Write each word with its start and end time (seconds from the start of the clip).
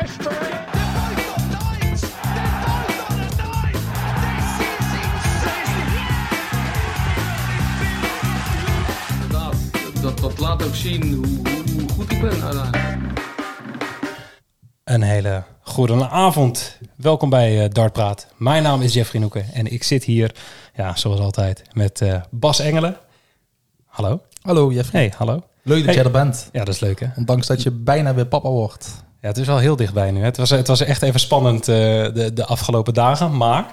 history. 0.00 0.60
Dat, 10.02 10.18
dat 10.18 10.38
laat 10.38 10.62
ook 10.64 10.74
zien 10.74 11.14
hoe, 11.14 11.26
hoe, 11.26 11.88
goed 11.88 12.12
ik 12.12 12.20
ben 12.20 12.42
uiteindelijk. 12.42 13.00
Een 14.84 15.02
hele 15.02 15.42
goede 15.60 16.08
avond. 16.08 16.78
Welkom 16.96 17.30
bij 17.30 17.64
eh, 17.64 17.70
Dartpraat. 17.70 18.26
Mijn 18.36 18.62
naam 18.62 18.82
is 18.82 18.94
Jeffrey 18.94 19.20
Noeken 19.20 19.44
en 19.52 19.66
ik 19.72 19.82
zit 19.82 20.04
hier, 20.04 20.34
ja, 20.74 20.96
zoals 20.96 21.20
altijd, 21.20 21.62
met 21.72 22.00
eh, 22.00 22.20
Bas 22.30 22.58
Engelen. 22.60 22.96
Hallo. 23.86 24.20
Hallo 24.42 24.72
Jeffrey. 24.72 25.00
Hey, 25.00 25.12
hallo. 25.16 25.42
Leuk 25.62 25.76
dat 25.76 25.84
Hey. 25.84 25.94
jij 25.94 26.04
er 26.04 26.10
bent. 26.10 26.48
Ja, 26.52 26.64
dat 26.64 26.74
is 26.74 26.80
leuk 26.80 27.00
hè. 27.00 27.06
Ondanks 27.16 27.46
dat 27.46 27.62
je 27.62 27.70
bijna 27.70 28.14
weer 28.14 28.26
papa 28.26 28.48
wordt. 28.48 29.04
Ja, 29.22 29.28
het 29.28 29.36
is 29.38 29.46
wel 29.46 29.58
heel 29.58 29.76
dichtbij 29.76 30.10
nu. 30.10 30.18
Hè. 30.18 30.24
Het 30.24 30.36
was, 30.36 30.50
het 30.50 30.66
was 30.66 30.80
echt 30.80 31.02
even 31.02 31.20
spannend 31.20 31.68
eh, 31.68 31.74
de, 31.74 32.30
de 32.34 32.44
afgelopen 32.46 32.94
dagen, 32.94 33.36
maar 33.36 33.66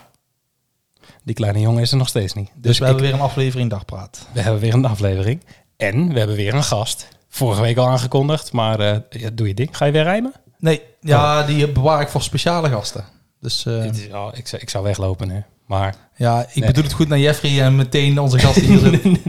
die 1.24 1.36
kleine 1.36 1.60
jongen 1.60 1.82
is 1.82 1.92
er 1.92 1.98
nog 1.98 2.08
steeds 2.08 2.34
niet. 2.34 2.46
Dus, 2.48 2.62
Dus 2.62 2.78
we 2.78 2.84
ik- 2.84 2.90
hebben 2.90 3.06
weer 3.06 3.14
een 3.14 3.22
aflevering 3.26 3.70
Dagpraat. 3.70 4.28
we 4.34 4.42
hebben 4.42 4.62
weer 4.62 4.74
een 4.74 4.86
aflevering 4.86 5.44
en 5.78 6.14
we 6.14 6.18
hebben 6.18 6.36
weer 6.36 6.54
een 6.54 6.64
gast. 6.64 7.08
Vorige 7.30 7.62
week 7.62 7.78
al 7.78 7.88
aangekondigd, 7.88 8.52
maar 8.52 8.80
eh, 8.80 8.98
ja, 9.10 9.30
doe 9.34 9.48
je 9.48 9.54
ding. 9.54 9.78
Ga 9.78 9.86
je 9.86 9.92
weer 9.92 10.04
rijmen? 10.04 10.34
Nee, 10.60 10.82
ja, 11.02 11.44
die 11.44 11.72
bewaar 11.72 12.02
ik 12.02 12.08
voor 12.10 12.22
speciale 12.22 12.70
gasten. 12.70 13.06
Dus 13.40 13.64
Dit 13.64 13.96
is, 13.98 14.04
ik, 14.34 14.48
zou- 14.48 14.62
ik 14.62 14.70
zou 14.70 14.84
weglopen 14.84 15.28
nu, 15.28 15.44
maar 15.66 15.96
ja, 16.16 16.42
ik 16.42 16.56
Nee. 16.56 16.66
bedoel 16.66 16.84
het 16.84 16.94
goed 16.94 17.08
naar 17.08 17.20
Jeffrey 17.20 17.62
en 17.62 17.76
meteen 17.76 18.20
onze 18.20 18.40
gast 18.40 18.56
hier. 18.60 19.02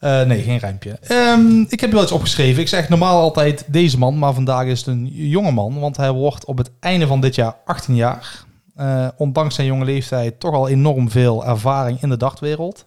Eh, 0.00 0.22
nee, 0.22 0.42
geen 0.42 0.58
rijmpje. 0.58 0.98
Ehm, 1.02 1.60
ik 1.68 1.80
heb 1.80 1.92
wel 1.92 2.02
iets 2.02 2.12
opgeschreven. 2.12 2.62
Ik 2.62 2.68
zeg 2.68 2.88
normaal 2.88 3.20
altijd 3.20 3.64
deze 3.66 3.98
man, 3.98 4.18
maar 4.18 4.34
vandaag 4.34 4.66
is 4.66 4.78
het 4.78 4.88
een 4.88 5.06
jonge 5.06 5.50
man. 5.50 5.80
Want 5.80 5.96
hij 5.96 6.12
wordt 6.12 6.44
op 6.44 6.58
het 6.58 6.70
einde 6.80 7.06
van 7.06 7.20
dit 7.20 7.34
jaar 7.34 7.56
18 7.64 7.94
jaar. 7.94 8.44
Eh, 8.74 9.08
ondanks 9.16 9.54
zijn 9.54 9.66
jonge 9.66 9.84
leeftijd 9.84 10.40
toch 10.40 10.54
al 10.54 10.68
enorm 10.68 11.10
veel 11.10 11.46
ervaring 11.46 12.02
in 12.02 12.08
de 12.08 12.16
dartwereld. 12.16 12.84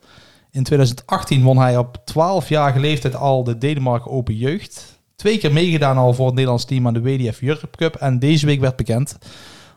In 0.52 0.64
2018 0.64 1.44
won 1.44 1.58
hij 1.58 1.78
op 1.78 1.97
12-jarige 2.06 2.80
leeftijd 2.80 3.16
al 3.16 3.44
de 3.44 3.58
Denemarken 3.58 4.11
Open 4.11 4.36
Jeugd. 4.36 5.02
Twee 5.16 5.38
keer 5.38 5.53
meegedaan 5.53 5.97
al 5.97 6.14
voor 6.14 6.25
het 6.25 6.36
Nederlands 6.36 6.66
team 6.66 6.88
aan 6.88 6.94
de 6.94 7.02
WDF 7.02 7.41
Europe 7.41 7.78
Cup. 7.78 7.95
En 7.95 8.19
deze 8.19 8.45
week 8.45 8.59
werd 8.59 8.75
bekend 8.75 9.17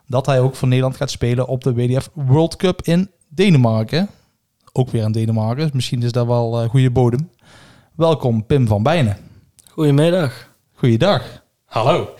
dat 0.06 0.26
hij 0.26 0.40
ook 0.40 0.54
voor 0.54 0.68
Nederland 0.68 0.96
gaat 0.96 1.10
spelen 1.10 1.46
op 1.46 1.64
de 1.64 1.74
WDF 1.74 2.10
World 2.12 2.56
Cup 2.56 2.82
in 2.82 3.10
Denemarken. 3.28 4.08
Ook 4.78 4.90
weer 4.90 5.02
in 5.02 5.12
Denemarken, 5.12 5.64
dus 5.64 5.72
misschien 5.72 6.02
is 6.02 6.12
dat 6.12 6.26
wel 6.26 6.62
eh, 6.62 6.68
goede 6.68 6.90
bodem. 6.90 7.30
Welkom 7.94 8.46
Pim 8.46 8.66
van 8.66 8.82
Bijnen. 8.82 9.16
Goedemiddag. 9.68 10.54
Goeiedag. 10.72 11.44
Hallo. 11.64 12.14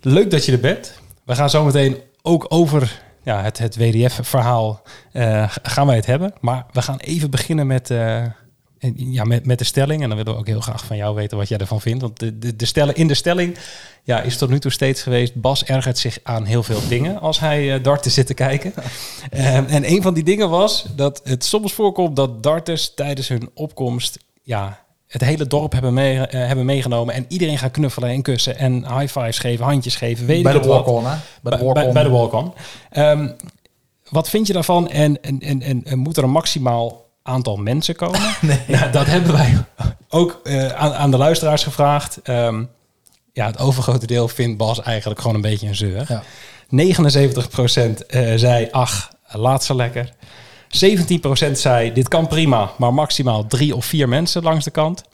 Leuk 0.00 0.30
dat 0.30 0.44
je 0.44 0.52
er 0.52 0.60
bent. 0.60 1.00
We 1.24 1.34
gaan 1.34 1.50
zo 1.50 1.64
meteen 1.64 1.96
ook 2.22 2.46
over 2.48 3.02
ja, 3.22 3.42
het, 3.42 3.58
het 3.58 3.76
WDF-verhaal 3.76 4.82
eh, 5.12 5.44
gaan 5.62 5.86
wij 5.86 5.96
het 5.96 6.06
hebben. 6.06 6.32
Maar 6.40 6.66
we 6.72 6.82
gaan 6.82 6.98
even 6.98 7.30
beginnen 7.30 7.66
met, 7.66 7.90
eh, 7.90 8.24
ja, 8.96 9.24
met, 9.24 9.46
met 9.46 9.58
de 9.58 9.64
stelling. 9.64 10.02
En 10.02 10.08
dan 10.08 10.16
willen 10.16 10.32
we 10.32 10.38
ook 10.38 10.46
heel 10.46 10.60
graag 10.60 10.84
van 10.84 10.96
jou 10.96 11.14
weten 11.14 11.36
wat 11.36 11.48
jij 11.48 11.58
ervan 11.58 11.80
vindt. 11.80 12.02
Want 12.02 12.18
de, 12.18 12.38
de, 12.38 12.56
de 12.56 12.64
stelling, 12.64 12.96
in 12.96 13.06
de 13.06 13.14
stelling 13.14 13.56
ja, 14.02 14.20
is 14.20 14.36
tot 14.36 14.48
nu 14.48 14.58
toe 14.58 14.70
steeds 14.70 15.02
geweest... 15.02 15.34
Bas 15.34 15.64
ergert 15.64 15.98
zich 15.98 16.18
aan 16.22 16.44
heel 16.44 16.62
veel 16.62 16.80
dingen 16.88 17.20
als 17.20 17.40
hij 17.40 17.74
eh, 17.74 17.82
darten 17.82 18.10
zit 18.10 18.26
te 18.26 18.34
kijken. 18.34 18.72
Eh, 19.30 19.56
en 19.56 19.90
een 19.90 20.02
van 20.02 20.14
die 20.14 20.24
dingen 20.24 20.50
was 20.50 20.86
dat 20.96 21.20
het 21.24 21.44
soms 21.44 21.72
voorkomt 21.72 22.16
dat 22.16 22.42
darters 22.42 22.94
tijdens 22.94 23.28
hun 23.28 23.50
opkomst... 23.54 24.18
Ja, 24.42 24.84
het 25.06 25.24
hele 25.24 25.46
dorp 25.46 25.72
hebben, 25.72 25.94
mee, 25.94 26.18
eh, 26.18 26.46
hebben 26.46 26.64
meegenomen. 26.64 27.14
En 27.14 27.24
iedereen 27.28 27.58
gaat 27.58 27.70
knuffelen 27.70 28.10
en 28.10 28.22
kussen 28.22 28.58
en 28.58 28.72
high 28.72 29.18
fives 29.18 29.38
geven, 29.38 29.64
handjes 29.64 29.96
geven. 29.96 30.26
Weet 30.26 30.42
Bij 30.42 30.52
de 30.52 30.68
walk-on, 30.68 31.04
hè? 31.04 31.16
Bij 31.42 31.52
de 31.52 31.56
Bij, 31.56 31.58
walk-on. 31.58 31.74
bij, 31.74 31.92
bij 31.92 32.02
de 32.02 32.08
walk-on. 32.08 32.52
Ehm, 32.90 33.28
wat 34.08 34.28
vind 34.28 34.46
je 34.46 34.52
daarvan? 34.52 34.88
En, 34.88 35.22
en, 35.22 35.40
en, 35.40 35.62
en, 35.62 35.84
en 35.84 35.98
moet 35.98 36.16
er 36.16 36.24
een 36.24 36.30
maximaal 36.30 37.09
aantal 37.22 37.56
mensen 37.56 37.96
komen? 37.96 38.20
Nee. 38.40 38.60
Nou, 38.66 38.90
dat 38.90 39.06
hebben 39.06 39.32
wij 39.32 39.64
ook 40.08 40.40
eh, 40.44 40.66
aan, 40.66 40.92
aan 40.94 41.10
de 41.10 41.16
luisteraars 41.16 41.62
gevraagd. 41.62 42.20
Ehm, 42.22 42.64
ja, 43.32 43.46
het 43.46 43.58
overgrote 43.58 44.06
deel 44.06 44.28
vindt 44.28 44.56
Bas 44.56 44.82
eigenlijk 44.82 45.20
gewoon 45.20 45.36
een 45.36 45.42
beetje 45.42 45.68
een 45.68 45.74
zeur. 45.74 46.04
Ja. 46.08 46.22
79% 46.70 48.06
eh, 48.06 48.32
zei, 48.36 48.68
ach, 48.70 49.10
laat 49.28 49.64
ze 49.64 49.74
lekker. 49.74 50.12
17% 51.48 51.52
zei, 51.52 51.92
dit 51.92 52.08
kan 52.08 52.26
prima, 52.26 52.70
maar 52.78 52.94
maximaal 52.94 53.46
drie 53.46 53.76
of 53.76 53.84
vier 53.84 54.08
mensen 54.08 54.42
langs 54.42 54.64
de 54.64 54.70
kant. 54.70 55.04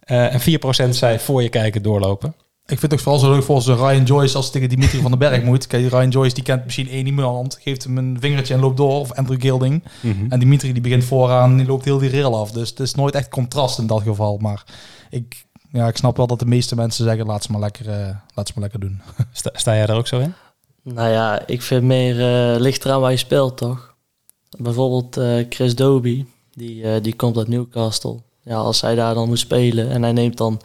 Eh, 0.00 0.34
en 0.34 0.40
4% 0.40 0.88
zei, 0.88 1.18
voor 1.18 1.42
je 1.42 1.48
kijken 1.48 1.82
doorlopen. 1.82 2.34
Ik 2.70 2.78
vind 2.78 2.92
het 2.92 2.92
ook 2.92 3.00
vooral 3.00 3.20
zo 3.20 3.32
leuk 3.32 3.42
voor 3.42 3.62
zo'n 3.62 3.76
Ryan 3.76 4.04
Joyce 4.04 4.36
als 4.36 4.44
het 4.44 4.52
tegen 4.52 4.68
Dimitri 4.68 5.00
van 5.00 5.10
den 5.10 5.18
Berg 5.18 5.42
moet. 5.42 5.66
Kijk, 5.66 5.90
Ryan 5.90 6.08
Joyce 6.08 6.34
die 6.34 6.44
kent 6.44 6.64
misschien 6.64 6.88
één 6.88 7.06
iemand, 7.06 7.58
geeft 7.60 7.84
hem 7.84 7.98
een 7.98 8.16
vingertje 8.20 8.54
en 8.54 8.60
loopt 8.60 8.76
door. 8.76 9.00
Of 9.00 9.12
Andrew 9.12 9.40
Gilding. 9.40 9.84
En 10.28 10.38
Dimitri 10.38 10.72
die 10.72 10.82
begint 10.82 11.04
vooraan, 11.04 11.56
die 11.56 11.66
loopt 11.66 11.84
heel 11.84 11.98
die 11.98 12.10
rail 12.10 12.36
af. 12.36 12.50
Dus 12.50 12.70
het 12.70 12.80
is 12.80 12.94
nooit 12.94 13.14
echt 13.14 13.28
contrast 13.28 13.78
in 13.78 13.86
dat 13.86 14.02
geval. 14.02 14.38
Maar 14.38 14.64
ik, 15.10 15.44
ja, 15.72 15.88
ik 15.88 15.96
snap 15.96 16.16
wel 16.16 16.26
dat 16.26 16.38
de 16.38 16.46
meeste 16.46 16.74
mensen 16.74 17.04
zeggen, 17.04 17.26
laat 17.26 17.42
ze 17.42 17.52
maar 17.52 17.60
lekker, 17.60 17.88
eh, 17.88 18.16
laat 18.34 18.46
ze 18.46 18.52
maar 18.54 18.62
lekker 18.62 18.80
doen. 18.80 19.00
Sta, 19.32 19.50
sta 19.52 19.74
jij 19.74 19.86
daar 19.86 19.96
ook 19.96 20.06
zo 20.06 20.18
in? 20.18 20.34
Nou 20.82 21.08
ja, 21.08 21.46
ik 21.46 21.62
vind 21.62 21.82
meer 21.82 22.20
eh 22.20 22.60
ligt 22.60 22.84
eraan 22.84 23.00
waar 23.00 23.10
je 23.10 23.16
speelt, 23.16 23.56
toch? 23.56 23.94
Bijvoorbeeld 24.58 25.16
eh, 25.16 25.46
Chris 25.48 25.74
Doby, 25.74 26.24
die, 26.52 26.82
eh, 26.82 27.02
die 27.02 27.14
komt 27.14 27.36
uit 27.36 27.48
Newcastle. 27.48 28.20
Ja, 28.42 28.56
als 28.56 28.80
hij 28.80 28.94
daar 28.94 29.14
dan 29.14 29.28
moet 29.28 29.38
spelen 29.38 29.90
en 29.90 30.02
hij 30.02 30.12
neemt 30.12 30.36
dan 30.36 30.60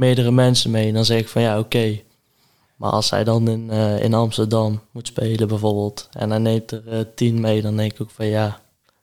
meerdere 0.00 0.30
mensen 0.30 0.70
mee, 0.70 0.92
dan 0.92 1.04
zeg 1.04 1.18
ik 1.20 1.28
van 1.28 1.42
ja, 1.42 1.58
oké. 1.58 1.98
Maar 2.76 2.90
als 2.90 3.10
hij 3.10 3.24
dan 3.24 3.48
in, 3.48 3.70
eh, 3.70 4.02
in 4.02 4.14
Amsterdam 4.14 4.80
moet 4.92 5.06
spelen 5.06 5.48
bijvoorbeeld 5.48 6.08
en 6.12 6.30
hij 6.30 6.38
neemt 6.38 6.70
er 6.70 6.82
eh, 6.88 6.98
tien 7.14 7.40
mee, 7.40 7.62
dan 7.62 7.76
denk 7.76 7.92
ik 7.92 8.00
ook 8.02 8.10
van 8.10 8.26
ja, 8.26 8.60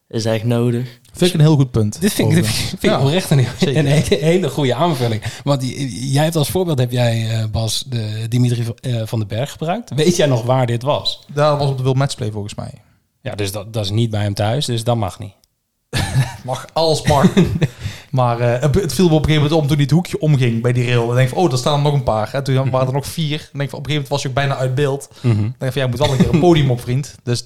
is 0.08 0.24
echt 0.24 0.44
nodig. 0.44 0.98
Vind 1.12 1.30
ik 1.30 1.36
een 1.40 1.46
heel 1.46 1.56
goed 1.56 1.70
punt. 1.70 2.00
Dit 2.00 2.12
vind 2.12 2.30
ik, 2.30 2.36
dit 2.42 2.46
vind 2.46 2.72
ik 2.82 2.90
Ja. 2.90 3.00
oprecht 3.00 3.30
een, 3.30 3.46
een, 3.60 3.86
hele- 3.86 4.48
goede 4.50 4.74
aanvulling. 4.74 5.22
Want 5.44 5.60
die- 5.60 6.10
jij 6.10 6.22
hebt 6.24 6.36
als 6.36 6.48
voorbeeld, 6.50 6.78
heb 6.78 6.90
jij 6.90 7.30
eh, 7.30 7.44
Bas, 7.50 7.84
de 7.86 8.26
Dimitri 8.28 8.66
eh, 8.80 9.02
van 9.04 9.18
den 9.18 9.28
Berg 9.28 9.50
gebruikt. 9.50 9.94
Weet 9.94 10.16
jij 10.16 10.26
nog 10.26 10.42
waar 10.42 10.66
dit 10.66 10.82
was? 10.82 11.20
Daar 11.34 11.56
was 11.58 11.68
op 11.68 11.76
de 11.76 11.82
World 11.82 11.98
Matchplay 11.98 12.30
volgens 12.30 12.54
mij. 12.54 12.72
Ja, 13.22 13.34
dus 13.34 13.52
dat, 13.52 13.72
dat 13.72 13.84
is 13.84 13.90
niet 13.90 14.10
bij 14.10 14.22
hem 14.22 14.34
thuis, 14.34 14.66
dus 14.66 14.84
dat 14.84 14.96
mag 14.96 15.18
niet. 15.18 15.32
Mag, 16.44 16.66
alles 16.72 17.02
mag. 17.02 17.32
maar 18.10 18.40
eh, 18.40 18.60
het 18.60 18.94
viel 18.94 19.08
me 19.08 19.14
op 19.14 19.18
een 19.18 19.24
gegeven 19.24 19.42
moment 19.42 19.52
om 19.52 19.66
toen 19.66 19.76
hij 19.76 19.82
het 19.82 19.90
hoekje 19.90 20.20
omging 20.20 20.62
bij 20.62 20.72
die 20.72 20.86
rail. 20.86 21.06
Dan 21.06 21.14
denk 21.16 21.28
ik 21.28 21.34
van, 21.34 21.42
oh, 21.42 21.48
daar 21.48 21.58
staan 21.58 21.76
er 21.76 21.82
nog 21.82 21.92
een 21.92 22.02
paar. 22.02 22.34
En 22.34 22.44
toen 22.44 22.70
waren 22.70 22.86
er 22.86 22.92
nog 22.92 23.06
vier. 23.06 23.38
Dan 23.38 23.48
denk 23.52 23.62
ik 23.62 23.70
van, 23.70 23.78
op 23.78 23.86
een 23.86 23.90
gegeven 23.90 23.92
moment 23.92 24.08
was 24.08 24.22
je 24.22 24.28
ook 24.28 24.34
bijna 24.34 24.56
uit 24.56 24.74
beeld. 24.74 25.08
Dan 25.22 25.32
denk 25.32 25.48
ik 25.48 25.72
van, 25.72 25.72
ja, 25.74 25.82
je 25.82 25.88
moet 25.88 25.98
wel 25.98 26.10
een 26.10 26.16
keer 26.16 26.34
een 26.34 26.40
podium 26.40 26.70
op, 26.70 26.80
vriend. 26.80 27.14
Dus 27.22 27.44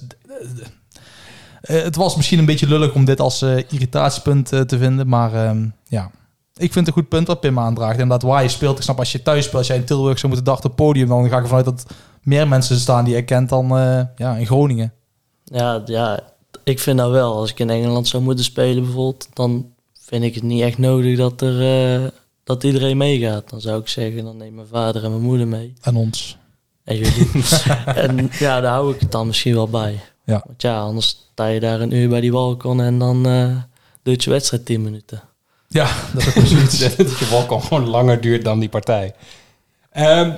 eh, 1.61 1.83
het 1.83 1.95
was 1.95 2.15
misschien 2.15 2.39
een 2.39 2.45
beetje 2.45 2.67
lullig 2.67 2.93
om 2.93 3.05
dit 3.05 3.19
als 3.19 3.41
eh, 3.41 3.57
irritatiepunt 3.57 4.47
te 4.47 4.77
vinden. 4.77 5.07
Maar 5.07 5.33
ehm, 5.33 5.67
ja, 5.87 6.11
ik 6.55 6.73
vind 6.73 6.75
het 6.75 6.87
een 6.87 7.01
goed 7.01 7.09
punt 7.09 7.27
wat 7.27 7.39
Pim 7.39 7.59
aandraagt. 7.59 7.99
En 7.99 8.07
dat 8.07 8.21
waar 8.21 8.43
je 8.43 8.49
speelt, 8.49 8.77
ik 8.77 8.83
snap 8.83 8.99
als 8.99 9.11
je 9.11 9.21
thuis 9.21 9.43
speelt, 9.43 9.57
als 9.57 9.67
jij 9.67 9.75
in 9.75 9.85
Tilburg 9.85 10.19
zou 10.19 10.27
moeten 10.33 10.51
dachten 10.51 10.69
op 10.69 10.77
het 10.77 10.85
podium, 10.85 11.07
dan 11.07 11.29
ga 11.29 11.37
ik 11.37 11.43
ervan 11.43 11.57
uit 11.57 11.65
dat 11.65 11.85
meer 12.21 12.47
mensen 12.47 12.79
staan 12.79 13.05
die 13.05 13.15
je 13.15 13.23
kent 13.23 13.49
dan 13.49 13.77
eh, 13.77 14.01
ja, 14.15 14.35
in 14.35 14.45
Groningen. 14.45 14.93
Ja, 15.43 15.81
ja, 15.85 16.19
ik 16.63 16.79
vind 16.79 16.97
dat 16.97 17.11
wel. 17.11 17.35
Als 17.35 17.51
ik 17.51 17.59
in 17.59 17.69
Engeland 17.69 18.07
zou 18.07 18.23
moeten 18.23 18.45
spelen 18.45 18.83
bijvoorbeeld, 18.83 19.27
dan 19.33 19.72
vind 20.13 20.25
ik 20.25 20.35
het 20.35 20.43
niet 20.43 20.61
echt 20.61 20.77
nodig 20.77 21.17
dat, 21.17 21.41
er, 21.41 21.61
eh, 21.61 22.07
dat 22.43 22.63
iedereen 22.63 22.97
meegaat. 22.97 23.49
Dan 23.49 23.61
zou 23.61 23.81
ik 23.81 23.87
zeggen, 23.87 24.23
dan 24.23 24.37
neem 24.37 24.55
mijn 24.55 24.67
vader 24.67 25.03
en 25.03 25.09
mijn 25.09 25.21
moeder 25.21 25.47
mee. 25.47 25.73
En 25.81 25.95
ons. 25.95 26.37
En 26.83 26.97
jullie. 26.97 27.27
en 28.05 28.29
ja, 28.39 28.61
daar 28.61 28.71
hou 28.73 28.93
ik 28.93 28.99
het 28.99 29.11
dan 29.11 29.27
misschien 29.27 29.53
wel 29.53 29.67
bij. 29.67 29.99
Ja. 30.25 30.43
Want 30.45 30.61
ja, 30.61 30.79
anders 30.79 31.27
sta 31.31 31.47
je 31.47 31.59
daar 31.59 31.81
een 31.81 31.93
uur 31.93 32.09
bij 32.09 32.21
die 32.21 32.31
balkon 32.31 32.81
en 32.81 32.99
dan 32.99 33.25
eh 33.25 33.57
doet 34.03 34.23
je 34.23 34.29
wedstrijd 34.29 34.65
10 34.65 34.81
minuten. 34.81 35.21
Ja, 35.67 35.89
dat 36.13 36.35
is 36.35 36.49
zoiets. 36.49 36.79
dat 36.97 37.19
je 37.19 37.27
walk 37.29 37.63
gewoon 37.63 37.89
langer 37.89 38.21
duurt 38.21 38.43
dan 38.43 38.59
die 38.59 38.69
partij. 38.69 39.13
Ehm, 39.91 40.31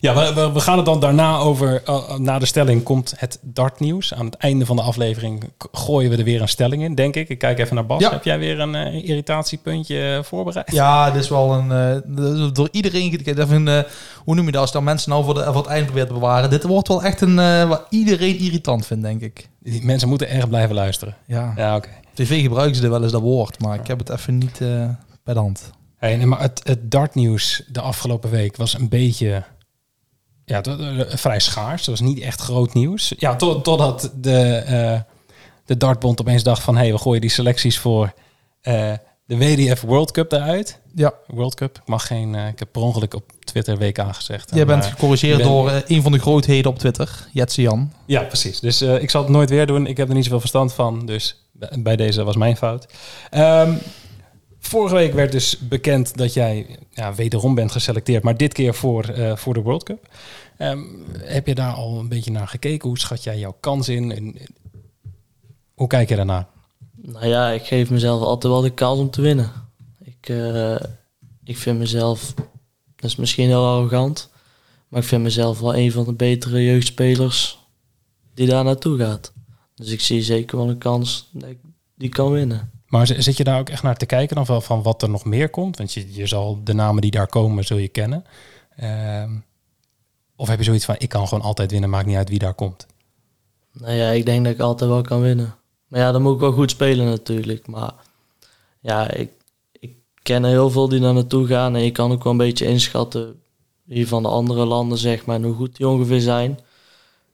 ja, 0.00 0.34
we, 0.34 0.50
we, 0.52 0.60
gaan 0.60 0.76
het 0.76 0.86
dan 0.86 1.00
daarna 1.00 1.36
over. 1.38 1.82
eh, 1.84 2.16
na 2.18 2.38
de 2.38 2.46
stelling 2.46 2.82
komt 2.82 3.12
het 3.16 3.38
dartnieuws. 3.42 4.14
Aan 4.14 4.24
het 4.26 4.34
einde 4.34 4.66
van 4.66 4.76
de 4.76 4.82
aflevering 4.82 5.42
gooien 5.72 6.10
we 6.10 6.16
er 6.16 6.24
weer 6.24 6.40
een 6.40 6.48
stelling 6.48 6.82
in, 6.82 6.94
denk 6.94 7.14
ik. 7.16 7.28
Ik 7.28 7.38
kijk 7.38 7.58
even 7.58 7.74
naar 7.74 7.86
Bas. 7.86 8.00
Ja. 8.00 8.10
Heb 8.10 8.24
jij 8.24 8.38
weer 8.38 8.60
een 8.60 8.74
eh, 8.74 9.08
irritatiepuntje 9.08 10.14
eh, 10.16 10.22
voorbereid? 10.22 10.72
Ja, 10.72 11.10
dit 11.10 11.22
is 11.22 11.28
wel 11.28 11.52
een. 11.52 11.72
eh, 11.72 12.48
door 12.52 12.68
iedereen. 12.70 13.20
Even, 13.24 13.68
eh, 13.68 13.82
hoe 14.24 14.34
noem 14.34 14.46
je 14.46 14.52
dat? 14.52 14.60
Als 14.60 14.72
dan 14.72 14.84
mensen 14.84 15.10
nou 15.10 15.24
voor, 15.24 15.34
de, 15.34 15.42
voor 15.44 15.56
het 15.56 15.66
eind 15.66 15.84
proberen 15.84 16.08
te 16.08 16.14
bewaren. 16.14 16.50
Dit 16.50 16.62
wordt 16.62 16.88
wel 16.88 17.02
echt 17.02 17.20
een. 17.20 17.38
eh, 17.38 17.68
wat 17.68 17.82
iedereen 17.90 18.38
irritant 18.38 18.86
vindt, 18.86 19.02
denk 19.02 19.20
ik. 19.20 19.48
Die 19.62 19.84
mensen 19.84 20.08
moeten 20.08 20.30
erg 20.30 20.48
blijven 20.48 20.74
luisteren. 20.74 21.16
Ja. 21.26 21.52
Ja, 21.56 21.76
oké. 21.76 21.88
TV 22.14 22.40
gebruiken 22.42 22.76
ze 22.76 22.82
er 22.84 22.90
wel 22.90 23.02
eens 23.02 23.12
dat 23.12 23.20
woord, 23.20 23.60
maar 23.62 23.78
ik 23.80 23.86
heb 23.86 23.98
het 23.98 24.08
even 24.10 24.38
niet 24.38 24.60
eh, 24.60 24.68
bij 25.24 25.34
de 25.34 25.40
hand. 25.40 25.70
Hey, 25.96 26.16
nee, 26.16 26.26
maar 26.26 26.40
het, 26.40 26.60
het 26.64 26.90
dartnieuws 26.90 27.62
de 27.68 27.80
afgelopen 27.80 28.30
week 28.30 28.56
was 28.56 28.74
een 28.78 28.88
beetje 28.88 29.42
ja, 30.48 30.62
eh, 30.62 31.16
vrij 31.16 31.40
schaars. 31.40 31.86
Het 31.86 31.90
was 31.98 32.08
niet 32.08 32.20
echt 32.20 32.40
groot 32.40 32.74
nieuws. 32.74 33.12
Ja, 33.18 33.36
tot, 33.36 33.64
totdat 33.64 34.12
de, 34.14 34.40
eh, 34.40 35.00
de 35.64 35.76
dartbond 35.76 36.20
opeens 36.20 36.42
dacht 36.42 36.62
van... 36.62 36.74
hé, 36.74 36.82
hey, 36.82 36.92
we 36.92 36.98
gooien 36.98 37.20
die 37.20 37.30
selecties 37.30 37.78
voor 37.78 38.12
eh, 38.60 38.92
de 39.24 39.36
WDF 39.36 39.80
World 39.80 40.10
Cup 40.10 40.32
eruit. 40.32 40.80
Ja, 40.94 41.12
World 41.26 41.54
Cup. 41.54 41.76
Ik 41.76 41.88
mag 41.88 42.06
geen... 42.06 42.34
ik 42.34 42.58
heb 42.58 42.68
per 42.72 42.82
ongeluk 42.82 43.14
op 43.14 43.32
Twitter 43.44 43.78
WK 43.78 43.98
gezegd. 44.12 44.50
jij 44.50 44.60
En, 44.60 44.66
bent 44.66 44.86
gecorrigeerd 44.86 45.36
ben- 45.36 45.46
door 45.46 45.82
een 45.86 46.02
van 46.02 46.12
de 46.12 46.18
grootheden 46.18 46.70
op 46.70 46.78
Twitter, 46.78 47.28
Jetse 47.32 47.62
Jan. 47.62 47.92
Ja, 48.06 48.22
precies. 48.22 48.60
Dus 48.60 48.82
ik 48.82 49.10
zal 49.10 49.22
het 49.22 49.30
nooit 49.30 49.50
weer 49.50 49.66
doen. 49.66 49.86
Ik 49.86 49.96
heb 49.96 50.08
er 50.08 50.14
niet 50.14 50.24
zoveel 50.24 50.40
verstand 50.40 50.72
van. 50.72 51.06
Dus 51.06 51.42
bij 51.78 51.96
deze 51.96 52.24
was 52.24 52.36
mijn 52.36 52.56
fout. 52.56 52.86
Ehm, 53.30 53.74
vorige 54.68 54.94
week 54.94 55.12
werd 55.12 55.32
dus 55.32 55.58
bekend 55.58 56.16
dat 56.16 56.34
jij 56.34 56.78
ja, 56.90 57.14
wederom 57.14 57.54
bent 57.54 57.72
geselecteerd. 57.72 58.22
Maar 58.22 58.36
dit 58.36 58.52
keer 58.52 58.74
voor, 58.74 59.04
eh, 59.04 59.36
voor 59.36 59.54
de 59.54 59.60
World 59.60 59.82
Cup. 59.82 60.08
Ehm, 60.56 60.82
heb 61.18 61.46
je 61.46 61.54
daar 61.54 61.72
al 61.72 61.98
een 61.98 62.08
beetje 62.08 62.30
naar 62.30 62.48
gekeken? 62.48 62.88
Hoe 62.88 62.98
schat 62.98 63.24
jij 63.24 63.38
jouw 63.38 63.56
kans 63.60 63.88
in? 63.88 64.36
Hoe 65.74 65.86
kijk 65.86 66.08
je 66.08 66.16
daarnaar? 66.16 66.46
Nou 66.96 67.26
ja, 67.26 67.50
ik 67.50 67.62
geef 67.62 67.90
mezelf 67.90 68.22
altijd 68.22 68.52
wel 68.52 68.62
de 68.62 68.74
kans 68.74 68.98
om 68.98 69.10
te 69.10 69.20
winnen. 69.20 69.52
Ik, 70.04 70.28
eh, 70.28 70.76
ik 71.44 71.56
vind 71.56 71.78
mezelf, 71.78 72.34
dat 72.96 73.10
is 73.10 73.16
misschien 73.16 73.46
heel 73.46 73.66
arrogant, 73.66 74.30
maar 74.88 75.00
ik 75.00 75.06
vind 75.08 75.22
mezelf 75.22 75.60
wel 75.60 75.76
een 75.76 75.92
van 75.92 76.04
de 76.04 76.12
betere 76.12 76.64
jeugdspelers 76.64 77.58
die 78.34 78.46
daar 78.46 78.64
naartoe 78.64 78.98
gaat. 78.98 79.32
Dus 79.74 79.90
ik 79.90 80.00
zie 80.00 80.22
zeker 80.22 80.56
wel 80.56 80.68
een 80.68 80.78
kans 80.78 81.28
dat 81.32 81.50
ik 81.50 81.58
die 81.94 82.08
kan 82.08 82.32
winnen. 82.32 82.77
Maar 82.88 83.06
zit 83.06 83.36
je 83.36 83.44
daar 83.44 83.58
ook 83.58 83.68
echt 83.68 83.82
naar 83.82 83.96
te 83.96 84.06
kijken 84.06 84.36
dan 84.36 84.46
van, 84.46 84.62
van 84.62 84.82
wat 84.82 85.02
er 85.02 85.10
nog 85.10 85.24
meer 85.24 85.48
komt? 85.48 85.76
Want 85.76 85.92
je, 85.92 86.14
je 86.14 86.26
zal 86.26 86.60
de 86.64 86.74
namen 86.74 87.02
die 87.02 87.10
daar 87.10 87.26
komen, 87.26 87.64
zul 87.64 87.76
je 87.76 87.88
kennen. 87.88 88.24
Ehm, 88.76 89.30
of 90.36 90.48
heb 90.48 90.58
je 90.58 90.64
zoiets 90.64 90.84
van, 90.84 90.94
ik 90.98 91.08
kan 91.08 91.28
gewoon 91.28 91.44
altijd 91.44 91.70
winnen, 91.70 91.90
maakt 91.90 92.06
niet 92.06 92.16
uit 92.16 92.28
wie 92.28 92.38
daar 92.38 92.54
komt? 92.54 92.86
Nou 93.72 93.92
ja, 93.92 94.10
ik 94.10 94.26
denk 94.26 94.44
dat 94.44 94.54
ik 94.54 94.60
altijd 94.60 94.90
wel 94.90 95.02
kan 95.02 95.20
winnen. 95.20 95.54
Maar 95.88 96.00
ja, 96.00 96.12
dan 96.12 96.22
moet 96.22 96.34
ik 96.34 96.40
wel 96.40 96.52
goed 96.52 96.70
spelen 96.70 97.06
natuurlijk. 97.06 97.66
Maar 97.66 97.92
ja, 98.80 99.10
ik, 99.10 99.30
ik 99.72 99.96
ken 100.22 100.44
heel 100.44 100.70
veel 100.70 100.88
die 100.88 101.00
daar 101.00 101.14
naartoe 101.14 101.46
gaan. 101.46 101.76
En 101.76 101.82
je 101.82 101.92
kan 101.92 102.12
ook 102.12 102.22
wel 102.22 102.32
een 102.32 102.38
beetje 102.38 102.66
inschatten 102.66 103.40
wie 103.84 104.08
van 104.08 104.22
de 104.22 104.28
andere 104.28 104.64
landen, 104.64 104.98
zeg 104.98 105.26
maar, 105.26 105.36
en 105.36 105.44
hoe 105.44 105.54
goed 105.54 105.76
die 105.76 105.88
ongeveer 105.88 106.20
zijn. 106.20 106.58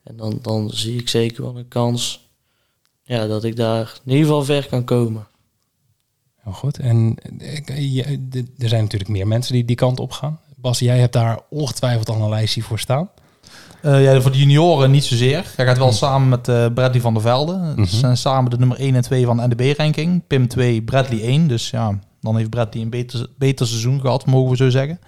En 0.03 0.17
dan, 0.17 0.39
dan 0.43 0.71
zie 0.71 0.99
ik 0.99 1.09
zeker 1.09 1.43
wel 1.43 1.57
een 1.57 1.69
kans 1.69 2.29
ja, 3.03 3.27
dat 3.27 3.45
ik 3.45 3.57
daar 3.57 4.01
in 4.05 4.11
ieder 4.13 4.27
geval 4.27 4.45
ver 4.45 4.67
kan 4.67 4.85
komen. 4.85 5.27
Heel 6.45 6.53
goed. 6.53 6.79
En 6.79 7.15
er 8.59 8.69
zijn 8.69 8.83
natuurlijk 8.83 9.11
meer 9.11 9.27
mensen 9.27 9.53
die 9.53 9.65
die 9.65 9.77
kant 9.77 10.01
op 10.01 10.13
gaan. 10.13 10.39
Bas, 10.57 10.79
jij 10.79 10.99
hebt 10.99 11.13
daar 11.13 11.39
ongetwijfeld 11.51 12.09
al 12.09 12.21
een 12.23 12.29
lijstje 12.29 12.63
voor 12.63 12.79
staan. 12.79 13.09
Eh, 13.83 14.03
ja, 14.05 14.21
voor 14.21 14.31
de 14.33 14.39
junioren 14.39 14.91
niet 14.91 15.05
zozeer. 15.05 15.53
Hij 15.57 15.67
gaat 15.67 15.79
wel 15.79 15.89
Hm. 15.89 15.95
samen 15.95 16.29
met 16.29 16.49
eh, 16.49 16.67
Bradley 16.75 17.01
van 17.01 17.13
der 17.15 17.23
Velde. 17.23 17.57
Mhm. 17.57 17.85
Ze 17.85 17.97
zijn 17.97 18.17
samen 18.17 18.51
de 18.51 18.59
nummer 18.59 18.81
1 18.81 18.95
en 18.95 19.03
2 19.03 19.25
van 19.27 19.37
de 19.37 19.47
NDB-ranking. 19.47 20.27
Pim 20.27 20.49
2, 20.49 20.83
Bradley 20.83 21.21
1. 21.23 21.47
Dus 21.49 21.71
ja, 21.71 21.99
dan 22.21 22.37
heeft 22.37 22.51
Bradley 22.51 22.83
een 22.83 22.91
beter, 22.91 23.27
beter 23.39 23.67
seizoen 23.67 24.01
gehad, 24.01 24.27
mogen 24.27 24.51
we 24.51 24.57
zo 24.57 24.71
zeggen. 24.71 24.99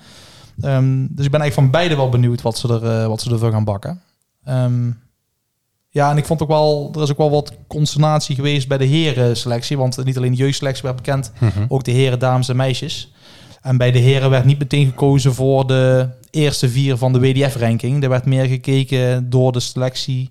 Ehm, 0.60 1.06
dus 1.10 1.24
ik 1.24 1.30
ben 1.30 1.40
eigenlijk 1.40 1.52
van 1.52 1.70
beide 1.70 1.96
wel 1.96 2.08
benieuwd 2.08 2.42
wat 2.42 2.58
ze, 2.58 2.68
er, 2.68 3.00
eh, 3.00 3.06
wat 3.06 3.20
ze 3.20 3.30
ervoor 3.30 3.50
gaan 3.50 3.64
bakken. 3.64 4.00
Ehm, 4.44 4.90
ja, 5.96 6.10
en 6.10 6.16
ik 6.16 6.24
vond 6.24 6.42
ook 6.42 6.48
wel, 6.48 6.90
er 6.94 7.02
is 7.02 7.10
ook 7.10 7.16
wel 7.16 7.30
wat 7.30 7.52
consternatie 7.66 8.34
geweest 8.34 8.68
bij 8.68 8.78
de 8.78 8.84
heren 8.84 9.36
selectie. 9.36 9.78
Want 9.78 10.04
niet 10.04 10.16
alleen 10.16 10.30
de 10.30 10.36
jeugdselectie 10.36 10.82
werd 10.82 10.96
bekend, 10.96 11.32
ook 11.68 11.84
de 11.84 11.90
heren, 11.90 12.18
dames 12.18 12.48
en 12.48 12.56
meisjes. 12.56 13.12
En 13.62 13.76
bij 13.76 13.90
de 13.90 13.98
heren 13.98 14.30
werd 14.30 14.44
niet 14.44 14.58
meteen 14.58 14.86
gekozen 14.86 15.34
voor 15.34 15.66
de 15.66 16.08
eerste 16.30 16.68
vier 16.68 16.96
van 16.96 17.12
de 17.12 17.20
WDF-ranking. 17.20 18.02
Er 18.02 18.08
werd 18.08 18.24
meer 18.24 18.44
gekeken 18.44 19.30
door 19.30 19.52
de 19.52 19.60
selectie, 19.60 20.30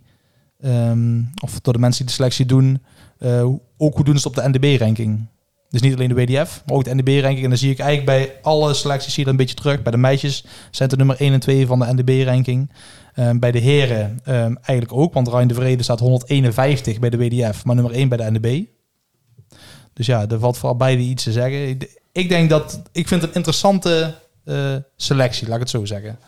ehm, 0.61 1.21
of 1.43 1.59
door 1.61 1.73
de 1.73 1.79
mensen 1.79 1.99
die 1.99 2.07
de 2.07 2.21
selectie 2.21 2.45
doen, 2.45 2.81
eh, 3.19 3.45
ook 3.77 3.95
hoe 3.95 4.03
doen 4.03 4.19
ze 4.19 4.27
het 4.27 4.37
op 4.37 4.43
de 4.43 4.49
NDB-ranking. 4.49 5.27
Dus 5.69 5.81
niet 5.81 5.93
alleen 5.93 6.09
de 6.09 6.15
WDF, 6.15 6.63
maar 6.65 6.75
ook 6.75 6.83
de 6.83 6.95
NDB-ranking. 6.95 7.43
En 7.43 7.49
dan 7.49 7.57
zie 7.57 7.71
ik 7.71 7.79
eigenlijk 7.79 8.09
bij 8.09 8.35
alle 8.41 8.73
selecties 8.73 9.15
dat 9.15 9.27
een 9.27 9.35
beetje 9.35 9.55
terug. 9.55 9.81
Bij 9.81 9.91
de 9.91 9.97
meisjes 9.97 10.41
zijn 10.71 10.89
het 10.89 10.89
de 10.89 10.97
nummer 10.97 11.15
1 11.19 11.33
en 11.33 11.39
2 11.39 11.67
van 11.67 11.79
de 11.79 11.93
NDB-ranking. 11.93 12.69
Ehm, 13.15 13.39
bij 13.39 13.51
de 13.51 13.59
heren 13.59 14.19
ehm, 14.23 14.55
eigenlijk 14.61 14.93
ook, 14.93 15.13
want 15.13 15.27
Ryan 15.27 15.47
de 15.47 15.53
Vrede 15.53 15.83
staat 15.83 15.99
151 15.99 16.99
bij 16.99 17.09
de 17.09 17.17
WDF, 17.17 17.65
maar 17.65 17.75
nummer 17.75 17.93
1 17.93 18.09
bij 18.09 18.17
de 18.17 18.31
NDB. 18.31 18.63
Dus 19.93 20.05
ja, 20.05 20.27
er 20.29 20.39
valt 20.39 20.57
voor 20.57 20.77
beide 20.77 21.01
iets 21.01 21.23
te 21.23 21.31
zeggen. 21.31 21.77
Ik, 22.11 22.29
denk 22.29 22.49
dat, 22.49 22.81
ik 22.91 23.07
vind 23.07 23.21
het 23.21 23.29
een 23.29 23.35
interessante 23.35 24.15
eh, 24.43 24.75
selectie, 24.95 25.45
laat 25.45 25.55
ik 25.55 25.61
het 25.61 25.69
zo 25.69 25.85
zeggen. 25.85 26.19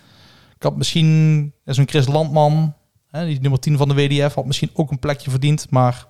Ik 0.56 0.64
had 0.64 0.78
misschien, 0.78 1.54
zo'n 1.66 1.88
Chris 1.88 2.08
Landman, 2.08 2.74
hè, 3.10 3.26
die 3.26 3.42
nummer 3.42 3.60
10 3.60 3.78
van 3.78 3.88
de 3.88 3.94
WDF, 3.94 4.34
had 4.34 4.46
misschien 4.46 4.70
ook 4.74 4.92
een 4.92 5.00
plekje 5.00 5.30
verdiend, 5.30 5.70
maar 5.70 6.08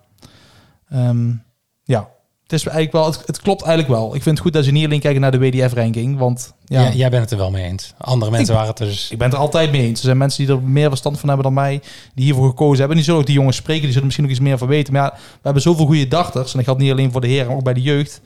ehm, 0.88 1.32
ja, 1.84 2.08
het 2.48 2.58
is 2.58 2.66
eigenlijk 2.66 2.92
wel, 2.92 3.06
het, 3.06 3.26
het 3.26 3.40
klopt 3.40 3.62
eigenlijk 3.62 4.00
wel. 4.00 4.14
Ik 4.14 4.22
vind 4.22 4.36
het 4.36 4.38
goed 4.38 4.52
dat 4.52 4.64
ze 4.64 4.70
niet 4.70 4.84
alleen 4.84 5.00
kijken 5.00 5.20
naar 5.20 5.30
de 5.30 5.38
WDF-ranking, 5.38 6.18
want 6.18 6.54
ja, 6.64 6.82
Ja. 6.82 6.92
Jij 6.92 7.10
bent 7.10 7.22
het 7.22 7.30
er 7.30 7.38
wel 7.38 7.50
mee 7.50 7.64
eens. 7.64 7.94
Andere 7.98 8.30
mensen 8.30 8.54
waren 8.54 8.68
het 8.68 8.78
er 8.78 8.86
dus... 8.86 9.10
ik 9.10 9.18
ben 9.18 9.26
het 9.26 9.36
er 9.36 9.42
altijd 9.42 9.70
mee 9.70 9.82
eens. 9.82 9.98
Er 9.98 10.04
zijn 10.04 10.16
mensen 10.16 10.46
die 10.46 10.54
er 10.54 10.62
meer 10.62 10.88
verstand 10.88 11.18
van 11.18 11.28
hebben 11.28 11.46
dan 11.46 11.54
mij, 11.54 11.80
die 12.14 12.24
hiervoor 12.24 12.48
gekozen 12.48 12.78
hebben. 12.78 12.96
Die 12.96 13.04
zullen 13.04 13.20
ook 13.20 13.26
die 13.26 13.34
jongens 13.34 13.56
spreken, 13.56 13.82
die 13.82 13.90
zullen 13.90 14.04
misschien 14.04 14.24
nog 14.24 14.34
iets 14.34 14.44
meer 14.44 14.58
van 14.58 14.68
weten. 14.68 14.92
Maar 14.92 15.02
ja, 15.02 15.12
we 15.14 15.40
hebben 15.42 15.62
zoveel 15.62 15.86
goede 15.86 16.08
dachters. 16.08 16.50
En 16.50 16.56
dat 16.56 16.64
geldt 16.64 16.80
niet 16.80 16.90
alleen 16.90 17.12
voor 17.12 17.20
de 17.20 17.26
heren, 17.26 17.46
maar 17.46 17.56
ook 17.56 17.64
bij 17.64 17.74
de 17.74 17.82
jeugd. 17.82 18.20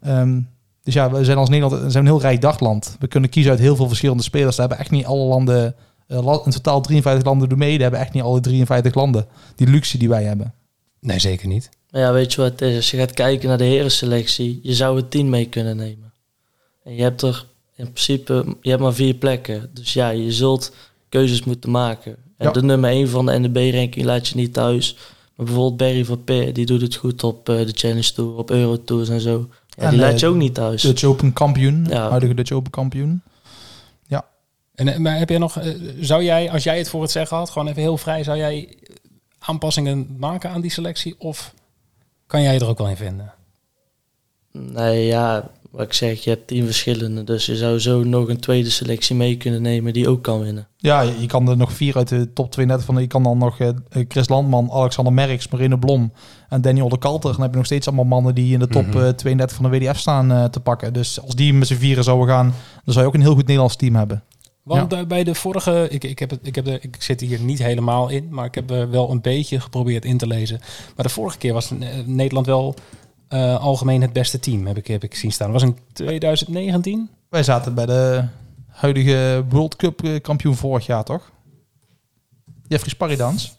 Ehm, 0.00 0.40
dus 0.82 0.94
ja, 0.94 1.10
we 1.10 1.24
zijn 1.24 1.38
als 1.38 1.48
Nederland 1.48 1.82
we 1.82 1.90
zijn 1.90 2.04
een 2.04 2.10
heel 2.10 2.20
rijk 2.20 2.40
dagland. 2.40 2.96
We 2.98 3.06
kunnen 3.06 3.30
kiezen 3.30 3.50
uit 3.50 3.60
heel 3.60 3.76
veel 3.76 3.88
verschillende 3.88 4.22
spelers. 4.22 4.56
Daar 4.56 4.68
hebben 4.68 4.84
echt 4.84 4.94
niet 4.94 5.06
alle 5.06 5.24
landen, 5.24 5.74
eh, 6.06 6.38
in 6.44 6.50
totaal 6.50 6.80
53 6.80 7.24
landen 7.24 7.48
doen 7.48 7.58
mee. 7.58 7.72
Daar 7.72 7.80
hebben 7.80 8.00
echt 8.00 8.12
niet 8.12 8.22
alle 8.22 8.40
53 8.40 8.94
landen 8.94 9.26
die 9.54 9.66
luxe 9.66 9.98
die 9.98 10.08
wij 10.08 10.24
hebben. 10.24 10.54
Nee, 11.00 11.18
zeker 11.18 11.48
niet. 11.48 11.68
Maar 11.96 12.04
ja, 12.04 12.12
weet 12.12 12.32
je 12.32 12.40
wat 12.40 12.50
het 12.50 12.60
is? 12.60 12.76
Als 12.76 12.90
je 12.90 12.96
gaat 12.96 13.12
kijken 13.12 13.48
naar 13.48 13.58
de 13.58 13.64
herenselectie, 13.64 14.60
je 14.62 14.74
zou 14.74 14.96
het 14.96 15.10
tien 15.10 15.28
mee 15.30 15.48
kunnen 15.48 15.76
nemen. 15.76 16.12
En 16.84 16.94
je 16.94 17.02
hebt 17.02 17.22
er 17.22 17.44
in 17.76 17.84
principe, 17.92 18.56
je 18.62 18.70
hebt 18.70 18.82
maar 18.82 18.94
vier 18.94 19.14
plekken. 19.14 19.70
Dus 19.72 19.92
ja, 19.92 20.08
je 20.08 20.32
zult 20.32 20.72
keuzes 21.08 21.44
moeten 21.44 21.70
maken. 21.70 22.16
En 22.36 22.46
Ja. 22.46 22.52
de 22.52 22.62
nummer 22.62 22.90
1 22.90 23.08
van 23.08 23.26
de 23.26 23.38
NDB-ranking 23.38 24.04
laat 24.06 24.28
je 24.28 24.36
niet 24.36 24.52
thuis. 24.52 24.94
Maar 25.34 25.46
bijvoorbeeld 25.46 25.76
Barry 25.76 26.04
van 26.04 26.24
Peer, 26.24 26.52
die 26.52 26.66
doet 26.66 26.80
het 26.80 26.94
goed 26.94 27.24
op 27.24 27.48
eh, 27.48 27.56
de 27.66 27.72
Challenge 27.72 28.12
Tour, 28.12 28.36
op 28.36 28.50
Eurotours 28.50 29.08
en 29.08 29.20
zo. 29.20 29.48
Ja, 29.68 29.82
En, 29.84 29.90
die 29.90 30.00
eh, 30.02 30.08
laat 30.10 30.20
je 30.20 30.26
ook 30.26 30.36
niet 30.36 30.54
thuis. 30.54 30.82
Dutch 30.82 31.04
Open 31.04 31.32
kampioen, 31.32 31.86
Ja. 31.88 32.08
huidige 32.08 32.34
Dutch 32.34 32.52
Open 32.52 32.70
kampioen. 32.70 33.22
En, 34.74 34.88
eh, 34.88 34.98
maar 34.98 35.18
heb 35.18 35.28
jij 35.28 35.38
nog... 35.38 35.58
eh, 35.58 35.72
zou 36.00 36.22
jij, 36.24 36.50
als 36.50 36.62
jij 36.64 36.78
het 36.78 36.88
voor 36.88 37.02
het 37.02 37.10
zeggen 37.10 37.36
had, 37.36 37.50
gewoon 37.50 37.68
even 37.68 37.82
heel 37.82 37.96
vrij... 37.98 38.22
Zou 38.24 38.36
jij 38.38 38.68
aanpassingen 39.38 40.16
maken 40.18 40.50
aan 40.50 40.60
die 40.60 40.70
selectie? 40.70 41.14
Of 41.18 41.54
kan 42.26 42.42
jij 42.42 42.54
je 42.54 42.60
er 42.60 42.68
ook 42.68 42.78
wel 42.78 42.88
in 42.88 42.96
vinden? 42.96 43.32
Nee, 44.52 45.06
ja, 45.06 45.50
wat 45.70 45.82
ik 45.86 45.92
zeg, 45.92 46.24
je 46.24 46.30
hebt 46.30 46.46
tien 46.46 46.64
verschillende. 46.64 47.24
Dus 47.24 47.46
je 47.46 47.56
zou 47.56 47.78
zo 47.78 48.04
nog 48.04 48.28
een 48.28 48.40
tweede 48.40 48.70
selectie 48.70 49.16
mee 49.16 49.36
kunnen 49.36 49.62
nemen 49.62 49.92
die 49.92 50.08
ook 50.08 50.22
kan 50.22 50.40
winnen. 50.40 50.66
Ja, 50.76 51.00
je 51.00 51.26
kan 51.26 51.48
er 51.48 51.56
nog 51.56 51.72
vier 51.72 51.96
uit 51.96 52.08
de 52.08 52.32
top 52.32 52.50
32 52.50 52.86
van. 52.86 53.00
Je 53.00 53.06
kan 53.06 53.22
dan 53.22 53.38
nog 53.38 53.58
eh, 53.58 53.68
Chris 54.08 54.28
Landman, 54.28 54.70
Alexander 54.70 55.12
Merks, 55.12 55.48
Marino 55.48 55.76
Blom 55.76 56.12
en 56.48 56.60
Daniel 56.60 56.88
de 56.88 56.98
Kalter. 56.98 57.32
Dan 57.32 57.40
heb 57.40 57.50
je 57.50 57.56
nog 57.56 57.66
steeds 57.66 57.86
allemaal 57.86 58.04
mannen 58.04 58.34
die 58.34 58.52
in 58.52 58.58
de 58.58 58.68
top 58.68 58.86
Mhm. 58.86 58.98
eh, 59.04 59.08
32 59.08 59.56
van 59.56 59.70
de 59.70 59.78
WDF 59.78 59.98
staan 59.98 60.32
eh, 60.32 60.44
te 60.44 60.60
pakken. 60.60 60.92
Dus 60.92 61.20
als 61.20 61.34
die 61.34 61.54
met 61.54 61.68
z'n 61.68 61.74
vieren 61.74 62.04
zouden 62.04 62.28
gaan, 62.28 62.54
dan 62.84 62.92
zou 62.94 63.00
je 63.00 63.06
ook 63.06 63.14
een 63.14 63.20
heel 63.20 63.34
goed 63.34 63.46
Nederlands 63.46 63.76
team 63.76 63.94
hebben. 63.94 64.22
Want 64.66 64.92
eh, 64.92 65.04
bij 65.04 65.24
de 65.24 65.34
vorige, 65.34 65.86
ik, 65.90 66.04
ik, 66.04 66.18
heb 66.18 66.30
het, 66.30 66.40
ik, 66.42 66.54
heb 66.54 66.64
de, 66.64 66.78
ik 66.80 67.02
zit 67.02 67.20
hier 67.20 67.40
niet 67.40 67.58
helemaal 67.58 68.08
in, 68.08 68.28
maar 68.30 68.44
ik 68.44 68.54
heb 68.54 68.70
er 68.70 68.90
wel 68.90 69.10
een 69.10 69.20
beetje 69.20 69.60
geprobeerd 69.60 70.04
in 70.04 70.18
te 70.18 70.26
lezen. 70.26 70.60
Maar 70.96 71.04
de 71.06 71.12
vorige 71.12 71.38
keer 71.38 71.52
was 71.52 71.70
eh, 71.70 71.88
Nederland 72.04 72.46
wel 72.46 72.74
eh, 73.28 73.60
algemeen 73.60 74.02
het 74.02 74.12
beste 74.12 74.38
team, 74.40 74.66
heb 74.66 74.76
ik, 74.76 74.86
heb 74.86 75.04
ik 75.04 75.14
zien 75.14 75.32
staan. 75.32 75.52
Dat 75.52 75.60
was 75.62 75.70
in 75.70 75.78
2019? 75.92 77.10
Wij 77.28 77.42
zaten 77.42 77.74
bij 77.74 77.86
de 77.86 78.24
huidige 78.68 79.44
World 79.48 79.76
Cup 79.76 80.04
eh, 80.04 80.20
kampioen 80.20 80.56
vorig 80.56 80.86
jaar, 80.86 81.04
toch? 81.04 81.30
Jeffrey 82.68 82.90
Sparridans. 82.90 83.56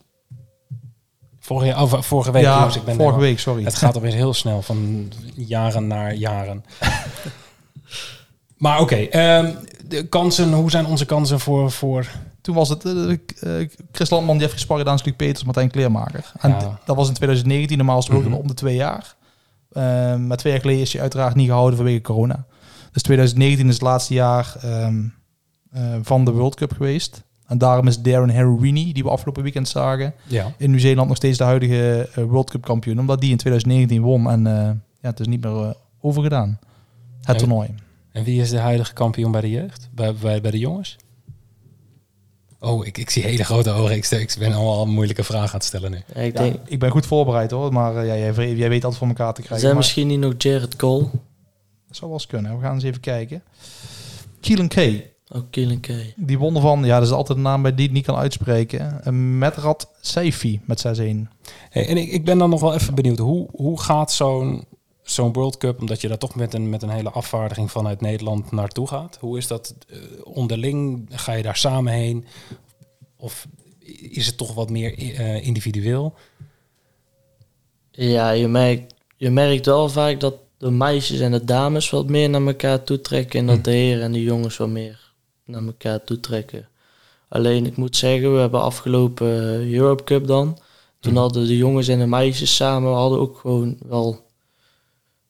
Vorige, 1.40 1.82
of, 1.82 2.06
vorige 2.06 2.32
week. 2.32 2.44
ja, 2.44 2.66
ik 2.66 2.72
ben 2.74 2.82
vorige 2.84 2.94
helemaal- 3.02 3.20
week, 3.20 3.40
sorry. 3.40 3.64
Het 3.64 3.76
gaat 3.76 3.96
alweer 3.96 4.14
heel 4.14 4.34
snel, 4.34 4.62
van 4.62 5.12
jaren 5.36 5.88
naar 5.88 6.14
jaren. 6.14 6.64
maar 8.58 8.80
oké, 8.80 8.96
ehm, 8.96 9.54
de 9.88 10.08
kansen, 10.08 10.54
hoe 10.54 10.70
zijn 10.70 10.86
onze 10.86 11.06
kansen 11.06 11.40
voor... 11.40 11.72
voor 11.72 12.08
Toen 12.42 12.56
was 12.56 12.70
het 12.70 12.86
eh, 12.86 13.68
Chris 13.92 14.10
Landman, 14.10 14.38
Jeffrey 14.38 14.60
Sparridans, 14.60 15.04
Luc 15.04 15.16
Peters, 15.16 15.44
Martijn 15.44 15.72
Kleermaker. 15.72 16.32
En 16.40 16.50
Ja. 16.50 16.80
dat 16.86 16.96
was 16.96 17.08
in 17.08 17.14
2019, 17.14 17.78
normaal 17.78 17.98
is 18.00 18.08
het 18.08 18.16
ook 18.16 18.24
Mhm. 18.24 18.34
om 18.34 18.48
de 18.48 18.54
twee 18.54 18.76
jaar. 18.76 19.16
Eh, 19.72 20.16
maar 20.16 20.38
twee 20.38 20.52
jaar 20.54 20.62
geleden 20.62 20.82
is 20.82 20.92
hij 20.92 21.02
uiteraard 21.02 21.36
niet 21.36 21.48
gehouden 21.48 21.76
vanwege 21.78 22.02
corona. 22.02 22.46
Dus 22.92 23.02
2019 23.02 23.68
is 23.68 23.74
het 23.74 23.82
laatste 23.84 24.14
jaar 24.14 24.56
ehm, 24.62 25.04
eh, 25.72 25.82
van 26.02 26.26
de 26.26 26.32
World 26.32 26.56
Cup 26.56 26.72
geweest. 26.74 27.24
En 27.48 27.58
daarom 27.58 27.88
is 27.88 28.02
Darren 28.02 28.36
Haruini, 28.36 28.94
die 28.94 29.04
we 29.04 29.10
afgelopen 29.10 29.44
weekend 29.44 29.68
zagen, 29.68 30.14
ja. 30.28 30.52
in 30.58 30.70
Nieuw-Zeeland 30.70 31.08
nog 31.08 31.18
steeds 31.18 31.38
de 31.38 31.44
huidige 31.44 32.10
World 32.16 32.50
Cup 32.50 32.62
kampioen. 32.66 33.00
Omdat 33.00 33.22
die 33.22 33.32
in 33.32 33.38
2019 33.38 34.02
won 34.02 34.30
en 34.30 34.44
ja, 35.02 35.10
het 35.10 35.20
is 35.20 35.28
niet 35.28 35.44
meer 35.44 35.76
overgedaan. 36.02 36.60
Het 37.18 37.28
Nee. 37.28 37.36
toernooi. 37.38 37.76
En 38.18 38.24
wie 38.24 38.42
is 38.42 38.50
de 38.50 38.58
huidige 38.60 38.94
kampioen 38.94 39.32
bij 39.32 39.42
de 39.42 39.50
jeugd? 39.50 39.90
Bij, 39.92 40.14
bij, 40.16 40.42
bij 40.42 40.52
de 40.52 40.58
jongens? 40.60 40.96
Oh, 42.60 42.86
ik, 42.86 42.98
ik 42.98 43.10
zie 43.10 43.24
hele 43.24 43.44
grote 43.44 43.70
ogen. 43.72 43.96
Ik, 43.96 44.06
ik 44.06 44.36
ben 44.40 44.54
allemaal 44.54 44.86
moeilijke 44.86 45.24
vragen 45.24 45.48
aan 45.48 45.54
het 45.54 45.64
stellen 45.64 45.92
nu. 45.92 46.02
Ja, 46.16 46.22
ik 46.22 46.38
Ja, 46.38 46.44
denk, 46.44 46.56
ik 46.66 46.80
ben 46.80 46.92
goed 46.92 47.06
voorbereid 47.06 47.52
hoor, 47.52 47.74
maar 47.74 47.96
eh, 47.96 48.08
ja, 48.08 48.16
jij, 48.18 48.56
jij 48.56 48.70
weet 48.70 48.84
altijd 48.84 48.98
voor 48.98 49.08
elkaar 49.08 49.34
te 49.34 49.42
krijgen. 49.42 49.60
zijn 49.60 49.74
maar- 49.74 49.76
misschien 49.84 50.08
niet 50.08 50.20
nog 50.20 50.34
Jared 50.38 50.76
Cole. 50.76 51.02
Dat 51.88 51.96
zou 51.98 52.06
wel 52.10 52.14
eens 52.20 52.28
kunnen. 52.28 52.56
We 52.58 52.64
gaan 52.64 52.74
eens 52.74 52.84
even 52.84 53.00
kijken. 53.00 53.44
Keelan 54.40 54.68
Kay. 54.68 55.12
Ook 55.28 55.46
Keelan 55.50 55.80
Kay. 55.80 56.14
Die 56.16 56.38
wonnen 56.38 56.62
van, 56.62 56.84
ja, 56.84 56.98
dat 57.00 57.08
is 57.08 57.14
altijd 57.14 57.38
een 57.38 57.44
naam 57.44 57.62
bij 57.62 57.76
die 57.76 57.86
ik 57.88 57.92
niet 57.94 58.06
kan 58.06 58.16
uitspreken. 58.16 59.02
Uh, 59.08 59.14
Medrat 59.14 59.90
Seifi 60.02 60.62
met 60.66 60.86
6-1. 60.88 60.90
Hey, 61.70 61.88
en 61.88 61.98
ik, 61.98 62.12
ik 62.12 62.26
ben 62.26 62.38
dan 62.38 62.50
nog 62.50 62.62
wel 62.62 62.74
even 62.74 62.96
benieuwd. 62.96 63.18
Hoe, 63.18 63.48
hoe 63.52 63.80
gaat 63.82 64.12
zo'n 64.12 64.66
zo'n 65.12 65.34
World 65.34 65.58
Cup, 65.58 65.80
omdat 65.80 66.02
je 66.02 66.08
daar 66.08 66.18
toch 66.18 66.36
met 66.36 66.54
een, 66.54 66.70
met 66.70 66.82
een 66.82 66.90
hele 66.90 67.10
afvaardiging 67.10 67.72
vanuit 67.72 68.02
Nederland 68.02 68.52
naartoe 68.52 68.88
gaat? 68.88 69.18
Hoe 69.20 69.38
is 69.38 69.48
dat 69.48 69.76
uh, 69.88 70.00
onderling? 70.24 71.08
Ga 71.10 71.34
je 71.34 71.44
daar 71.44 71.56
samen 71.56 71.94
heen? 71.94 72.26
Of 73.18 73.48
is 74.12 74.26
het 74.26 74.38
toch 74.38 74.54
wat 74.54 74.70
meer 74.70 75.00
uh, 75.00 75.46
individueel? 75.46 76.14
Ja, 77.92 78.30
je 78.30 78.48
merkt, 78.48 78.94
je 79.18 79.30
merkt 79.30 79.66
wel 79.66 79.90
vaak 79.90 80.20
dat 80.20 80.36
de 80.58 80.72
meisjes 80.72 81.20
en 81.20 81.32
de 81.32 81.44
dames 81.44 81.90
wat 81.90 82.10
meer 82.10 82.30
naar 82.30 82.46
elkaar 82.46 82.84
toetrekken. 82.84 83.40
En 83.40 83.48
dat 83.48 83.64
de 83.64 83.72
heren 83.72 84.04
en 84.04 84.12
de 84.12 84.24
jongens 84.24 84.58
wat 84.58 84.70
meer 84.70 85.14
naar 85.46 85.66
elkaar 85.66 86.04
toetrekken. 86.04 86.68
Alleen 87.30 87.66
ik 87.66 87.78
moet 87.78 87.96
zeggen, 87.96 88.34
we 88.34 88.40
hebben 88.40 88.62
afgelopen 88.62 89.28
Europe 89.74 90.04
Cup 90.04 90.28
dan. 90.28 90.58
Toen 91.00 91.16
hadden 91.16 91.48
de 91.48 91.58
jongens 91.58 91.88
en 91.88 92.00
de 92.00 92.06
meisjes 92.08 92.56
samen 92.56 92.94
hadden 92.94 93.20
ook 93.20 93.38
gewoon 93.38 93.78
wel 93.86 94.26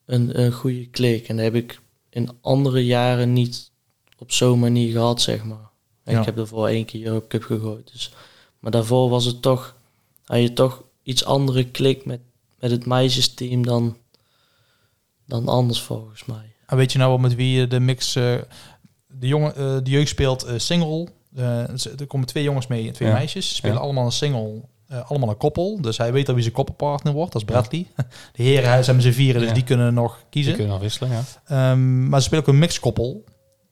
een, 0.08 0.42
een 0.42 0.52
goede 0.52 0.86
klik. 0.88 1.28
En 1.28 1.36
dat 1.36 1.46
heb 1.46 1.56
ik 1.56 1.80
in 2.10 2.30
andere 2.42 2.86
jaren 2.86 3.34
niet 3.34 3.72
op 4.18 4.32
zo'n 4.32 4.60
manier 4.60 4.92
gehad, 4.92 5.22
zeg 5.22 5.44
maar. 5.44 5.70
Ja. 6.04 6.20
Ik 6.20 6.26
heb 6.26 6.38
ervoor 6.38 6.68
één 6.68 6.86
keer 6.86 7.06
Europe 7.06 7.28
Cup 7.28 7.44
gegooid. 7.44 7.92
Dus. 7.92 8.12
Maar 8.60 8.72
daarvoor 8.72 9.10
was 9.10 9.26
het 9.26 9.42
toch, 9.42 9.76
had 10.26 10.42
je 10.42 10.54
toch 10.54 10.84
iets 11.04 11.26
andere 11.26 11.66
klik 11.72 12.06
met, 12.06 12.20
met 12.60 12.72
het 12.72 12.86
meisjesteam 12.86 13.66
dan, 13.66 13.98
dan 15.26 15.48
anders 15.48 15.82
volgens 15.82 16.26
mij. 16.26 16.54
En 16.66 16.78
weet 16.78 16.92
je 16.92 16.98
nou 16.98 17.10
wel 17.10 17.20
met 17.20 17.36
wie 17.36 17.60
je 17.60 17.68
de 17.68 17.80
mix, 17.80 18.16
uh, 18.16 18.38
de, 19.08 19.28
jongen, 19.28 19.54
uh, 19.58 19.78
de 19.84 19.90
jeugd 19.90 20.10
speelt 20.10 20.48
uh, 20.48 20.54
single. 20.58 21.08
er 21.98 22.08
komen 22.08 22.28
twee 22.28 22.44
jongens 22.44 22.68
mee 22.68 22.88
en 22.88 22.94
twee 22.94 23.08
Ja. 23.10 23.14
meisjes. 23.14 23.50
Ze 23.50 23.56
spelen 23.56 23.76
Ja. 23.76 23.82
allemaal 23.82 24.06
een 24.06 24.12
single, 24.12 24.62
allemaal 25.06 25.30
een 25.30 25.38
koppel. 25.38 25.82
Dus 25.82 25.98
hij 25.98 26.12
weet 26.14 26.28
al 26.28 26.34
wie 26.34 26.44
zijn 26.44 26.56
koppelpartner 26.56 27.14
wordt, 27.14 27.32
dat 27.32 27.42
is 27.42 27.48
Bradley. 27.48 27.88
De 28.36 28.44
heren 28.44 28.70
hebben 28.72 29.02
ze 29.02 29.14
vieren, 29.14 29.40
dus 29.40 29.50
Ja. 29.50 29.56
die 29.56 29.64
kunnen 29.64 29.94
nog 29.94 30.16
Die 30.18 30.26
kiezen. 30.30 30.56
kunnen 30.56 30.74
al 30.74 30.80
wisselen, 30.80 31.10
ja. 31.12 31.22
Ehm, 31.46 32.10
maar 32.10 32.20
ze 32.20 32.26
spelen 32.26 32.44
ook 32.44 32.50
een 32.54 32.60
mixkoppel. 32.60 33.24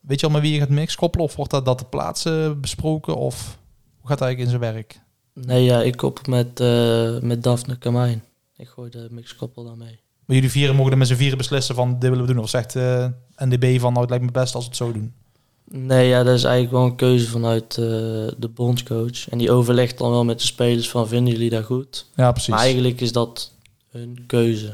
Weet 0.02 0.20
je 0.20 0.26
al 0.26 0.32
met 0.32 0.42
wie 0.42 0.54
je 0.54 0.60
gaat 0.60 0.70
mixkoppelen? 0.70 1.26
Of 1.26 1.36
wordt 1.36 1.52
dat, 1.52 1.66
dat 1.66 1.80
de 1.80 1.86
plaatsen 1.86 2.62
besproken? 2.62 3.16
Of 3.16 3.58
hoe 4.00 4.08
gaat 4.10 4.20
het 4.20 4.28
eigenlijk 4.28 4.40
in 4.40 4.60
zijn 4.60 4.74
werk? 4.74 5.02
Nee, 5.34 5.64
ja, 5.64 5.82
ik 5.82 5.98
koppel 5.98 6.24
met, 6.34 6.60
uh, 6.60 7.20
met 7.20 7.44
Daphne 7.44 7.78
Kamijn. 7.78 8.24
Ik 8.58 8.68
gooi 8.68 8.90
de 8.90 9.08
mixkoppel 9.12 9.64
daarmee. 9.64 10.00
Maar 10.26 10.36
jullie 10.36 10.52
vieren 10.52 10.76
mogen 10.76 10.92
er 10.92 10.98
met 10.98 11.08
z'n 11.08 11.16
vieren 11.16 11.38
beslissen 11.38 11.76
van 11.76 11.92
dit 12.00 12.10
willen 12.10 12.26
we 12.26 12.34
doen. 12.34 12.44
Of 12.44 12.50
zegt 12.50 12.76
uh, 12.76 13.06
NDB 13.38 13.80
van 13.80 13.90
nou 13.90 14.02
het 14.02 14.10
lijkt 14.10 14.26
me 14.26 14.32
best 14.32 14.56
als 14.56 14.64
we 14.64 14.70
het 14.70 14.78
zo 14.80 14.92
doen. 14.92 15.14
Nee, 15.72 16.08
ja, 16.08 16.24
dat 16.24 16.36
is 16.36 16.44
eigenlijk 16.44 16.74
wel 16.74 16.86
een 16.86 16.96
keuze 16.96 17.30
vanuit 17.30 17.78
uh, 17.78 17.86
de 18.38 18.50
bondscoach. 18.54 19.30
En 19.30 19.38
die 19.38 19.52
overlegt 19.52 19.98
dan 19.98 20.10
wel 20.12 20.26
met 20.26 20.40
de 20.40 20.46
spelers 20.46 20.90
van 20.90 21.08
vinden 21.08 21.34
jullie 21.34 21.50
dat 21.50 21.64
goed? 21.66 22.06
Ja, 22.16 22.32
precies. 22.32 22.50
Maar 22.50 22.60
eigenlijk 22.60 23.02
is 23.02 23.12
dat 23.12 23.52
hun 23.92 24.24
keuze. 24.28 24.68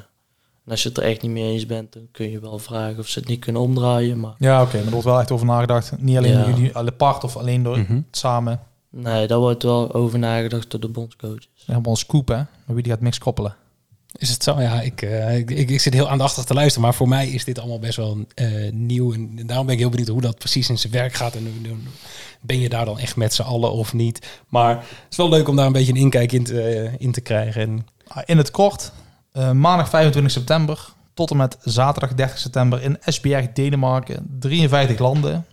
En 0.65 0.71
als 0.71 0.83
je 0.83 0.89
het 0.89 0.97
er 0.97 1.03
echt 1.03 1.21
niet 1.21 1.31
mee 1.31 1.51
eens 1.51 1.65
bent, 1.65 1.93
dan 1.93 2.07
kun 2.11 2.29
je 2.29 2.39
wel 2.39 2.59
vragen 2.59 2.99
of 2.99 3.07
ze 3.07 3.19
het 3.19 3.27
niet 3.27 3.39
kunnen 3.39 3.61
omdraaien. 3.61 4.19
Maar 4.19 4.33
Ja, 4.37 4.55
oké. 4.61 4.67
Okay, 4.67 4.75
maar 4.77 4.85
er 4.87 4.91
wordt 4.91 5.07
wel 5.07 5.19
echt 5.19 5.31
over 5.31 5.45
nagedacht. 5.45 5.91
Niet 5.99 6.17
alleen 6.17 6.31
Ja. 6.37 6.47
jullie 6.49 6.77
apart 6.77 7.23
of 7.23 7.37
alleen 7.37 7.63
door 7.63 7.77
Mhm. 7.79 8.01
samen. 8.11 8.59
nee, 8.89 9.27
daar 9.27 9.39
wordt 9.39 9.63
wel 9.63 9.93
over 9.93 10.19
nagedacht 10.19 10.71
door 10.71 10.79
de 10.79 10.87
bondscoaches. 10.87 11.49
Helemaal 11.65 11.91
een 11.91 11.97
scoop, 11.97 12.27
hè? 12.27 12.35
Maar 12.35 12.47
wie 12.65 12.83
die 12.83 12.91
gaat 12.91 13.01
mix 13.01 13.17
koppelen. 13.17 13.55
Is 14.11 14.29
het 14.29 14.43
zo? 14.43 14.61
Ja, 14.61 14.81
ik, 14.81 15.01
eh, 15.01 15.37
ik, 15.37 15.49
ik, 15.49 15.79
zit 15.81 15.93
heel 15.93 16.09
aandachtig 16.09 16.43
te 16.43 16.53
luisteren, 16.53 16.81
maar 16.81 16.93
voor 16.93 17.07
mij 17.07 17.29
is 17.29 17.43
dit 17.45 17.59
allemaal 17.59 17.79
best 17.79 17.95
wel 17.95 18.25
eh, 18.35 18.71
nieuw. 18.71 19.13
En 19.13 19.45
daarom 19.45 19.65
ben 19.65 19.75
ik 19.75 19.81
heel 19.81 19.89
benieuwd 19.89 20.07
hoe 20.07 20.21
dat 20.21 20.37
precies 20.37 20.69
in 20.69 20.77
zijn 20.77 20.93
werk 20.93 21.13
gaat. 21.13 21.35
En 21.35 21.63
ben 22.41 22.59
je 22.59 22.69
daar 22.69 22.85
dan 22.85 22.99
echt 22.99 23.15
met 23.15 23.33
z'n 23.33 23.41
allen 23.41 23.71
of 23.71 23.93
niet? 23.93 24.41
Maar 24.47 24.75
het 24.75 24.85
is 25.09 25.17
wel 25.17 25.29
leuk 25.29 25.47
om 25.47 25.55
daar 25.55 25.65
een 25.65 25.71
beetje 25.71 25.91
een 25.91 25.99
inkijk 25.99 26.31
in 26.31 26.43
te, 26.43 26.61
eh, 26.61 26.93
in 26.97 27.11
te 27.11 27.21
krijgen. 27.21 27.61
En 27.61 27.85
Ah, 28.07 28.23
In 28.25 28.37
het 28.37 28.51
kort, 28.51 28.91
maandag 29.33 29.89
25 29.89 30.31
september 30.31 30.93
tot 31.13 31.31
en 31.31 31.37
met 31.37 31.57
zaterdag 31.61 32.13
30 32.13 32.37
september 32.37 32.81
in 32.81 33.01
Esbjerg, 33.01 33.51
Denemarken. 33.53 34.37
53 34.39 34.99
landen. 34.99 35.45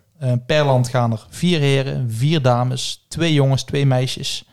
Per 0.46 0.64
land 0.64 0.88
gaan 0.88 1.12
er 1.12 1.26
vier 1.30 1.60
heren, 1.60 2.10
vier 2.10 2.42
dames, 2.42 3.04
twee 3.08 3.32
jongens, 3.32 3.62
twee 3.62 3.86
meisjes. 3.86 4.44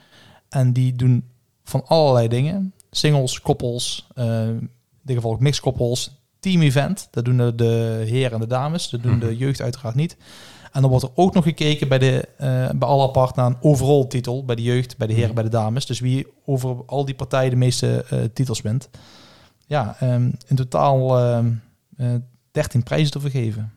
En 0.50 0.74
die 0.74 0.96
doen 0.96 1.30
van 1.64 1.86
allerlei 1.86 2.28
dingen. 2.28 2.74
Singles, 2.98 3.42
koppels, 3.42 4.08
eh, 4.16 4.48
in 4.48 4.70
dit 5.02 5.16
geval 5.16 5.32
ook 5.32 5.40
mixkoppels. 5.40 6.24
Team 6.40 6.62
event, 6.62 7.08
dat 7.12 7.26
doen 7.26 7.38
de, 7.56 8.04
heren 8.08 8.32
en 8.32 8.40
de 8.40 8.48
dames. 8.48 8.90
Dat 8.90 9.04
doen 9.04 9.20
de 9.20 9.38
jeugd 9.38 9.62
uiteraard 9.62 9.96
niet. 9.96 10.18
En 10.72 10.82
dan 10.82 10.90
wordt 10.90 11.06
er 11.06 11.12
ook 11.16 11.34
nog 11.34 11.44
gekeken 11.44 11.88
bij, 11.88 11.98
de, 11.98 12.28
eh, 12.38 12.70
bij 12.70 12.88
alle 12.88 13.08
apart 13.08 13.36
naar 13.36 13.46
een 13.46 13.58
overall 13.62 14.06
titel. 14.08 14.46
Bij 14.46 14.56
de 14.56 14.62
jeugd, 14.62 14.98
bij 14.98 15.08
de 15.08 15.14
heren, 15.14 15.36
bij 15.36 15.44
de 15.44 15.50
dames. 15.50 15.86
Dus 15.86 16.00
wie 16.00 16.28
over 16.46 16.86
al 16.86 17.06
die 17.06 17.16
partijen 17.16 17.50
de 17.50 17.56
meeste 17.56 18.06
eh, 18.10 18.20
titels 18.34 18.62
wint. 18.62 18.90
Ja, 19.68 19.96
ehm, 20.00 20.32
in 20.48 20.56
totaal 20.56 21.18
ehm, 21.20 21.52
eh 21.98 22.16
13 22.52 22.84
prijzen 22.84 23.12
te 23.12 23.20
vergeven. 23.20 23.74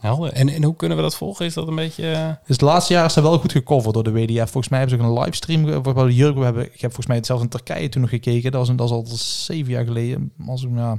Helder. 0.00 0.32
En, 0.32 0.48
en 0.48 0.64
hoe 0.64 0.76
kunnen 0.76 0.96
we 0.96 1.02
dat 1.02 1.16
volgen? 1.16 1.46
Is 1.46 1.54
dat 1.54 1.68
een 1.68 1.74
beetje... 1.74 2.10
eh, 2.12 2.26
Dus 2.26 2.36
het 2.46 2.60
laatste 2.60 2.92
jaar 2.92 3.04
is 3.04 3.14
dat 3.14 3.24
wel 3.24 3.38
goed 3.38 3.52
gecoverd 3.52 3.94
door 3.94 4.04
de 4.04 4.10
WDF. 4.12 4.50
Volgens 4.50 4.68
mij 4.68 4.78
hebben 4.78 4.98
ze 4.98 5.04
ook 5.04 5.10
een 5.10 5.18
livestream. 5.22 5.82
Voor 5.84 6.06
de 6.06 6.14
Jurgen 6.14 6.42
hebben, 6.42 6.64
ik 6.64 6.80
heb 6.80 6.92
volgens 6.92 7.06
mij 7.06 7.24
zelfs 7.24 7.42
in 7.42 7.48
Turkije 7.48 7.88
toen 7.88 8.00
nog 8.00 8.10
gekeken. 8.10 8.50
Dat 8.50 8.60
was, 8.60 8.68
een, 8.68 8.76
dat 8.76 8.86
is 8.86 8.92
al 8.94 9.04
zeven 9.16 9.72
jaar 9.72 9.84
geleden. 9.84 10.32
Als 10.46 10.62
ik 10.62 10.70
nou, 10.70 10.98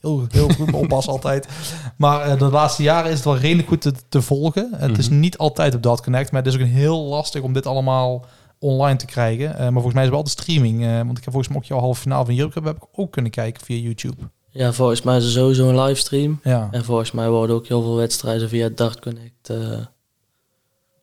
heel, 0.00 0.24
heel 0.28 0.48
goed 0.48 0.72
oppas 0.82 1.08
altijd. 1.08 1.48
Maar 1.96 2.20
eh, 2.20 2.38
de 2.38 2.44
laatste 2.50 2.82
jaren 2.82 3.10
is 3.10 3.16
het 3.16 3.24
wel 3.24 3.36
redelijk 3.36 3.68
goed 3.68 3.80
te, 3.80 3.92
te 4.08 4.22
volgen. 4.22 4.70
Het 4.76 4.98
is 4.98 5.08
niet 5.08 5.38
altijd 5.38 5.74
op 5.74 5.82
dat 5.82 6.02
connect, 6.02 6.32
maar 6.32 6.42
het 6.42 6.54
is 6.54 6.60
ook 6.60 6.66
heel 6.66 7.02
lastig 7.04 7.42
om 7.42 7.52
dit 7.52 7.66
allemaal 7.66 8.24
online 8.58 8.96
te 8.98 9.06
krijgen. 9.06 9.52
Eh, 9.54 9.58
maar 9.60 9.72
volgens 9.72 9.94
mij 9.94 10.02
is 10.02 10.08
het 10.08 10.16
wel 10.16 10.24
de 10.24 10.30
streaming. 10.30 10.80
want 11.06 11.18
ik 11.18 11.24
heb 11.24 11.32
volgens 11.32 11.48
mij 11.48 11.56
ook 11.56 11.64
jouw 11.64 11.78
halve 11.78 12.00
finale 12.00 12.24
van 12.24 12.34
Jurgen 12.34 12.64
heb 12.64 12.76
ik 12.76 12.82
ook 12.92 13.12
kunnen 13.12 13.30
kijken 13.30 13.64
via 13.64 13.76
YouTube. 13.76 14.22
Ja, 14.52 14.72
volgens 14.72 15.02
mij 15.02 15.16
is 15.16 15.24
er 15.24 15.30
sowieso 15.30 15.68
een 15.68 15.80
livestream. 15.80 16.40
Ja, 16.42 16.68
En 16.70 16.84
volgens 16.84 17.10
mij 17.12 17.28
worden 17.30 17.56
ook 17.56 17.66
heel 17.66 17.82
veel 17.82 17.96
wedstrijden 17.96 18.48
via 18.48 18.68
Dart 18.68 19.00
Connect 19.00 19.48
eh, 19.50 19.56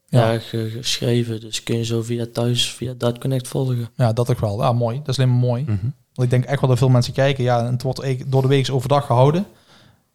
Ja. 0.09 0.31
ja. 0.31 0.39
ge- 0.39 0.69
geschreven. 0.69 1.39
Dus 1.39 1.63
kun 1.63 1.77
je 1.77 1.85
zo 1.85 2.01
via 2.01 2.25
thuis 2.33 2.71
via 2.71 2.93
Dart 2.97 3.17
Connect 3.19 3.47
volgen. 3.47 3.89
ja, 3.95 4.13
dat 4.13 4.29
ook 4.31 4.39
wel. 4.39 4.61
Ja, 4.61 4.73
mooi. 4.73 4.97
Dat 4.97 5.07
is 5.07 5.17
alleen 5.17 5.29
maar 5.31 5.39
mooi. 5.39 5.63
mhm. 5.63 5.85
Want 6.13 6.31
ik 6.33 6.39
denk 6.39 6.45
echt 6.45 6.59
wel 6.61 6.69
dat 6.69 6.77
veel 6.79 6.89
mensen 6.89 7.13
kijken. 7.13 7.43
Ja, 7.43 7.65
en 7.65 7.71
het 7.71 7.81
wordt 7.83 7.99
eigenlijk 8.01 8.31
door 8.31 8.41
de 8.41 8.47
week 8.47 8.71
overdag 8.71 9.05
gehouden. 9.05 9.45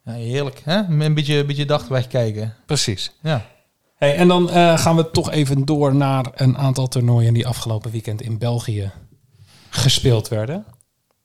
Ja, 0.05 0.13
heerlijk. 0.13 0.61
Hè? 0.65 0.77
Een 0.83 1.15
beetje, 1.15 1.37
een 1.37 1.47
beetje 1.47 1.65
dag 1.67 1.89
wegkijken. 1.89 2.55
Precies. 2.67 3.13
Ja. 3.23 3.47
Hey, 3.97 4.17
en 4.17 4.29
dan 4.29 4.51
eh, 4.51 4.79
gaan 4.79 4.97
we 4.97 5.11
toch 5.11 5.31
even 5.31 5.65
door 5.65 5.95
naar 5.95 6.27
een 6.35 6.59
aantal 6.59 6.89
toernooien 6.89 7.35
die 7.35 7.47
afgelopen 7.47 7.91
weekend 7.91 8.23
in 8.23 8.39
België 8.39 8.91
gespeeld 9.71 10.29
werden. 10.29 10.65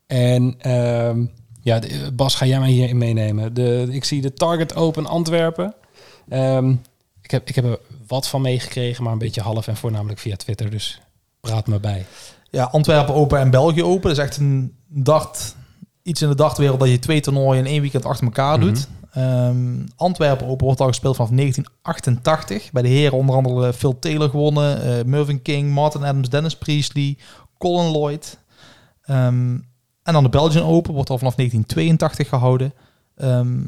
En 0.07 0.55
ehm, 0.59 1.25
ja, 1.67 1.79
de- 1.79 2.11
Bas, 2.13 2.35
ga 2.35 2.45
jij 2.45 2.59
mij 2.59 2.69
hierin 2.69 2.97
meenemen? 2.97 3.53
De, 3.53 3.87
ik 3.89 4.03
zie 4.03 4.21
de 4.21 4.33
Target 4.33 4.75
Open 4.75 5.05
Antwerpen. 5.05 5.73
Ehm, 6.29 6.71
ik, 7.21 7.31
heb, 7.31 7.47
ik 7.49 7.55
heb 7.55 7.65
er 7.65 7.79
wat 8.07 8.27
van 8.27 8.41
meegekregen, 8.41 9.03
maar 9.03 9.13
een 9.13 9.19
beetje 9.19 9.41
half 9.41 9.67
en 9.67 9.77
voornamelijk 9.77 10.19
via 10.19 10.35
Twitter. 10.35 10.69
Dus 10.69 11.01
praat 11.41 11.67
me 11.67 11.79
bij. 11.79 12.05
ja, 12.51 12.63
Antwerpen 12.63 13.13
Open 13.13 13.39
en 13.39 13.49
België 13.49 13.83
Open. 13.83 14.01
Dat 14.09 14.17
is 14.17 14.23
echt 14.23 14.37
een 14.37 14.75
dart, 14.87 15.55
iets 16.03 16.21
in 16.21 16.29
de 16.29 16.35
dartwereld 16.35 16.79
dat 16.79 16.89
je 16.89 16.99
twee 16.99 17.21
toernooien 17.21 17.65
in 17.65 17.71
één 17.71 17.81
weekend 17.81 18.05
achter 18.05 18.25
elkaar 18.25 18.59
doet. 18.59 18.87
Ehm, 19.11 19.85
Antwerpen 19.95 20.47
Open 20.47 20.65
wordt 20.65 20.81
al 20.81 20.87
gespeeld 20.87 21.15
vanaf 21.15 21.31
1988. 21.31 22.71
Bij 22.71 22.81
de 22.81 22.87
heren 22.87 23.17
onder 23.17 23.35
andere 23.35 23.73
Phil 23.73 23.99
Taylor 23.99 24.29
gewonnen, 24.29 24.81
eh, 24.83 25.05
Mervyn 25.05 25.41
King, 25.41 25.71
Martin 25.71 26.03
Adams, 26.03 26.29
Dennis 26.29 26.57
Priestley, 26.57 27.17
Colin 27.57 27.91
Lloyd. 27.91 28.37
Ehm, 29.03 29.57
en 30.07 30.13
dan 30.13 30.23
de 30.23 30.29
Belgian 30.29 30.65
Open 30.65 30.93
wordt 30.93 31.09
al 31.09 31.17
vanaf 31.17 31.35
1982 31.35 32.29
gehouden. 32.29 32.73
Ehm, 33.15 33.59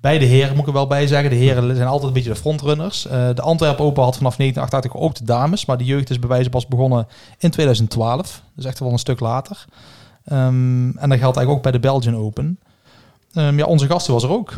bij 0.00 0.18
de 0.18 0.24
heren 0.24 0.50
moet 0.50 0.60
ik 0.60 0.66
er 0.66 0.72
wel 0.72 0.86
bij 0.86 1.06
zeggen. 1.06 1.30
De 1.30 1.36
heren 1.36 1.76
zijn 1.76 1.88
altijd 1.88 2.06
een 2.06 2.12
beetje 2.12 2.30
de 2.30 2.36
frontrunners. 2.36 3.06
Eh, 3.06 3.28
de 3.34 3.42
Antwerpen 3.42 3.84
Open 3.84 4.02
had 4.02 4.16
vanaf 4.16 4.36
1988 4.36 5.08
ook 5.08 5.14
de 5.14 5.24
dames. 5.24 5.64
Maar 5.64 5.78
de 5.78 5.84
jeugd 5.84 6.10
is 6.10 6.18
bij 6.18 6.28
wijze 6.28 6.50
pas 6.50 6.66
begonnen 6.66 7.06
in 7.38 7.50
2012. 7.50 8.42
Dus 8.54 8.64
echt 8.64 8.78
wel 8.78 8.92
een 8.92 8.98
stuk 8.98 9.20
later. 9.20 9.64
Ehm, 10.24 10.96
en 10.96 11.08
dat 11.08 11.18
geldt 11.18 11.36
eigenlijk 11.36 11.50
ook 11.50 11.62
bij 11.62 11.72
de 11.72 11.80
Belgian 11.80 12.16
Open. 12.16 12.58
Ehm, 13.32 13.58
ja, 13.58 13.64
onze 13.64 13.86
gasten 13.86 14.12
was 14.12 14.22
er 14.22 14.30
ook. 14.30 14.52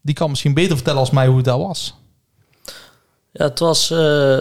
Die 0.00 0.14
kan 0.14 0.30
misschien 0.30 0.54
beter 0.54 0.76
vertellen 0.76 1.00
als 1.00 1.10
mij 1.10 1.26
hoe 1.26 1.36
het 1.36 1.44
daar 1.44 1.58
was. 1.58 1.96
Ja, 3.32 3.44
het 3.44 3.58
was 3.58 3.90
eh, 3.90 4.40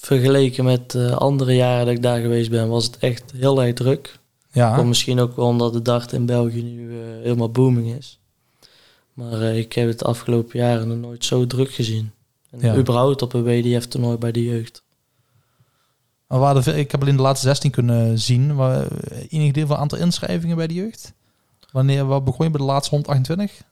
vergeleken 0.00 0.64
met 0.64 0.94
eh, 0.94 1.10
andere 1.10 1.54
jaren 1.54 1.86
dat 1.86 1.94
ik 1.94 2.02
daar 2.02 2.20
geweest 2.20 2.50
ben, 2.50 2.68
was 2.68 2.84
het 2.84 2.98
echt 2.98 3.32
heel 3.36 3.62
erg 3.62 3.74
druk. 3.74 4.20
Ja, 4.52 4.74
Komt 4.74 4.88
misschien 4.88 5.20
ook 5.20 5.36
wel 5.36 5.46
omdat 5.46 5.72
de 5.72 5.82
dart 5.82 6.12
in 6.12 6.26
België 6.26 6.62
nu 6.62 6.90
eh, 6.90 7.06
helemaal 7.22 7.50
booming 7.50 7.96
is. 7.96 8.20
Maar 9.12 9.40
eh, 9.40 9.58
ik 9.58 9.72
heb 9.72 9.88
het 9.88 9.98
de 9.98 10.04
afgelopen 10.04 10.58
jaren 10.58 10.88
nog 10.88 10.98
nooit 10.98 11.24
zo 11.24 11.46
druk 11.46 11.70
gezien. 11.70 12.10
En 12.50 12.60
Ja. 12.60 12.76
überhaupt 12.76 13.22
op 13.22 13.32
een 13.32 13.42
WDF-toernooi 13.44 14.16
bij 14.16 14.32
de 14.32 14.44
jeugd. 14.44 14.82
maar 16.26 16.68
ik 16.68 16.90
heb 16.90 17.00
alleen 17.00 17.16
de 17.16 17.22
laatste 17.22 17.46
16 17.46 17.70
kunnen 17.70 18.18
zien. 18.18 18.54
Waar, 18.54 18.86
enig 19.28 19.52
deel 19.52 19.66
van 19.66 19.76
aantal 19.76 19.98
inschrijvingen 19.98 20.56
bij 20.56 20.66
de 20.66 20.74
jeugd. 20.74 21.12
Wanneer 21.72 22.06
wat 22.06 22.24
begon 22.24 22.44
je 22.44 22.50
bij 22.50 22.60
de 22.60 22.66
laatste 22.66 22.94
128? 22.94 23.62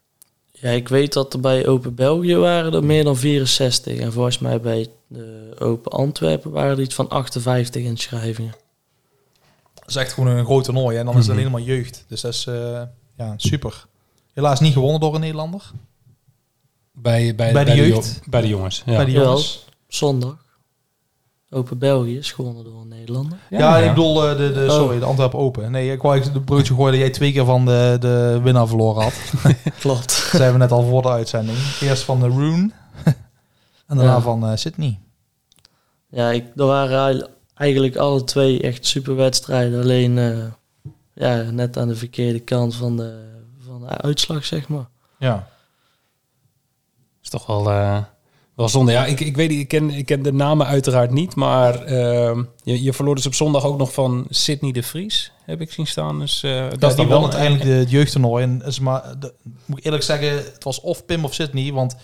Ja, 0.53 0.71
ik 0.71 0.89
weet 0.89 1.13
dat 1.13 1.33
er 1.33 1.41
bij 1.41 1.67
Open 1.67 1.95
België 1.95 2.37
waren 2.37 2.73
er 2.73 2.85
meer 2.85 3.05
dan 3.05 3.17
64. 3.17 3.99
En 3.99 4.13
volgens 4.13 4.39
mij 4.39 4.61
bij 4.61 4.89
de 5.07 5.55
Open 5.59 5.93
Antwerpen 5.93 6.51
waren 6.51 6.77
er 6.77 6.83
iets 6.83 6.95
van 6.95 7.09
58 7.09 7.83
inschrijvingen. 7.83 8.55
Dat 9.93 9.99
is 10.03 10.07
echt 10.09 10.13
gewoon 10.13 10.37
een 10.37 10.45
groot 10.45 10.65
toernooi. 10.65 10.97
En 10.97 11.05
dan 11.05 11.17
is 11.17 11.27
het 11.27 11.37
Mhm. 11.37 11.39
alleen 11.39 11.51
maar 11.53 11.75
jeugd. 11.77 12.05
Dus 12.09 12.21
dat 12.21 12.33
is 12.33 12.47
eh, 12.47 12.83
ja, 13.17 13.35
super. 13.37 13.87
Helaas 14.33 14.61
niet 14.61 14.73
gewonnen 14.73 15.01
door 15.01 15.15
een 15.15 15.21
Nederlander. 15.21 15.71
Bij, 16.93 17.35
bij, 17.35 17.53
Bij 17.53 17.65
de 17.65 17.75
jeugd? 17.75 18.21
bij 18.31 18.41
de 18.41 18.49
jongens. 18.49 18.83
Ja, 18.87 18.97
Bij 18.97 19.05
de 19.05 19.11
jongens. 19.11 19.65
Zondag. 19.89 20.37
Open 21.51 21.79
België 21.79 22.17
is 22.19 22.33
gewonnen 22.33 22.65
door 22.65 22.81
een 22.81 22.89
Nederlander. 22.89 23.39
Ja, 23.51 23.77
ik 23.79 23.89
bedoel 23.89 24.29
eh, 24.29 24.37
de, 24.37 24.53
de, 24.53 24.65
Oh. 24.69 24.75
sorry, 24.75 24.99
de 24.99 25.05
Antwerpen 25.05 25.39
Open. 25.39 25.71
Nee, 25.71 25.93
ik 25.93 26.03
wou 26.03 26.15
eigenlijk 26.15 26.47
de 26.47 26.53
broodje 26.53 26.75
gooien 26.75 26.93
dat 26.93 27.01
jij 27.01 27.11
twee 27.11 27.33
keer 27.33 27.45
van 27.45 27.65
de, 27.67 27.97
de 28.01 28.41
winnaar 28.43 28.67
verloren 28.69 29.03
had. 29.03 29.15
Klopt. 29.81 30.03
Dat 30.09 30.13
zeiden 30.31 30.53
we 30.53 30.59
net 30.59 30.73
al 30.73 30.83
voor 30.83 31.03
de 31.03 31.09
uitzending. 31.09 31.59
Eerst 31.81 32.03
van 32.03 32.21
de 32.21 32.29
Rune. 32.29 32.71
en 33.87 33.97
daarna 33.97 34.13
Ja. 34.15 34.21
van 34.21 34.47
eh, 34.47 34.57
Sydney. 34.57 34.99
Ja, 36.11 36.31
ik, 36.31 36.45
er 36.57 36.67
waren 36.67 37.29
eigenlijk 37.61 37.97
alle 37.97 38.25
twee 38.25 38.61
echt 38.61 38.87
super 38.87 39.17
wedstrijden. 39.17 39.81
Alleen 39.81 40.19
eh, 40.19 40.45
ja, 41.15 41.51
net 41.51 41.79
aan 41.79 41.89
de 41.89 41.97
verkeerde 41.97 42.41
kant 42.41 42.75
van 42.75 42.97
de, 42.97 43.19
van 43.59 43.81
de 43.81 43.87
uitslag, 43.87 44.45
zeg 44.45 44.69
maar. 44.69 44.89
Ja. 45.19 45.49
is 47.23 47.29
toch 47.29 47.47
wel, 47.47 47.71
eh, 47.71 48.03
wel 48.55 48.69
zonde. 48.69 48.93
Ja, 48.93 49.07
ik, 49.07 49.21
ik 49.21 49.37
weet 49.37 49.49
niet, 49.49 49.61
ik 49.61 49.69
ken, 49.69 49.91
ik 49.91 50.07
ken 50.07 50.23
de 50.23 50.33
namen 50.33 50.67
uiteraard 50.67 51.11
niet, 51.11 51.35
maar 51.35 51.83
ehm, 51.85 52.43
je, 52.63 52.83
je 52.83 52.93
verloor 52.93 53.15
dus 53.15 53.27
op 53.27 53.35
zondag 53.35 53.65
ook 53.65 53.79
nog 53.79 53.93
van 53.93 54.27
Sydney 54.31 54.73
de 54.73 54.83
Vries, 54.83 55.33
heb 55.45 55.61
ik 55.61 55.73
zien 55.73 55.87
staan. 55.87 56.19
Dus 56.19 56.43
eh, 56.43 56.71
dat 56.71 56.81
Dat 56.81 56.91
is 56.91 56.97
dan 56.97 57.09
wel 57.09 57.23
uiteindelijk 57.23 57.63
de, 57.63 57.71
het 57.71 57.91
jeugdtoernooi. 57.91 58.45
En 58.45 58.63
is 58.67 58.81
maar, 58.81 59.15
de, 59.19 59.35
moet 59.65 59.79
ik 59.79 59.85
eerlijk 59.85 60.03
zeggen, 60.03 60.33
het 60.33 60.65
was 60.65 60.81
of 60.81 61.05
Pim 61.05 61.25
of 61.25 61.35
Sydney. 61.35 61.73
Want 61.73 61.97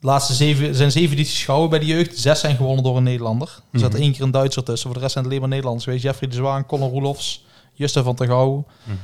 de 0.00 0.06
laatste 0.06 0.34
zeven, 0.34 0.74
zijn 0.74 0.90
zeven 0.90 1.12
edities 1.12 1.44
gehouden 1.44 1.70
bij 1.70 1.78
de 1.78 1.86
jeugd. 1.94 2.18
Zes 2.18 2.40
zijn 2.40 2.56
gewonnen 2.56 2.84
door 2.84 2.96
een 2.96 3.02
Nederlander. 3.02 3.60
Er 3.72 3.78
zat 3.78 3.92
Mhm. 3.92 4.00
één 4.02 4.12
keer 4.12 4.22
een 4.22 4.30
Duitser 4.30 4.62
tussen. 4.62 4.84
Voor 4.86 4.94
de 4.94 5.00
rest 5.00 5.12
zijn 5.12 5.24
het 5.24 5.32
alleen 5.32 5.40
maar 5.44 5.54
Nederlanders 5.54 5.84
geweest. 5.86 6.04
Jeffrey 6.04 6.28
de 6.28 6.34
Zwaan, 6.36 6.66
Conor 6.66 6.90
Roelofs, 6.90 7.44
Justin 7.72 8.02
van 8.02 8.14
der 8.16 8.26
Gouw, 8.26 8.64
Mhm. 8.84 8.96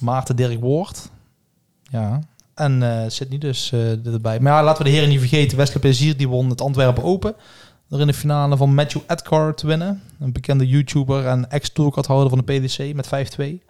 Maarten 0.00 0.36
Dirk 0.36 0.60
Woord. 0.60 1.08
Ja. 1.90 2.20
En 2.54 2.82
eh 2.82 3.04
Sydney 3.10 3.38
dus 3.38 3.72
eh, 3.72 4.06
erbij. 4.06 4.40
Maar 4.40 4.52
ja, 4.52 4.62
laten 4.64 4.82
we 4.84 4.88
de 4.88 4.94
heren 4.94 5.08
niet 5.10 5.18
vergeten. 5.18 5.56
Wesley 5.56 5.78
Plezier 5.80 6.16
die 6.16 6.28
won 6.28 6.50
het 6.50 6.60
Antwerpen 6.60 7.02
Open. 7.02 7.34
Door 7.88 8.00
in 8.00 8.06
de 8.06 8.14
finale 8.14 8.56
van 8.56 8.74
Matthew 8.74 9.02
Edgar 9.06 9.54
te 9.54 9.66
winnen. 9.66 10.02
Een 10.20 10.32
bekende 10.32 10.66
YouTuber 10.66 11.26
en 11.26 11.50
ex-tourcardhouder 11.50 12.28
van 12.28 12.38
de 12.44 12.44
PDC 12.58 12.94
met 12.94 13.06
5-2. 13.06 13.62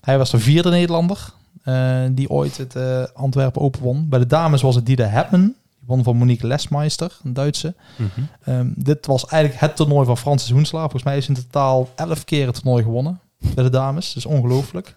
Hij 0.00 0.18
was 0.18 0.30
de 0.30 0.38
vierde 0.38 0.70
Nederlander 0.70 1.32
eh, 1.62 2.00
die 2.10 2.30
ooit 2.30 2.56
het 2.56 2.76
eh, 2.76 3.02
Antwerpen 3.14 3.60
Open 3.62 3.80
won. 3.82 4.08
Bij 4.08 4.18
de 4.18 4.26
dames 4.26 4.62
was 4.62 4.74
het 4.74 4.86
Dida 4.86 5.06
Hepman. 5.06 5.54
Won 5.90 6.04
van 6.04 6.16
Monique 6.16 6.46
Lesmeister, 6.46 7.18
een 7.24 7.32
Duitse. 7.32 7.74
Mhm. 7.96 8.08
Ehm, 8.44 8.68
dit 8.74 9.06
was 9.06 9.26
eigenlijk 9.26 9.62
het 9.62 9.76
toernooi 9.76 10.06
van 10.06 10.16
Francis 10.16 10.50
Hoensla. 10.50 10.80
Volgens 10.80 11.02
mij 11.02 11.16
is 11.16 11.28
in 11.28 11.34
totaal 11.34 11.88
11 11.94 12.24
keer 12.24 12.46
het 12.46 12.54
toernooi 12.54 12.82
gewonnen 12.82 13.20
bij 13.54 13.64
de 13.64 13.70
dames. 13.70 14.12
Dus 14.12 14.26
ongelooflijk. 14.26 14.96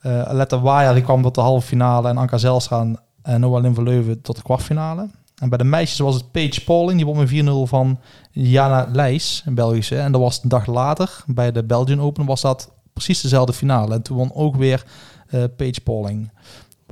Eh 0.00 0.22
Aletta 0.22 0.60
Waaier 0.60 0.94
die 0.94 1.02
kwam 1.02 1.22
tot 1.22 1.34
de 1.34 1.40
halve 1.40 1.66
finale 1.66 2.08
en 2.08 2.16
Anka 2.16 2.38
Zelstra 2.38 2.86
en 3.22 3.40
Noah 3.40 3.62
Lin 3.62 3.74
van 3.74 3.84
Leuven 3.84 4.20
tot 4.20 4.36
de 4.36 4.42
kwartfinale. 4.42 5.08
En 5.38 5.48
bij 5.48 5.58
de 5.58 5.64
meisjes 5.64 5.98
was 5.98 6.14
het 6.14 6.30
Paige 6.30 6.64
Pauling. 6.64 6.96
Die 6.96 7.06
won 7.06 7.16
met 7.16 7.28
4-0 7.28 7.66
van 7.68 8.00
Jana 8.30 8.88
Leijs, 8.92 9.42
een 9.46 9.54
Belgische. 9.54 9.98
En 9.98 10.12
dat 10.12 10.20
was 10.20 10.42
een 10.42 10.48
dag 10.48 10.66
later, 10.66 11.22
bij 11.26 11.52
de 11.52 11.64
Belgian 11.64 12.00
Open, 12.00 12.26
was 12.26 12.40
dat 12.40 12.70
precies 12.92 13.20
dezelfde 13.20 13.52
finale. 13.52 13.94
En 13.94 14.02
toen 14.02 14.16
won 14.16 14.34
ook 14.34 14.56
weer 14.56 14.84
eh 15.28 15.44
Paige 15.56 15.80
Pauling. 15.80 16.30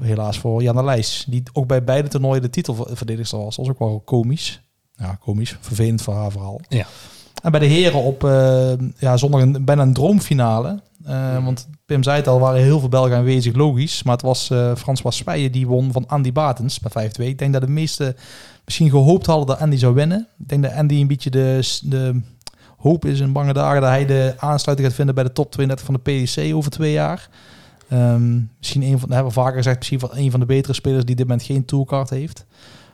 Helaas 0.02 0.38
voor 0.38 0.62
Jana 0.62 0.82
Leijs, 0.82 1.24
die 1.28 1.42
ook 1.52 1.66
bij 1.66 1.84
beide 1.84 2.08
toernooien 2.08 2.42
de 2.42 2.50
titelverdedigster 2.50 3.38
was. 3.38 3.56
Dat 3.56 3.66
was 3.66 3.74
ook 3.74 3.80
wel 3.88 4.02
komisch. 4.04 4.60
Ja, 4.96 5.18
komisch. 5.20 5.56
Vervelend 5.60 6.02
voor 6.02 6.14
haar 6.14 6.30
verhaal. 6.30 6.60
Ja. 6.68 6.86
En 7.42 7.50
bij 7.50 7.60
de 7.60 7.66
heren 7.66 8.02
op 8.02 8.24
eh, 8.24 8.72
ja, 8.98 9.16
zondag 9.16 9.40
een, 9.40 9.64
bijna 9.64 9.82
een 9.82 9.92
droomfinale. 9.92 10.80
Eh, 11.04 11.44
Want 11.44 11.68
Pim 11.86 12.02
zei 12.02 12.16
het 12.16 12.28
al, 12.28 12.40
waren 12.40 12.62
heel 12.62 12.78
veel 12.80 12.88
Belgen 12.88 13.16
aanwezig, 13.16 13.54
logisch. 13.54 14.02
Maar 14.02 14.12
het 14.12 14.22
was 14.22 14.50
eh 14.50 14.74
François 14.74 15.50
die 15.50 15.66
won 15.66 15.92
van 15.92 16.06
Andy 16.06 16.32
Batens 16.32 16.80
bij 16.80 17.10
5-2. 17.10 17.22
Ik 17.22 17.38
denk 17.38 17.52
dat 17.52 17.62
de 17.62 17.68
meesten 17.68 18.16
misschien 18.64 18.90
gehoopt 18.90 19.26
hadden 19.26 19.46
dat 19.46 19.58
Andy 19.58 19.76
zou 19.76 19.94
winnen. 19.94 20.28
Ik 20.38 20.48
denk 20.48 20.62
dat 20.62 20.72
Andy 20.72 20.94
een 20.94 21.06
beetje 21.06 21.30
de, 21.30 21.78
de 21.82 22.20
hoop 22.76 23.04
is 23.04 23.20
in 23.20 23.32
bange 23.32 23.52
dagen 23.52 23.80
dat 23.80 23.90
hij 23.90 24.06
de 24.06 24.34
aansluiting 24.36 24.88
gaat 24.88 24.96
vinden 24.96 25.14
bij 25.14 25.24
de 25.24 25.32
top 25.32 25.52
32 25.52 25.86
van 25.86 26.00
de 26.02 26.10
PDC 26.10 26.54
over 26.54 26.70
twee 26.70 26.92
jaar. 26.92 27.28
Ehm, 27.88 28.40
misschien 28.58 28.82
een 28.82 28.98
van, 28.98 29.10
hebben 29.10 29.28
we 29.28 29.40
vaker 29.40 29.56
gezegd, 29.56 29.76
misschien 29.76 30.00
van 30.00 30.10
een 30.12 30.30
van 30.30 30.40
de 30.40 30.46
betere 30.46 30.74
spelers 30.74 31.04
die 31.04 31.16
dit 31.16 31.26
moment 31.26 31.46
geen 31.46 31.64
toolcard 31.64 32.10
heeft. 32.10 32.46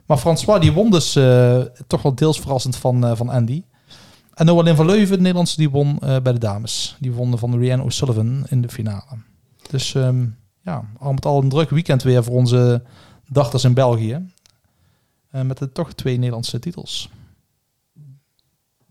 Maar 0.07 0.17
François 0.17 0.61
die 0.61 0.73
won 0.73 0.91
dus 0.91 1.17
eh, 1.17 1.61
toch 1.87 2.03
wel 2.03 2.15
deels 2.15 2.41
verrassend 2.41 2.77
van, 2.77 3.05
eh, 3.05 3.17
van 3.17 3.29
Andy. 3.29 3.63
En 4.35 4.47
Noah 4.47 4.65
Lin 4.65 4.77
van 4.77 4.87
Leuven, 4.87 5.17
de 5.17 5.23
Nederlandse, 5.23 5.57
die 5.57 5.71
won 5.71 5.99
eh, 5.99 6.17
bij 6.23 6.33
de 6.33 6.39
dames. 6.39 6.97
Die 7.01 7.13
won 7.13 7.39
van 7.39 7.59
Rianne 7.59 7.85
O'Sullivan 7.85 8.47
in 8.49 8.63
de 8.63 8.69
finale. 8.69 9.19
Dus 9.71 9.95
ehm, 9.95 10.27
ja, 10.61 10.85
al 10.99 11.13
met 11.13 11.27
al 11.27 11.43
een 11.43 11.49
druk 11.49 11.71
weekend 11.71 12.03
weer 12.03 12.25
voor 12.25 12.35
onze 12.35 12.83
dachters 13.29 13.65
in 13.65 13.75
België. 13.75 14.27
Eh, 15.31 15.43
met 15.43 15.59
de 15.59 15.73
toch 15.73 15.93
twee 15.93 16.17
Nederlandse 16.17 16.59
titels. 16.59 17.11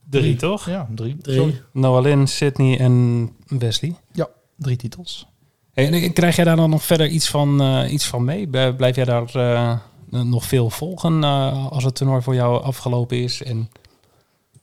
Drie, 0.10 0.36
toch? 0.36 0.66
Ja, 0.66 0.88
drie. 0.96 1.18
Drie. 1.18 1.62
Sydney 2.28 2.80
en 2.80 3.30
Wesley. 3.48 3.96
Drie 4.58 4.76
titels. 4.76 5.28
Hey, 5.74 6.04
en 6.04 6.14
krijg 6.14 6.36
jij 6.36 6.46
daar 6.46 6.56
dan 6.56 6.70
nog 6.70 6.84
verder 6.84 7.08
iets 7.08 7.30
van, 7.30 7.62
eh, 7.62 7.92
iets 7.92 8.06
van 8.06 8.24
mee? 8.24 8.48
Blijf 8.74 8.96
jij 8.96 9.06
daar 9.06 9.36
eh, 9.36 9.78
nog 10.10 10.46
veel 10.46 10.70
volgen 10.70 11.24
eh, 11.24 11.68
als 11.72 11.84
het 11.84 11.96
toernooi 11.96 12.22
voor 12.22 12.36
jou 12.36 12.64
afgelopen 12.64 13.24
is? 13.24 13.44
En 13.44 13.70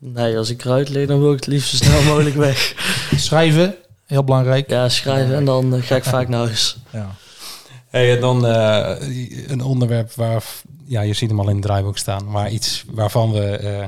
Nee, 0.01 0.39
als 0.39 0.51
ik 0.51 0.65
eruit 0.65 0.89
lig, 0.89 1.07
dan 1.07 1.21
wil 1.21 1.33
ik 1.33 1.37
het 1.37 1.47
liefst 1.47 1.71
zo 1.71 1.77
snel 1.77 2.03
mogelijk 2.13 2.37
weg. 2.37 2.75
Schrijven, 3.17 3.75
heel 4.07 4.25
belangrijk. 4.25 4.71
Ja, 4.71 4.89
schrijven 4.89 5.35
en 5.35 5.45
dan 5.45 5.83
ga 5.83 5.97
ik 5.97 6.05
vaak 6.05 6.29
naar 6.29 6.41
huis. 6.41 6.77
Ja. 6.91 7.15
Hey, 7.89 8.15
en 8.15 8.21
dan 8.21 8.47
eh, 8.47 8.97
een 9.47 9.63
onderwerp 9.63 10.13
waar, 10.13 10.45
ja, 10.85 11.01
je 11.01 11.13
ziet 11.13 11.31
hem 11.31 11.41
al 11.41 11.49
in 11.49 11.55
het 11.55 11.65
draaiboek 11.65 11.99
staan, 11.99 12.31
maar 12.31 12.51
iets 12.51 12.85
waarvan 12.91 13.33
we 13.33 13.57
eh, 13.57 13.85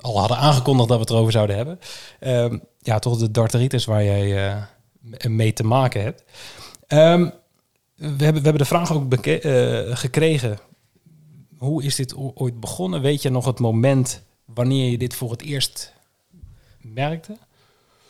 al 0.00 0.18
hadden 0.18 0.36
aangekondigd 0.36 0.88
dat 0.88 0.96
we 0.96 1.02
het 1.02 1.12
erover 1.12 1.32
zouden 1.32 1.56
hebben. 1.56 1.78
Ehm, 2.20 2.58
ja, 2.78 2.98
toch 2.98 3.18
de 3.18 3.30
darteritis 3.30 3.84
waar 3.84 4.04
jij 4.04 4.46
eh, 4.46 4.56
mee 5.28 5.52
te 5.52 5.64
maken 5.64 6.02
hebt. 6.02 6.22
Ehm, 6.86 7.28
we, 7.94 8.06
hebben, 8.06 8.18
we 8.18 8.48
hebben 8.48 8.58
de 8.58 8.64
vraag 8.64 8.92
ook 8.92 9.14
eh, 9.14 9.96
gekregen. 9.96 10.58
Hoe 11.58 11.82
is 11.82 11.94
dit 11.94 12.14
ooit 12.34 12.60
begonnen? 12.60 13.00
Weet 13.00 13.22
je 13.22 13.30
nog 13.30 13.44
het 13.44 13.58
moment 13.58 14.22
wanneer 14.44 14.90
je 14.90 14.98
dit 14.98 15.14
voor 15.14 15.30
het 15.30 15.42
eerst 15.42 15.92
merkte? 16.80 17.36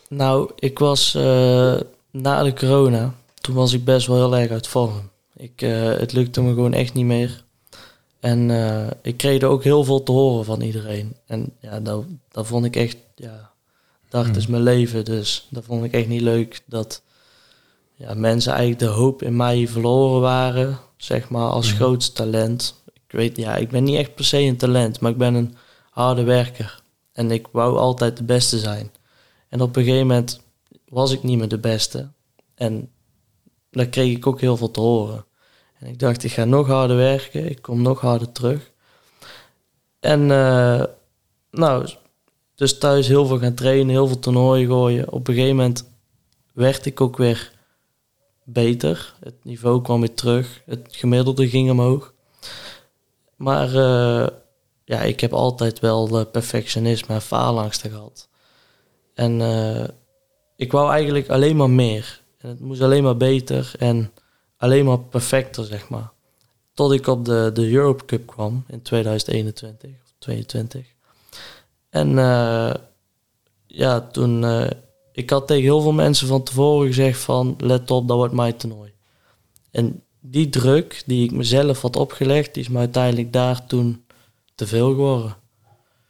Nou, 0.08 0.50
ik 0.56 0.78
was 0.78 1.14
eh, 1.14 1.80
na 2.10 2.42
de 2.42 2.52
corona, 2.54 3.14
toen 3.34 3.54
was 3.54 3.72
ik 3.72 3.84
best 3.84 4.06
wel 4.06 4.16
heel 4.16 4.36
erg 4.36 4.50
uit 4.50 4.66
vorm. 4.66 5.10
Ik, 5.36 5.62
eh, 5.62 5.84
het 5.84 6.12
lukte 6.12 6.42
me 6.42 6.54
gewoon 6.54 6.72
echt 6.72 6.94
niet 6.94 7.04
meer. 7.04 7.44
En 8.20 8.50
ik 9.02 9.16
kreeg 9.16 9.42
er 9.42 9.48
ook 9.48 9.64
heel 9.64 9.84
veel 9.84 10.02
te 10.02 10.12
horen 10.12 10.44
van 10.44 10.60
iedereen. 10.60 11.16
En 11.26 11.52
ja, 11.60 11.80
dat, 11.80 12.04
dat 12.30 12.46
vond 12.46 12.64
ik 12.64 12.76
echt, 12.76 12.96
ja, 13.14 13.50
dacht 14.16 14.28
Hmm. 14.28 14.38
is 14.38 14.46
mijn 14.46 14.62
leven. 14.62 15.04
Dus 15.04 15.46
dat 15.50 15.64
vond 15.64 15.84
ik 15.84 15.92
echt 15.92 16.08
niet 16.08 16.20
leuk 16.20 16.62
dat 16.66 17.02
ja, 17.94 18.14
mensen 18.14 18.52
eigenlijk 18.52 18.80
de 18.80 18.86
hoop 18.86 19.22
in 19.22 19.36
mij 19.36 19.68
verloren 19.68 20.20
waren, 20.20 20.78
zeg 20.96 21.28
maar, 21.28 21.48
als 21.48 21.66
Mhm. 21.66 21.76
grootste 21.76 22.12
talent. 22.12 22.82
Ik 22.94 23.12
weet, 23.12 23.36
ja, 23.36 23.56
ik 23.56 23.68
ben 23.68 23.84
niet 23.84 23.96
echt 23.98 24.14
per 24.14 24.24
se 24.24 24.38
een 24.38 24.56
talent, 24.56 25.00
maar 25.00 25.10
ik 25.10 25.16
ben 25.16 25.34
een 25.34 25.56
harde 25.90 26.22
werker. 26.22 26.82
En 27.12 27.30
ik 27.30 27.46
wou 27.52 27.76
altijd 27.76 28.16
de 28.16 28.24
beste 28.24 28.58
zijn. 28.58 28.90
En 29.48 29.60
op 29.60 29.76
een 29.76 29.84
gegeven 29.84 30.06
moment 30.06 30.40
was 30.88 31.12
ik 31.12 31.22
niet 31.22 31.38
meer 31.38 31.48
de 31.48 31.58
beste. 31.58 32.08
En 32.54 32.90
daar 33.70 33.86
kreeg 33.86 34.16
ik 34.16 34.26
ook 34.26 34.40
heel 34.40 34.56
veel 34.56 34.70
te 34.70 34.80
horen. 34.80 35.24
En 35.78 35.86
ik 35.86 35.98
dacht, 35.98 36.24
ik 36.24 36.32
ga 36.32 36.44
nog 36.44 36.66
harder 36.66 36.96
werken. 36.96 37.50
Ik 37.50 37.62
kom 37.62 37.82
nog 37.82 38.00
harder 38.00 38.32
terug. 38.32 38.70
En 40.00 40.30
eh, 40.30 40.82
nou, 41.50 41.88
dus 42.56 42.78
thuis 42.78 43.08
heel 43.08 43.26
veel 43.26 43.38
gaan 43.38 43.54
trainen, 43.54 43.88
heel 43.88 44.06
veel 44.06 44.18
toernooien 44.18 44.68
gooien. 44.68 45.12
Op 45.12 45.28
een 45.28 45.34
gegeven 45.34 45.56
moment 45.56 45.90
werd 46.52 46.86
ik 46.86 47.00
ook 47.00 47.16
weer 47.16 47.52
beter. 48.44 49.14
Het 49.20 49.34
niveau 49.42 49.82
kwam 49.82 50.00
weer 50.00 50.14
terug. 50.14 50.62
Het 50.66 50.88
gemiddelde 50.90 51.48
ging 51.48 51.70
omhoog. 51.70 52.14
Maar 53.36 53.68
eh, 53.68 54.28
ja, 54.84 55.00
ik 55.00 55.20
heb 55.20 55.32
altijd 55.32 55.80
wel 55.80 56.26
perfectionisme 56.26 57.14
en 57.14 57.22
faalangsten 57.22 57.90
gehad. 57.90 58.28
En 59.14 59.40
eh, 59.40 59.84
ik 60.56 60.72
wou 60.72 60.90
eigenlijk 60.90 61.28
alleen 61.28 61.56
maar 61.56 61.70
meer. 61.70 62.20
En 62.38 62.48
het 62.48 62.60
moest 62.60 62.80
alleen 62.80 63.02
maar 63.02 63.16
beter 63.16 63.72
en 63.78 64.12
alleen 64.56 64.84
maar 64.84 64.98
perfecter, 64.98 65.64
zeg 65.64 65.88
maar. 65.88 66.12
Tot 66.74 66.92
ik 66.92 67.06
op 67.06 67.24
de, 67.24 67.50
de 67.54 67.70
Europe 67.70 68.04
Cup 68.04 68.26
kwam 68.26 68.64
in 68.68 68.82
2021 68.82 69.90
of 69.90 70.12
22. 70.18 70.95
En 71.90 72.18
eh, 72.18 72.74
ja, 73.66 74.00
toen... 74.00 74.44
eh, 74.44 74.70
ik 75.12 75.30
had 75.30 75.46
tegen 75.46 75.62
heel 75.62 75.80
veel 75.80 75.92
mensen 75.92 76.26
van 76.26 76.42
tevoren 76.42 76.86
gezegd 76.86 77.20
van... 77.20 77.54
Let 77.58 77.90
op, 77.90 78.08
dat 78.08 78.16
wordt 78.16 78.34
mijn 78.34 78.56
toernooi. 78.56 78.92
En 79.70 80.02
die 80.20 80.48
druk 80.48 81.02
die 81.06 81.24
ik 81.24 81.32
mezelf 81.32 81.82
had 81.82 81.96
opgelegd, 81.96 82.54
die 82.54 82.62
is 82.62 82.68
me 82.68 82.78
uiteindelijk 82.78 83.32
daar 83.32 83.66
toen 83.66 84.04
te 84.54 84.66
veel 84.66 84.88
geworden. 84.88 85.36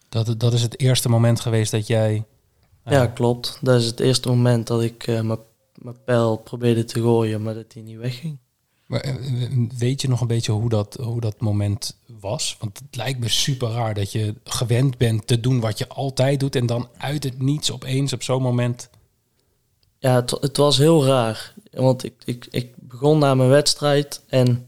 Dat, 0.08 0.40
dat 0.40 0.52
is 0.52 0.62
het 0.62 0.80
eerste 0.80 1.08
moment 1.08 1.40
geweest 1.40 1.70
dat 1.70 1.86
jij... 1.86 2.24
Ja, 2.84 3.06
klopt. 3.06 3.58
Dat 3.62 3.80
is 3.80 3.86
het 3.86 4.00
eerste 4.00 4.28
moment 4.28 4.66
dat 4.66 4.82
ik 4.82 5.06
eh, 5.06 5.20
mijn 5.20 5.38
mijn 5.82 6.04
pijl 6.04 6.36
probeerde 6.36 6.84
te 6.84 7.00
gooien, 7.00 7.42
maar 7.42 7.54
dat 7.54 7.72
die 7.72 7.82
niet 7.82 7.96
wegging. 7.96 8.38
Maar, 8.86 9.00
eh, 9.00 9.14
weet 9.78 10.00
je 10.00 10.08
nog 10.08 10.20
een 10.20 10.26
beetje 10.26 10.52
hoe 10.52 10.68
dat, 10.68 10.96
hoe 11.00 11.20
dat 11.20 11.40
moment 11.40 11.96
was? 12.20 12.56
Want 12.60 12.78
het 12.78 12.96
lijkt 12.96 13.18
me 13.18 13.28
super 13.28 13.68
raar 13.68 13.94
dat 13.94 14.12
je 14.12 14.34
gewend 14.44 14.98
bent 14.98 15.26
te 15.26 15.40
doen 15.40 15.60
wat 15.60 15.78
je 15.78 15.88
altijd 15.88 16.40
doet... 16.40 16.56
en 16.56 16.66
dan 16.66 16.88
uit 16.96 17.24
het 17.24 17.42
niets 17.42 17.72
opeens 17.72 18.12
op 18.12 18.22
zo'n 18.22 18.42
moment... 18.42 18.88
Ja, 19.98 20.14
het, 20.40 20.56
was 20.56 20.78
heel 20.78 21.04
raar. 21.06 21.54
Want 21.70 22.04
ik, 22.04 22.14
ik, 22.24 22.46
ik 22.50 22.72
begon 22.76 23.18
na 23.18 23.34
mijn 23.34 23.48
wedstrijd 23.48 24.22
en 24.26 24.66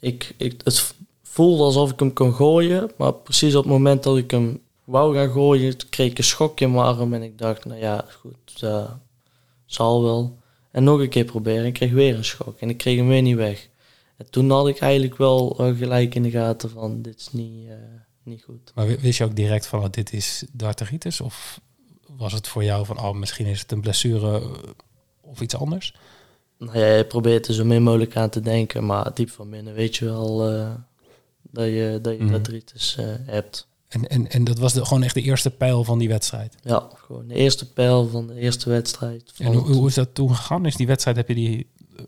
ik, 0.00 0.34
ik, 0.36 0.60
het 0.64 0.94
voelde 1.22 1.62
alsof 1.62 1.90
ik 1.90 1.98
hem 1.98 2.12
kon 2.12 2.34
gooien. 2.34 2.90
Maar 2.96 3.12
precies 3.12 3.54
op 3.54 3.62
het 3.62 3.72
moment 3.72 4.02
dat 4.02 4.16
ik 4.16 4.30
hem 4.30 4.60
wou 4.84 5.16
gaan 5.16 5.30
gooien, 5.30 5.88
kreeg 5.88 6.10
ik 6.10 6.18
een 6.18 6.24
schokje 6.24 6.64
in 6.64 6.72
mijn 6.72 6.84
arm. 6.84 7.14
En 7.14 7.22
ik 7.22 7.38
dacht, 7.38 7.64
nou 7.64 7.80
ja, 7.80 8.04
goed, 8.20 8.60
uh, 8.64 8.90
zal 9.66 10.02
wel. 10.02 10.38
En 10.72 10.84
nog 10.84 11.00
een 11.00 11.08
keer 11.08 11.24
proberen. 11.24 11.66
Ik 11.66 11.72
kreeg 11.72 11.90
weer 11.90 12.14
een 12.14 12.24
schok 12.24 12.60
en 12.60 12.68
ik 12.68 12.76
kreeg 12.76 12.96
hem 12.96 13.08
weer 13.08 13.22
niet 13.22 13.36
weg. 13.36 13.68
En 14.16 14.30
toen 14.30 14.50
had 14.50 14.68
ik 14.68 14.78
eigenlijk 14.78 15.16
wel 15.16 15.56
uh, 15.60 15.78
gelijk 15.78 16.14
in 16.14 16.22
de 16.22 16.30
gaten 16.30 16.70
van, 16.70 17.02
dit 17.02 17.18
is 17.20 17.32
niet, 17.32 17.66
uh, 17.66 17.74
niet 18.22 18.42
goed. 18.42 18.72
Maar 18.74 18.86
wist 18.86 19.18
je 19.18 19.24
ook 19.24 19.36
direct 19.36 19.66
van, 19.66 19.80
wat 19.80 19.94
dit 19.94 20.12
is 20.12 20.44
darteritis? 20.52 21.20
Of 21.20 21.60
was 22.06 22.32
het 22.32 22.48
voor 22.48 22.64
jou 22.64 22.86
van, 22.86 22.98
oh, 22.98 23.14
misschien 23.14 23.46
is 23.46 23.60
het 23.60 23.72
een 23.72 23.80
blessure 23.80 24.42
of 25.20 25.40
iets 25.40 25.56
anders? 25.56 25.94
Nou 26.58 26.78
ja, 26.78 26.94
je 26.94 27.04
probeert 27.04 27.48
er 27.48 27.54
zo 27.54 27.64
min 27.64 27.82
mogelijk 27.82 28.16
aan 28.16 28.30
te 28.30 28.40
denken, 28.40 28.86
maar 28.86 29.14
diep 29.14 29.30
van 29.30 29.50
binnen 29.50 29.74
weet 29.74 29.96
je 29.96 30.04
wel 30.04 30.52
uh, 30.52 30.74
dat 31.42 31.66
je, 31.66 31.98
dat 32.02 32.18
je 32.18 32.32
artritis 32.32 32.96
uh, 33.00 33.06
hebt. 33.26 33.68
En, 33.92 34.08
en, 34.08 34.30
en 34.30 34.44
dat 34.44 34.58
was 34.58 34.72
de, 34.72 34.84
gewoon 34.84 35.02
echt 35.02 35.14
de 35.14 35.22
eerste 35.22 35.50
pijl 35.50 35.84
van 35.84 35.98
die 35.98 36.08
wedstrijd? 36.08 36.54
Ja, 36.62 36.88
gewoon 36.94 37.28
de 37.28 37.34
eerste 37.34 37.72
pijl 37.72 38.08
van 38.08 38.26
de 38.26 38.34
eerste 38.34 38.70
wedstrijd. 38.70 39.32
En 39.38 39.52
hoe, 39.52 39.72
hoe 39.72 39.88
is 39.88 39.94
dat 39.94 40.14
toen 40.14 40.34
gegaan? 40.34 40.66
Is 40.66 40.76
die 40.76 40.86
wedstrijd, 40.86 41.16
heb 41.16 41.28
je 41.28 41.34
die 41.34 41.66
uh, 41.96 42.04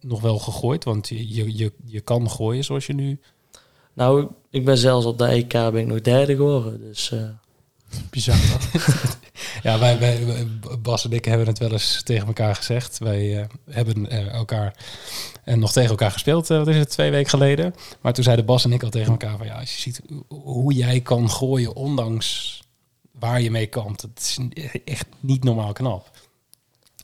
nog 0.00 0.20
wel 0.20 0.38
gegooid? 0.38 0.84
Want 0.84 1.08
je, 1.08 1.34
je, 1.34 1.56
je, 1.56 1.72
je 1.84 2.00
kan 2.00 2.30
gooien 2.30 2.64
zoals 2.64 2.86
je 2.86 2.94
nu... 2.94 3.20
Nou, 3.92 4.22
ik, 4.22 4.28
ik 4.50 4.64
ben 4.64 4.78
zelfs 4.78 5.06
op 5.06 5.18
de 5.18 5.24
EK 5.24 5.52
ben 5.52 5.76
ik 5.76 5.86
nog 5.86 6.00
derde 6.00 6.36
geworden, 6.36 6.80
dus... 6.80 7.10
Uh, 7.10 7.20
Bizar 8.10 8.36
Ja, 9.62 9.78
wij, 9.78 10.18
Bas 10.82 11.04
en 11.04 11.12
ik 11.12 11.24
hebben 11.24 11.46
het 11.46 11.58
wel 11.58 11.72
eens 11.72 12.02
tegen 12.02 12.26
elkaar 12.26 12.54
gezegd. 12.54 12.98
Wij 12.98 13.38
uh, 13.38 13.44
hebben 13.70 14.30
elkaar 14.30 14.74
en 15.44 15.58
nog 15.58 15.72
tegen 15.72 15.90
elkaar 15.90 16.10
gespeeld, 16.10 16.50
uh, 16.50 16.58
wat 16.58 16.68
is 16.68 16.76
het, 16.76 16.90
twee 16.90 17.10
weken 17.10 17.30
geleden. 17.30 17.74
Maar 18.00 18.12
toen 18.12 18.24
zeiden 18.24 18.44
Bas 18.44 18.64
en 18.64 18.72
ik 18.72 18.82
al 18.82 18.90
tegen 18.90 19.10
elkaar 19.10 19.36
van 19.36 19.46
ja, 19.46 19.58
als 19.58 19.74
je 19.74 19.80
ziet 19.80 20.00
hoe 20.28 20.72
jij 20.72 21.00
kan 21.00 21.30
gooien, 21.30 21.76
ondanks 21.76 22.60
waar 23.12 23.40
je 23.40 23.50
mee 23.50 23.66
kan, 23.66 23.92
dat 23.96 24.10
is 24.16 24.38
echt 24.84 25.06
niet 25.20 25.44
normaal 25.44 25.72
knap. 25.72 26.10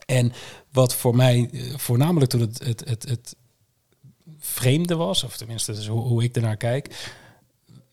En 0.06 0.32
wat 0.72 0.94
voor 0.94 1.16
mij 1.16 1.50
voornamelijk 1.76 2.30
toen 2.30 2.40
het, 2.40 2.64
het, 2.64 2.88
het, 2.88 3.08
het 3.08 3.36
vreemde 4.38 4.96
was, 4.96 5.24
of 5.24 5.36
tenminste 5.36 5.72
dus 5.72 5.86
hoe, 5.86 6.00
hoe 6.00 6.22
ik 6.22 6.36
ernaar 6.36 6.56
kijk, 6.56 7.12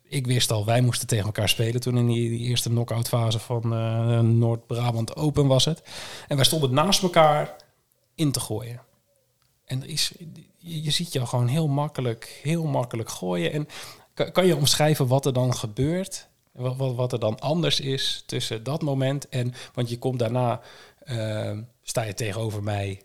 ik 0.09 0.27
wist 0.27 0.51
al, 0.51 0.65
wij 0.65 0.81
moesten 0.81 1.07
tegen 1.07 1.25
elkaar 1.25 1.49
spelen 1.49 1.81
toen 1.81 1.97
in 1.97 2.07
die, 2.07 2.37
eerste 2.39 2.69
knock-out 2.69 3.07
fase 3.07 3.39
van 3.39 3.73
uh, 3.73 4.19
Noord-Brabant 4.19 5.15
Open 5.15 5.47
was 5.47 5.65
het. 5.65 5.81
En 6.27 6.35
wij 6.35 6.45
stonden 6.45 6.73
naast 6.73 7.03
elkaar 7.03 7.55
in 8.15 8.31
te 8.31 8.39
gooien. 8.39 8.81
En 9.65 9.81
er 9.81 9.89
is, 9.89 10.13
je, 10.57 10.83
je 10.83 10.91
ziet 10.91 11.13
jou 11.13 11.27
gewoon 11.27 11.47
heel 11.47 11.67
makkelijk, 11.67 12.39
heel 12.43 12.65
makkelijk 12.65 13.09
gooien. 13.09 13.51
En 13.51 13.67
kan, 14.31 14.45
je 14.45 14.55
omschrijven 14.55 15.07
wat 15.07 15.25
er 15.25 15.33
dan 15.33 15.55
gebeurt? 15.55 16.27
Wat, 16.51 16.75
wat, 16.77 16.95
wat, 16.95 17.13
er 17.13 17.19
dan 17.19 17.39
anders 17.39 17.79
is 17.79 18.23
tussen 18.25 18.63
dat 18.63 18.81
moment 18.81 19.29
en... 19.29 19.53
Want 19.73 19.89
je 19.89 19.97
komt 19.97 20.19
daarna, 20.19 20.61
uh, 21.05 21.57
sta 21.81 22.01
je 22.01 22.13
tegenover 22.13 22.63
mij... 22.63 23.01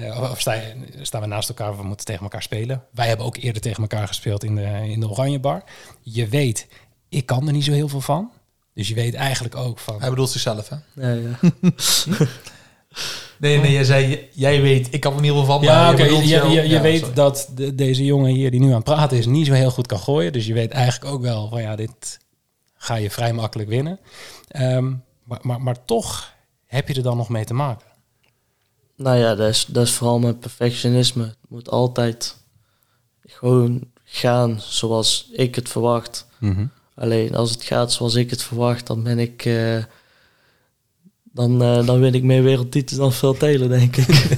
Uh, 0.00 0.30
of 0.30 0.40
sta 0.40 0.60
staan 1.02 1.20
we 1.20 1.26
naast 1.26 1.48
elkaar, 1.48 1.76
we 1.76 1.82
moeten 1.82 2.06
tegen 2.06 2.22
elkaar 2.22 2.42
spelen. 2.42 2.84
Wij 2.90 3.08
hebben 3.08 3.26
ook 3.26 3.36
eerder 3.36 3.62
tegen 3.62 3.82
elkaar 3.82 4.06
gespeeld 4.06 4.44
in 4.44 4.54
de, 4.54 4.88
in 4.88 5.00
de 5.00 5.08
Oranje 5.08 5.38
Bar. 5.38 5.62
Je 6.02 6.28
weet, 6.28 6.66
ik 7.08 7.26
kan 7.26 7.46
er 7.46 7.52
niet 7.52 7.64
zo 7.64 7.72
heel 7.72 7.88
veel 7.88 8.00
van. 8.00 8.30
Dus 8.74 8.88
je 8.88 8.94
weet 8.94 9.14
eigenlijk 9.14 9.56
ook 9.56 9.78
van... 9.78 10.00
Hij 10.00 10.10
bedoelt 10.10 10.30
zichzelf, 10.30 10.68
hè? 10.68 10.76
Ja, 10.94 11.12
ja. 11.12 11.50
nee, 13.38 13.58
nee, 13.58 13.72
jij 13.72 13.84
zei, 13.84 14.28
jij 14.32 14.60
weet, 14.60 14.94
ik 14.94 15.00
kan 15.00 15.14
er 15.14 15.20
niet 15.20 15.30
heel 15.30 15.44
veel 15.44 15.54
van. 15.54 15.62
Ja, 15.62 15.92
oké, 15.92 16.02
okay, 16.02 16.14
je, 16.14 16.26
je, 16.26 16.48
je, 16.48 16.62
je 16.62 16.68
ja, 16.68 16.80
weet 16.80 16.98
sorry. 16.98 17.14
dat 17.14 17.50
de, 17.54 17.74
deze 17.74 18.04
jongen 18.04 18.30
hier 18.30 18.50
die 18.50 18.60
nu 18.60 18.68
aan 18.68 18.74
het 18.74 18.84
praten 18.84 19.18
is, 19.18 19.26
niet 19.26 19.46
zo 19.46 19.52
heel 19.52 19.70
goed 19.70 19.86
kan 19.86 19.98
gooien. 19.98 20.32
Dus 20.32 20.46
je 20.46 20.54
weet 20.54 20.70
eigenlijk 20.70 21.14
ook 21.14 21.22
wel 21.22 21.48
van 21.48 21.62
ja, 21.62 21.76
dit 21.76 22.18
ga 22.74 22.94
je 22.94 23.10
vrij 23.10 23.32
makkelijk 23.32 23.68
winnen. 23.68 23.98
Um, 24.56 25.04
maar, 25.24 25.38
maar, 25.42 25.60
maar 25.60 25.84
toch 25.84 26.34
heb 26.66 26.88
je 26.88 26.94
er 26.94 27.02
dan 27.02 27.16
nog 27.16 27.28
mee 27.28 27.44
te 27.44 27.54
maken. 27.54 27.86
Nou 29.00 29.18
ja, 29.18 29.34
dat 29.34 29.48
is, 29.48 29.64
dat 29.68 29.86
is 29.86 29.92
vooral 29.92 30.18
mijn 30.18 30.38
perfectionisme. 30.38 31.22
Het 31.22 31.36
moet 31.48 31.70
altijd 31.70 32.36
gewoon 33.26 33.90
gaan 34.04 34.60
zoals 34.60 35.28
ik 35.32 35.54
het 35.54 35.68
verwacht. 35.68 36.26
Mhm. 36.38 36.50
Mm 36.50 36.56
-hmm. 36.56 36.70
Alleen 36.94 37.34
als 37.34 37.50
het 37.50 37.62
gaat 37.62 37.92
zoals 37.92 38.14
ik 38.14 38.30
het 38.30 38.42
verwacht, 38.42 38.86
dan 38.86 39.02
ben 39.02 39.18
ik. 39.18 39.44
Uh, 39.44 39.84
dan, 41.22 41.62
uh, 41.62 41.86
dan 41.86 42.00
win 42.00 42.14
ik 42.14 42.22
meer 42.22 42.42
wereldtitels 42.42 42.98
dan 42.98 43.12
veel 43.12 43.36
telen, 43.36 43.68
denk 43.68 43.96
ik. 43.96 44.08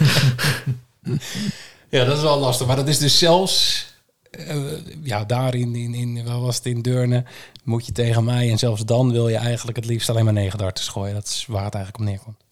ja, 1.89 2.05
dat 2.05 2.17
is 2.17 2.23
wel 2.23 2.39
lastig. 2.39 2.67
Maar 2.67 2.77
dat 2.77 2.89
is 2.89 2.99
dus 2.99 3.19
zelfs. 3.19 3.87
Uh, 4.31 4.73
ja, 5.03 5.25
daar 5.25 5.55
in, 5.55 5.75
in, 5.75 5.95
in, 5.95 6.25
waar 6.25 6.41
was 6.41 6.57
het 6.57 6.67
in 6.67 6.83
Deurne, 6.83 7.25
moet 7.65 7.87
je 7.87 7.93
tegen 7.93 8.25
mij. 8.25 8.51
En 8.51 8.59
zelfs 8.59 8.85
dan 8.85 9.13
wil 9.13 9.29
je 9.29 9.37
eigenlijk 9.37 9.77
het 9.77 9.87
liefst 9.87 10.11
alleen 10.11 10.25
maar 10.25 10.33
negen 10.33 10.59
darten 10.59 10.85
gooien. 10.85 11.15
Dat 11.15 11.27
is 11.27 11.47
waar 11.49 11.65
het 11.65 11.75
eigenlijk 11.75 12.05
op 12.05 12.11
neerkomt. 12.11 12.43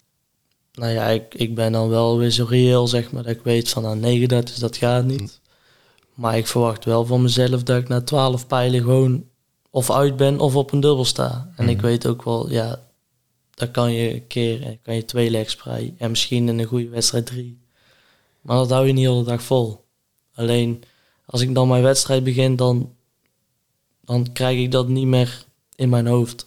Nou 0.81 0.93
ja, 0.93 1.07
ik, 1.07 1.35
ik 1.35 1.55
ben 1.55 1.73
dan 1.73 1.89
wel 1.89 2.19
weer 2.19 2.31
zo 2.31 2.45
reëel, 2.49 2.87
zeg 2.87 3.13
maar, 3.13 3.23
dat 3.23 3.37
ik 3.37 3.43
weet 3.43 3.69
van 3.69 3.83
nou, 3.83 3.97
9 3.97 4.29
darts, 4.29 4.57
dat 4.57 4.77
gaat 4.77 5.05
niet. 5.05 5.21
Mm. 5.21 5.29
Maar 6.15 6.37
ik 6.37 6.47
verwacht 6.47 6.85
wel 6.85 7.05
van 7.05 7.23
mezelf 7.23 7.63
dat 7.63 7.83
ik 7.83 7.89
na 7.89 8.01
12 8.01 8.47
pijlen 8.47 8.81
gewoon 8.81 9.25
of 9.71 9.91
uit 9.91 10.17
ben 10.17 10.39
of 10.39 10.57
op 10.57 10.73
een 10.73 10.81
dubbel 10.81 11.05
sta. 11.05 11.53
En 11.57 11.65
mm. 11.65 11.71
ik 11.71 11.81
weet 11.81 12.07
ook 12.07 12.25
wel, 12.25 12.51
ja, 12.51 12.89
dan 13.55 13.71
kan 13.71 13.93
je 13.93 14.15
een 14.15 14.27
keer, 14.27 14.79
kan 14.83 14.95
je 14.95 15.05
twee 15.05 15.31
legs 15.31 15.55
vrij 15.55 15.95
en 15.99 16.11
misschien 16.11 16.49
in 16.49 16.59
een 16.59 16.67
goede 16.67 16.89
wedstrijd 16.89 17.27
drie. 17.27 17.61
Maar 18.41 18.57
dat 18.57 18.71
hou 18.71 18.87
je 18.87 18.93
niet 18.93 19.05
de 19.05 19.11
hele 19.11 19.25
dag 19.25 19.43
vol. 19.43 19.85
Alleen 20.35 20.83
als 21.27 21.41
ik 21.41 21.55
dan 21.55 21.69
mijn 21.69 21.83
wedstrijd 21.83 22.25
begin, 22.25 22.57
dan, 22.57 22.95
dan 24.05 24.33
krijg 24.33 24.59
ik 24.59 24.71
dat 24.71 24.89
niet 24.89 25.07
meer 25.07 25.45
in 25.75 25.89
mijn 25.89 26.07
hoofd. 26.07 26.47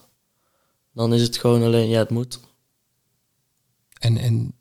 Dan 0.93 1.13
is 1.13 1.21
het 1.21 1.37
gewoon 1.37 1.63
alleen, 1.63 1.89
ja, 1.89 1.99
het 1.99 2.09
moet. 2.09 2.39
En, 4.03 4.17
en, 4.17 4.53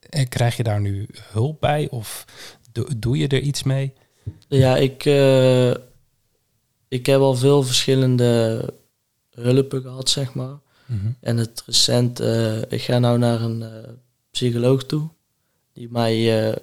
en, 0.00 0.28
krijg 0.28 0.56
je 0.56 0.62
daar 0.62 0.80
nu 0.80 1.08
hulp 1.22 1.60
bij 1.60 1.88
of 1.90 2.24
do, 2.72 2.86
doe 2.96 3.18
je 3.18 3.28
er 3.28 3.40
iets 3.40 3.62
mee? 3.62 3.92
Ja, 4.48 4.76
ik, 4.76 5.04
uh, 5.04 5.74
ik 6.88 7.06
heb 7.06 7.20
al 7.20 7.34
veel 7.34 7.62
verschillende 7.62 8.62
hulpen 9.30 9.82
gehad, 9.82 10.10
zeg 10.10 10.34
maar. 10.34 10.58
Mm 10.86 11.00
-hmm. 11.00 11.16
En 11.20 11.36
het 11.36 11.62
recent, 11.66 12.20
uh, 12.20 12.62
ik 12.62 12.82
ga 12.82 12.98
nou 12.98 13.18
naar 13.18 13.40
een 13.40 13.60
uh, 13.60 13.68
psycholoog 14.30 14.84
toe, 14.84 15.08
die 15.72 15.88
mij 15.90 16.58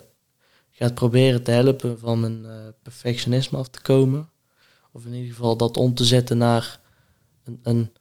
gaat 0.71 0.93
proberen 0.93 1.43
te 1.43 1.51
helpen 1.51 1.99
van 1.99 2.19
mijn 2.19 2.45
perfectionisme 2.81 3.57
af 3.57 3.67
te 3.67 3.81
komen. 3.81 4.29
Of 4.91 5.05
in 5.05 5.13
ieder 5.13 5.33
geval 5.33 5.57
dat 5.57 5.77
om 5.77 5.93
te 5.93 6.05
zetten 6.05 6.37
naar 6.37 6.79
een, 7.43 7.59
een 7.63 7.91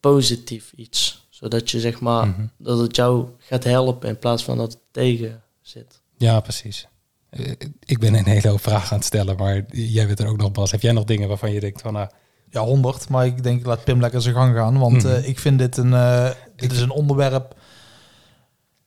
positief 0.00 0.72
iets 0.76 1.15
zodat 1.36 1.70
je 1.70 1.80
zeg 1.80 2.00
maar, 2.00 2.26
Mhm. 2.26 2.40
mm 2.40 2.50
-hmm. 2.56 2.64
dat 2.66 2.78
het 2.78 2.96
jou 2.96 3.28
gaat 3.38 3.64
helpen 3.64 4.08
in 4.08 4.18
plaats 4.18 4.44
van 4.44 4.56
dat 4.56 4.72
het 4.72 4.80
tegen 4.90 5.42
zit. 5.60 6.00
Ja, 6.16 6.40
precies. 6.40 6.88
Uh, 7.30 7.52
ik 7.84 7.98
ben 7.98 8.14
een 8.14 8.26
hele 8.26 8.48
hoop 8.48 8.60
vragen 8.60 8.90
aan 8.90 8.96
het 8.96 9.06
stellen, 9.06 9.36
maar 9.36 9.62
jij 9.70 10.06
bent 10.06 10.20
er 10.20 10.26
ook 10.28 10.36
nog, 10.36 10.52
Bas. 10.52 10.70
Heb 10.70 10.80
jij 10.80 10.92
nog 10.92 11.04
dingen 11.04 11.28
waarvan 11.28 11.52
je 11.52 11.60
denkt 11.60 11.80
van... 11.80 11.96
Uh... 11.96 12.06
Ja, 12.50 12.60
honderd. 12.60 13.08
Maar 13.08 13.26
ik 13.26 13.42
denk, 13.42 13.66
laat 13.66 13.84
Pim 13.84 14.00
lekker 14.00 14.22
zijn 14.22 14.34
gang 14.34 14.54
gaan. 14.56 14.78
Want 14.78 14.92
mm 14.92 15.10
-hmm. 15.10 15.18
uh, 15.18 15.28
ik 15.28 15.38
vind 15.38 15.58
dit 15.58 15.76
een, 15.76 15.90
uh, 15.90 16.30
dit 16.56 16.72
is 16.72 16.80
een 16.80 16.90
onderwerp... 16.90 17.54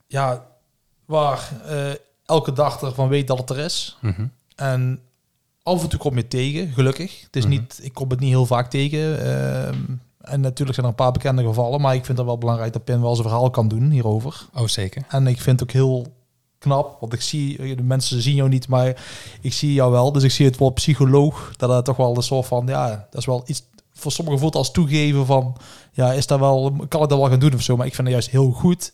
Ja, 0.08 0.46
waar 1.06 1.52
elke 2.26 2.54
dag 2.54 2.82
ervan 2.82 3.08
weet 3.10 3.28
dat 3.28 3.38
het 3.38 3.50
er 3.50 3.58
is. 3.58 3.98
Mm 4.02 4.12
-hmm. 4.16 4.32
En 4.56 5.02
af 5.64 5.84
en 5.84 5.90
toe 5.90 6.00
kom 6.00 6.16
je 6.16 6.28
tegen, 6.28 6.74
gelukkig. 6.74 7.22
Het 7.22 7.36
is 7.36 7.44
Mhm. 7.46 7.52
niet, 7.54 7.80
ik 7.82 7.94
kom 7.94 8.10
het 8.10 8.20
niet 8.20 8.30
heel 8.30 8.46
vaak 8.46 8.70
tegen. 8.70 9.20
Ehm, 10.22 10.34
en 10.34 10.42
natuurlijk 10.42 10.74
zijn 10.74 10.86
er 10.86 10.92
een 10.92 11.04
paar 11.06 11.12
bekende 11.12 11.44
gevallen, 11.44 11.82
maar 11.82 11.96
ik 11.96 12.06
vind 12.06 12.18
het 12.18 12.28
wel 12.28 12.38
belangrijk 12.38 12.74
dat 12.74 12.84
Pim 12.84 13.02
wel 13.02 13.16
zijn 13.16 13.28
verhaal 13.28 13.50
kan 13.50 13.68
doen 13.68 13.90
hierover. 13.90 14.48
Oh, 14.54 14.68
zeker. 14.68 15.04
En 15.10 15.28
ik 15.28 15.42
vind 15.42 15.60
het 15.60 15.70
ook 15.70 15.76
heel 15.76 16.08
knap, 16.58 16.98
want 17.00 17.14
ik 17.14 17.22
zie, 17.22 17.76
de 17.76 17.84
mensen 17.84 18.22
zien 18.22 18.36
jou 18.36 18.50
niet, 18.50 18.68
maar 18.68 19.06
ik 19.42 19.54
zie 19.54 19.74
jou 19.74 19.92
wel. 19.92 20.12
Dus 20.12 20.24
ik 20.24 20.32
zie 20.32 20.46
het 20.46 20.58
wel 20.58 20.70
psycholoog, 20.70 21.54
dat 21.58 21.70
het 21.70 21.86
toch 21.86 21.98
wel 21.98 22.16
een 22.16 22.24
soort 22.24 22.46
van, 22.46 22.68
ja, 22.68 23.08
dat 23.10 23.20
is 23.20 23.26
wel 23.26 23.44
iets, 23.46 23.64
voor 23.94 24.12
sommigen 24.12 24.40
voelt 24.40 24.56
als 24.56 24.72
toegeven 24.72 25.26
van, 25.26 25.56
ja, 25.92 26.14
is 26.14 26.28
dat 26.28 26.40
wel, 26.40 26.72
kan 26.88 27.04
ik 27.04 27.10
dat 27.10 27.20
wel 27.20 27.30
gaan 27.30 27.40
doen 27.40 27.54
of 27.54 27.62
zo, 27.62 27.78
maar 27.78 27.86
ik 27.86 27.96
vind 27.96 28.08
het 28.08 28.16
juist 28.16 28.30
heel 28.30 28.52
goed 28.52 28.94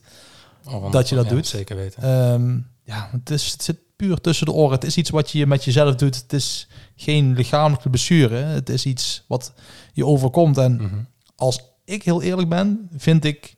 Oh, 0.69 0.91
dat 0.91 1.09
je 1.09 1.15
dat 1.15 1.25
ja, 1.25 1.31
doet. 1.31 1.47
Zeker 1.47 1.75
weten. 1.75 2.09
Um, 2.31 2.67
ja, 2.83 3.09
het, 3.11 3.29
is, 3.29 3.51
het 3.51 3.63
zit 3.63 3.77
puur 3.95 4.21
tussen 4.21 4.45
de 4.45 4.51
oren. 4.51 4.71
Het 4.71 4.83
is 4.83 4.97
iets 4.97 5.09
wat 5.09 5.31
je 5.31 5.47
met 5.47 5.63
jezelf 5.63 5.95
doet. 5.95 6.15
Het 6.15 6.33
is 6.33 6.67
geen 6.95 7.33
lichamelijke 7.33 7.89
blessure. 7.89 8.35
Het 8.35 8.69
is 8.69 8.85
iets 8.85 9.23
wat 9.27 9.53
je 9.93 10.05
overkomt. 10.05 10.57
En 10.57 10.75
Mhm. 10.75 10.95
Als 11.35 11.73
ik 11.85 12.03
heel 12.03 12.21
eerlijk 12.21 12.49
ben, 12.49 12.89
vind 12.97 13.25
ik... 13.25 13.55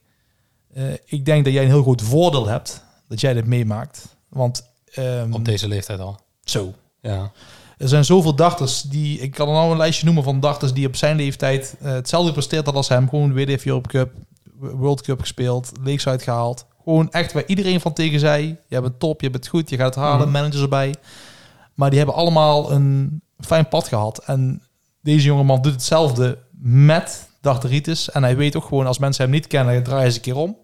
eh, 0.73 0.83
ik 1.05 1.25
denk 1.25 1.43
dat 1.45 1.53
jij 1.53 1.63
een 1.63 1.69
heel 1.69 1.83
goed 1.83 2.01
voordeel 2.01 2.47
hebt 2.47 2.83
dat 3.07 3.21
jij 3.21 3.33
dit 3.33 3.45
meemaakt. 3.45 4.15
Want 4.29 4.63
ehm, 4.93 5.33
Op 5.33 5.45
deze 5.45 5.67
leeftijd 5.67 5.99
al. 5.99 6.19
zo. 6.43 6.73
Ja. 7.01 7.31
Er 7.77 7.87
zijn 7.87 8.05
zoveel 8.05 8.35
dachters 8.35 8.81
die... 8.81 9.19
Ik 9.19 9.31
kan 9.31 9.47
er 9.47 9.53
nou 9.53 9.71
een 9.71 9.77
lijstje 9.77 10.05
noemen 10.05 10.23
van 10.23 10.39
dachters 10.39 10.73
die 10.73 10.87
op 10.87 10.95
zijn 10.95 11.15
leeftijd 11.15 11.75
eh, 11.81 11.91
hetzelfde 11.91 12.31
presteert 12.31 12.65
had 12.65 12.75
als 12.75 12.87
hem. 12.87 13.09
Gewoon 13.09 13.33
WDF 13.33 13.65
Europe 13.65 13.87
Cup, 13.89 14.11
World 14.59 15.01
Cup 15.01 15.19
gespeeld, 15.19 15.71
leeks 15.81 16.07
uitgehaald. 16.07 16.65
Gewoon 16.83 17.11
echt 17.11 17.33
waar 17.33 17.45
iedereen 17.45 17.81
van 17.81 17.93
tegen 17.93 18.19
zei... 18.19 18.57
Je 18.67 18.81
bent 18.81 18.99
top, 18.99 19.21
je 19.21 19.29
bent 19.29 19.47
goed, 19.47 19.69
je 19.69 19.75
gaat 19.75 19.95
het 19.95 20.03
halen, 20.03 20.21
Mhm. 20.21 20.31
managers 20.31 20.61
erbij. 20.61 20.95
Maar 21.73 21.89
die 21.89 21.97
hebben 21.97 22.15
allemaal 22.17 22.71
een 22.71 23.21
fijn 23.39 23.67
pad 23.67 23.87
gehad. 23.87 24.17
En 24.25 24.61
deze 25.01 25.25
jongeman 25.25 25.61
doet 25.61 25.71
hetzelfde 25.73 26.37
met 26.61 27.29
dachteritis. 27.47 28.11
En 28.11 28.23
hij 28.23 28.35
weet 28.37 28.55
ook 28.55 28.63
gewoon, 28.63 28.87
als 28.87 28.97
mensen 28.97 29.23
hem 29.23 29.31
niet 29.33 29.47
kennen, 29.47 29.83
draaien 29.83 30.11
ze 30.11 30.17
een 30.17 30.23
keer 30.23 30.35
om. 30.35 30.57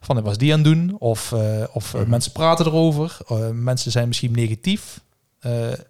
Van, 0.00 0.14
wat 0.16 0.24
was 0.24 0.38
die 0.38 0.52
aan 0.52 0.58
het 0.58 0.68
doen? 0.68 0.96
Of, 0.98 1.32
eh, 1.32 1.40
of 1.72 1.94
eh, 1.94 2.00
Mhm. 2.00 2.10
mensen 2.10 2.32
praten 2.32 2.66
erover. 2.66 3.16
Eh, 3.28 3.36
mensen 3.52 3.90
zijn 3.90 4.08
misschien 4.08 4.32
negatief 4.32 5.00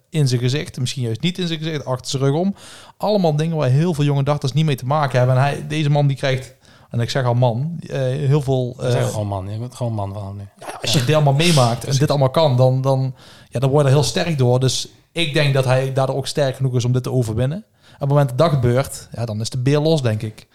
in 0.09 0.27
zijn 0.27 0.41
gezicht. 0.41 0.79
Misschien 0.79 1.03
juist 1.03 1.21
niet 1.21 1.37
in 1.37 1.47
zijn 1.47 1.59
gezicht, 1.59 1.85
achter 1.85 2.09
zijn 2.09 2.23
rug 2.23 2.33
om. 2.33 2.55
Allemaal 2.97 3.35
dingen 3.35 3.57
waar 3.57 3.69
heel 3.69 3.93
veel 3.93 4.03
jonge 4.03 4.23
dachters 4.23 4.53
niet 4.53 4.65
mee 4.65 4.75
te 4.75 4.85
maken 4.85 5.17
hebben. 5.17 5.35
En 5.35 5.41
hij, 5.41 5.67
deze 5.67 5.89
man 5.89 6.07
die 6.07 6.17
krijgt, 6.17 6.55
en 6.89 6.99
ik 6.99 7.09
zeg 7.09 7.25
al 7.25 7.33
man, 7.33 7.77
heel 7.91 8.41
veel... 8.41 8.75
Uh, 8.81 8.91
zeg 8.91 9.09
gewoon 9.09 9.27
man. 9.27 9.49
Je 9.51 9.57
bent 9.59 9.75
gewoon 9.75 9.93
man 9.93 10.13
van 10.13 10.35
nu. 10.37 10.65
als 10.81 10.93
je 10.93 11.05
dit 11.05 11.15
allemaal 11.15 11.33
meemaakt 11.33 11.83
en 11.85 11.95
dit 11.95 12.09
allemaal 12.09 12.29
kan, 12.29 12.57
dan, 12.57 12.81
dan, 12.81 13.15
ja, 13.49 13.59
dan 13.59 13.69
word 13.69 13.81
je 13.83 13.87
er 13.89 13.95
heel 13.95 14.03
sterk 14.05 14.37
door. 14.37 14.59
Dus 14.59 14.87
ik 15.11 15.33
denk 15.33 15.53
dat 15.53 15.65
hij 15.65 15.93
daardoor 15.93 16.15
ook 16.15 16.27
sterk 16.27 16.55
genoeg 16.55 16.75
is 16.75 16.85
om 16.85 16.91
dit 16.91 17.03
te 17.03 17.11
overwinnen. 17.11 17.65
Op 17.99 18.03
het 18.03 18.09
moment 18.09 18.29
dat 18.29 18.37
dat 18.37 18.49
gebeurt, 18.49 19.07
ja, 19.15 19.25
dan 19.25 19.41
is 19.41 19.49
de 19.49 19.57
beer 19.57 19.79
los, 19.79 20.01
denk 20.01 20.21
ik. 20.21 20.47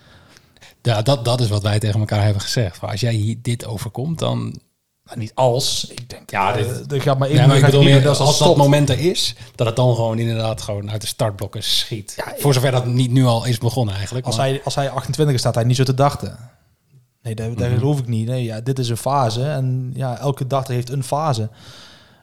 Ja, 0.82 1.02
dat, 1.02 1.24
dat 1.24 1.40
is 1.40 1.48
wat 1.48 1.62
wij 1.62 1.78
tegen 1.78 2.00
elkaar 2.00 2.22
hebben 2.22 2.42
gezegd. 2.42 2.80
Maar 2.80 2.90
als 2.90 3.00
jij 3.00 3.12
hier 3.12 3.36
dit 3.42 3.66
overkomt, 3.66 4.18
dan... 4.18 4.60
Maar 5.02 5.16
niet 5.18 5.32
als. 5.34 5.86
Ik 5.90 6.10
denk, 6.10 6.30
Ja, 6.30 6.52
dit- 6.52 6.92
er 6.92 7.02
gaat 7.02 7.18
maar 7.18 7.28
één 7.28 7.36
Ja, 7.40 7.46
maar 7.46 7.56
ik 7.56 7.64
bedoel 7.64 7.82
meer, 7.82 8.08
als, 8.08 8.18
het 8.18 8.38
dat 8.38 8.56
moment 8.56 8.90
er 8.90 8.98
is, 8.98 9.34
dat 9.54 9.66
het 9.66 9.76
dan 9.76 9.94
gewoon 9.94 10.18
inderdaad 10.18 10.62
gewoon 10.62 10.90
uit 10.90 11.00
de 11.00 11.06
startblokken 11.06 11.62
schiet. 11.62 12.24
Voor 12.38 12.54
zover 12.54 12.70
dat 12.70 12.86
niet 12.86 13.10
nu 13.10 13.24
al 13.24 13.44
is 13.44 13.58
begonnen 13.58 13.94
eigenlijk. 13.94 14.26
Als 14.26 14.36
maar- 14.36 14.46
hij, 14.46 14.60
als 14.64 14.74
hij 14.74 14.90
28 14.90 15.34
is, 15.34 15.40
staat 15.40 15.54
hij 15.54 15.64
niet 15.64 15.76
zo 15.76 15.84
te 15.84 15.94
dachten. 15.94 16.38
Nee, 17.22 17.34
dat, 17.34 17.58
dat 17.58 17.68
Mhm. 17.68 17.78
geloof 17.78 17.98
ik 17.98 18.06
niet. 18.08 18.26
Nee, 18.26 18.44
ja, 18.44 18.60
dit 18.60 18.78
is 18.78 18.88
een 18.88 18.96
fase. 18.96 19.44
En 19.44 19.90
ja, 19.94 20.18
elke 20.18 20.46
dachter 20.46 20.74
heeft 20.74 20.90
een 20.90 21.04
fase. 21.04 21.48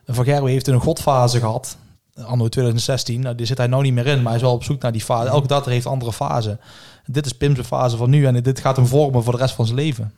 En 0.06 0.16
Van 0.16 0.24
Gerwen 0.26 0.52
heeft 0.52 0.68
een 0.68 0.82
godfase 0.82 1.40
gehad. 1.40 1.78
Anno 2.26 2.48
2016. 2.48 3.22
Nou, 3.22 3.36
die 3.36 3.46
zit 3.46 3.58
hij 3.58 3.68
nou 3.68 3.84
niet 3.84 3.94
meer 3.94 4.08
in, 4.08 4.18
maar 4.18 4.26
hij 4.28 4.36
is 4.36 4.42
wel 4.42 4.54
op 4.54 4.64
zoek 4.64 4.82
naar 4.82 4.92
die 4.92 5.02
fase. 5.02 5.30
Elke 5.30 5.48
dachter 5.48 5.72
heeft 5.72 5.86
andere 5.86 6.14
fase. 6.14 6.60
Dit 7.06 7.26
is 7.26 7.34
Pim's 7.34 7.60
fase 7.60 7.98
van 7.98 8.10
nu. 8.10 8.26
En 8.26 8.44
dit 8.44 8.60
gaat 8.60 8.76
hem 8.76 8.88
vormen 8.88 9.24
voor 9.24 9.34
de 9.34 9.40
rest 9.40 9.54
van 9.56 9.66
zijn 9.66 9.78
leven. 9.78 10.14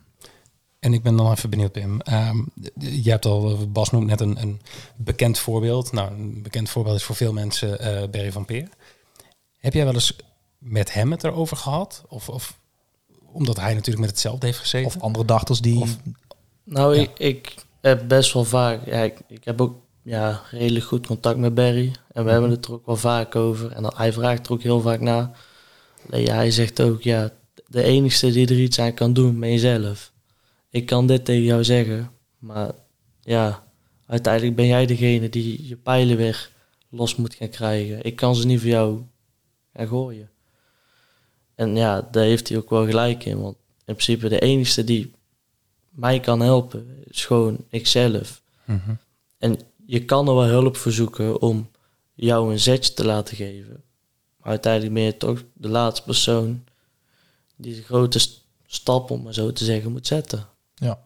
En 0.78 0.92
ik 0.92 1.02
ben 1.02 1.16
dan 1.16 1.30
even 1.30 1.50
benieuwd, 1.50 1.72
Pim. 1.72 2.00
Ehm, 2.00 2.36
je 2.78 3.10
hebt 3.10 3.24
al, 3.26 3.68
Bas 3.68 3.90
noemt 3.90 4.06
net 4.06 4.20
een, 4.20 4.40
een 4.42 4.60
bekend 4.96 5.38
voorbeeld. 5.38 5.92
Nou, 5.92 6.10
een 6.12 6.42
bekend 6.42 6.70
voorbeeld 6.70 6.96
is 6.96 7.02
voor 7.02 7.16
veel 7.16 7.32
mensen 7.32 7.78
eh 7.78 8.08
Barry 8.10 8.32
van 8.32 8.44
Peer. 8.44 8.68
Heb 9.58 9.72
jij 9.74 9.84
wel 9.84 9.94
eens 9.94 10.16
met 10.58 10.92
hem 10.94 11.10
het 11.10 11.24
erover 11.24 11.56
gehad? 11.56 12.02
Of, 12.08 12.28
of 12.28 12.58
omdat 13.32 13.56
hij 13.56 13.70
natuurlijk 13.74 14.00
met 14.00 14.10
hetzelfde 14.10 14.46
heeft 14.46 14.58
gezeten? 14.58 14.86
Of 14.86 15.00
andere 15.02 15.24
dachters 15.24 15.60
die... 15.60 15.80
Of- 15.80 15.96
Nou, 16.64 16.94
Ja. 16.94 17.00
ik, 17.02 17.18
ik 17.18 17.54
heb 17.80 18.08
best 18.08 18.32
wel 18.32 18.44
vaak... 18.44 18.86
Ja, 18.86 19.00
ik, 19.00 19.20
ik 19.28 19.44
heb 19.44 19.60
ook 19.60 19.76
ja, 20.02 20.42
redelijk 20.50 20.84
goed 20.84 21.06
contact 21.06 21.38
met 21.38 21.54
Barry. 21.54 21.92
En 22.12 22.24
we 22.24 22.30
hebben 22.30 22.50
het 22.50 22.66
er 22.66 22.72
ook 22.72 22.86
wel 22.86 22.96
vaak 22.96 23.36
over. 23.36 23.72
En 23.72 23.82
dan, 23.82 23.92
hij 23.96 24.12
vraagt 24.12 24.46
er 24.46 24.52
ook 24.52 24.62
heel 24.62 24.80
vaak 24.80 25.00
naar. 25.00 25.38
Alleen, 26.10 26.24
ja, 26.24 26.34
hij 26.34 26.50
zegt 26.50 26.82
ook, 26.82 27.02
ja, 27.02 27.30
de 27.66 27.82
enigste 27.82 28.32
die 28.32 28.46
er 28.46 28.60
iets 28.60 28.78
aan 28.78 28.94
kan 28.94 29.12
doen, 29.12 29.40
ben 29.40 29.50
jezelf. 29.50 30.12
Ik 30.70 30.86
kan 30.86 31.06
dit 31.06 31.24
tegen 31.24 31.42
jou 31.42 31.64
zeggen, 31.64 32.10
maar 32.38 32.72
ja, 33.20 33.64
uiteindelijk 34.06 34.56
ben 34.56 34.66
jij 34.66 34.86
degene 34.86 35.28
die 35.28 35.68
je 35.68 35.76
pijlen 35.76 36.16
weer 36.16 36.50
los 36.88 37.16
moet 37.16 37.34
gaan 37.34 37.48
krijgen. 37.48 38.04
Ik 38.04 38.16
kan 38.16 38.36
ze 38.36 38.46
niet 38.46 38.60
voor 38.60 38.68
jou 38.68 39.02
gaan 39.72 39.88
gooien. 39.88 40.30
En 41.54 41.76
ja, 41.76 42.08
daar 42.10 42.24
heeft 42.24 42.48
hij 42.48 42.58
ook 42.58 42.70
wel 42.70 42.86
gelijk 42.86 43.24
in. 43.24 43.40
Want 43.40 43.56
in 43.84 43.94
principe 43.94 44.28
de 44.28 44.40
enigste 44.40 44.84
die 44.84 45.12
mij 45.88 46.20
kan 46.20 46.40
helpen, 46.40 47.04
is 47.04 47.24
gewoon 47.24 47.64
ikzelf. 47.68 48.42
Mhm. 48.64 48.94
En 49.38 49.58
je 49.86 50.04
kan 50.04 50.28
er 50.28 50.34
wel 50.34 50.44
hulp 50.44 50.76
voor 50.76 50.92
zoeken 50.92 51.40
om 51.40 51.70
jou 52.14 52.52
een 52.52 52.58
zetje 52.60 52.92
te 52.94 53.04
laten 53.04 53.36
geven. 53.36 53.82
Maar 54.36 54.50
uiteindelijk 54.50 54.94
ben 54.94 55.02
je 55.02 55.16
toch 55.16 55.42
de 55.54 55.68
laatste 55.68 56.04
persoon 56.04 56.64
die 57.56 57.74
de 57.74 57.82
grote 57.82 58.18
st- 58.18 58.44
stap, 58.66 59.10
om 59.10 59.22
maar 59.22 59.34
zo 59.34 59.52
te 59.52 59.64
zeggen, 59.64 59.92
moet 59.92 60.06
zetten. 60.06 60.46
ja. 60.74 60.98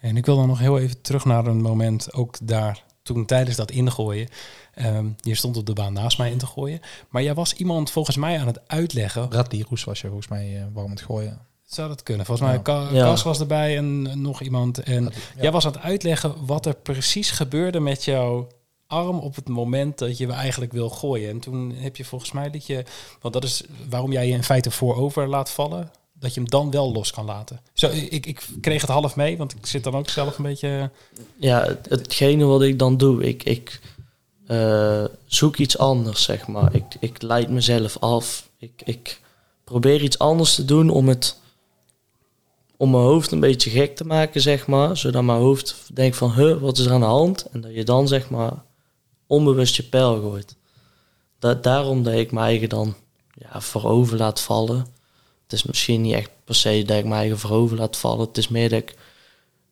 En 0.00 0.16
ik 0.16 0.26
wil 0.26 0.36
dan 0.36 0.46
nog 0.48 0.58
heel 0.58 0.78
even 0.78 1.00
terug 1.00 1.24
naar 1.24 1.46
een 1.46 1.60
moment, 1.62 2.12
ook 2.12 2.36
daar, 2.42 2.84
toen 3.02 3.26
tijdens 3.26 3.56
dat 3.56 3.70
ingooien. 3.70 4.28
Ehm, 4.74 5.08
je 5.20 5.34
stond 5.34 5.56
op 5.56 5.66
de 5.66 5.72
baan 5.72 5.92
naast 5.92 6.18
mij 6.18 6.30
in 6.30 6.38
te 6.38 6.46
gooien. 6.46 6.80
Maar 7.08 7.22
jij 7.22 7.34
was 7.34 7.52
iemand 7.54 7.90
volgens 7.90 8.16
mij 8.16 8.40
aan 8.40 8.46
het 8.46 8.68
uitleggen. 8.68 9.28
Bradley 9.28 9.64
Roes 9.68 9.84
was 9.84 10.00
je 10.00 10.06
volgens 10.06 10.28
mij 10.28 10.56
eh, 10.56 10.64
warm 10.72 10.90
het 10.90 11.00
gooien. 11.00 11.40
Zou 11.66 11.88
dat 11.88 12.02
kunnen? 12.02 12.26
Volgens 12.26 12.46
mij 12.48 12.56
Ja. 12.56 12.62
Ka- 12.62 12.88
Ja. 12.92 13.04
Kas 13.04 13.22
was 13.22 13.40
erbij 13.40 13.76
en 13.76 14.20
nog 14.20 14.40
iemand. 14.42 14.78
En 14.78 15.04
Ja. 15.04 15.10
jij 15.42 15.52
was 15.52 15.66
aan 15.66 15.72
het 15.72 15.80
uitleggen 15.82 16.34
wat 16.46 16.66
er 16.66 16.74
precies 16.74 17.30
gebeurde 17.30 17.80
met 17.80 18.04
jouw 18.04 18.46
arm 18.86 19.18
op 19.18 19.34
het 19.34 19.48
moment 19.48 19.98
dat 19.98 20.18
je 20.18 20.26
eigenlijk 20.32 20.72
wil 20.72 20.88
gooien. 20.90 21.30
En 21.30 21.40
toen 21.40 21.72
heb 21.76 21.96
je 21.96 22.04
volgens 22.04 22.32
mij 22.32 22.50
dat 22.50 22.66
je, 22.66 22.84
want 23.20 23.34
dat 23.34 23.44
is 23.44 23.62
waarom 23.88 24.12
jij 24.12 24.26
je 24.26 24.32
in 24.32 24.42
feite 24.44 24.70
voorover 24.70 25.28
laat 25.28 25.50
vallen, 25.50 25.90
dat 26.18 26.34
je 26.34 26.40
hem 26.40 26.50
dan 26.50 26.70
wel 26.70 26.92
los 26.92 27.10
kan 27.12 27.24
laten. 27.24 27.60
Zo, 27.72 27.88
ik, 27.90 28.26
ik 28.26 28.46
kreeg 28.60 28.80
het 28.80 28.90
half 28.90 29.16
mee, 29.16 29.36
want 29.36 29.52
ik 29.54 29.66
zit 29.66 29.84
dan 29.84 29.94
ook 29.94 30.08
zelf 30.08 30.36
een 30.38 30.44
beetje. 30.44 30.90
Ja, 31.36 31.64
het- 31.64 31.86
hetgene 31.88 32.44
wat 32.44 32.62
ik 32.62 32.78
dan 32.78 32.96
doe, 32.96 33.22
ik, 33.24 33.42
ik 33.44 33.80
eh, 34.46 35.04
zoek 35.24 35.56
iets 35.56 35.78
anders, 35.78 36.22
zeg 36.22 36.46
maar. 36.46 36.74
Ik, 36.74 36.84
ik 37.00 37.22
leid 37.22 37.50
mezelf 37.50 37.98
af. 37.98 38.48
Ik, 38.58 38.82
ik 38.84 39.20
probeer 39.64 40.02
iets 40.02 40.18
anders 40.18 40.54
te 40.54 40.64
doen 40.64 40.90
om 40.90 41.08
het 41.08 41.36
om 42.76 42.90
mijn 42.90 43.02
hoofd 43.02 43.30
een 43.32 43.40
beetje 43.40 43.70
gek 43.70 43.96
te 43.96 44.04
maken, 44.06 44.40
zeg 44.40 44.66
maar. 44.66 44.96
Zodat 44.96 45.22
mijn 45.22 45.38
hoofd 45.38 45.76
denkt 45.92 46.16
van, 46.16 46.32
huh, 46.32 46.58
wat 46.60 46.78
is 46.78 46.84
er 46.86 46.92
aan 46.92 47.00
de 47.00 47.06
hand? 47.06 47.46
En 47.52 47.60
dat 47.60 47.74
je 47.74 47.84
dan, 47.84 48.08
zeg 48.08 48.30
maar, 48.30 48.52
onbewust 49.26 49.76
je 49.76 49.82
pijl 49.82 50.20
gooit. 50.20 50.56
Dat, 51.38 51.62
daarom 51.62 52.02
dat 52.02 52.14
ik 52.14 52.32
mijn 52.32 52.46
eigen 52.46 52.68
dan 52.68 52.94
ja, 53.38 53.60
voorover 53.60 54.16
laat 54.18 54.40
vallen. 54.40 54.78
Het 55.42 55.52
is 55.52 55.62
misschien 55.62 56.00
niet 56.00 56.14
echt 56.14 56.30
per 56.44 56.54
se 56.54 56.82
dat 56.86 56.96
ik 56.96 57.04
mijn 57.04 57.20
eigen 57.20 57.38
voorover 57.38 57.76
laat 57.76 57.96
vallen. 57.96 58.26
Het 58.26 58.38
is 58.38 58.48
meer 58.48 58.68
dat 58.68 58.78
ik... 58.78 58.94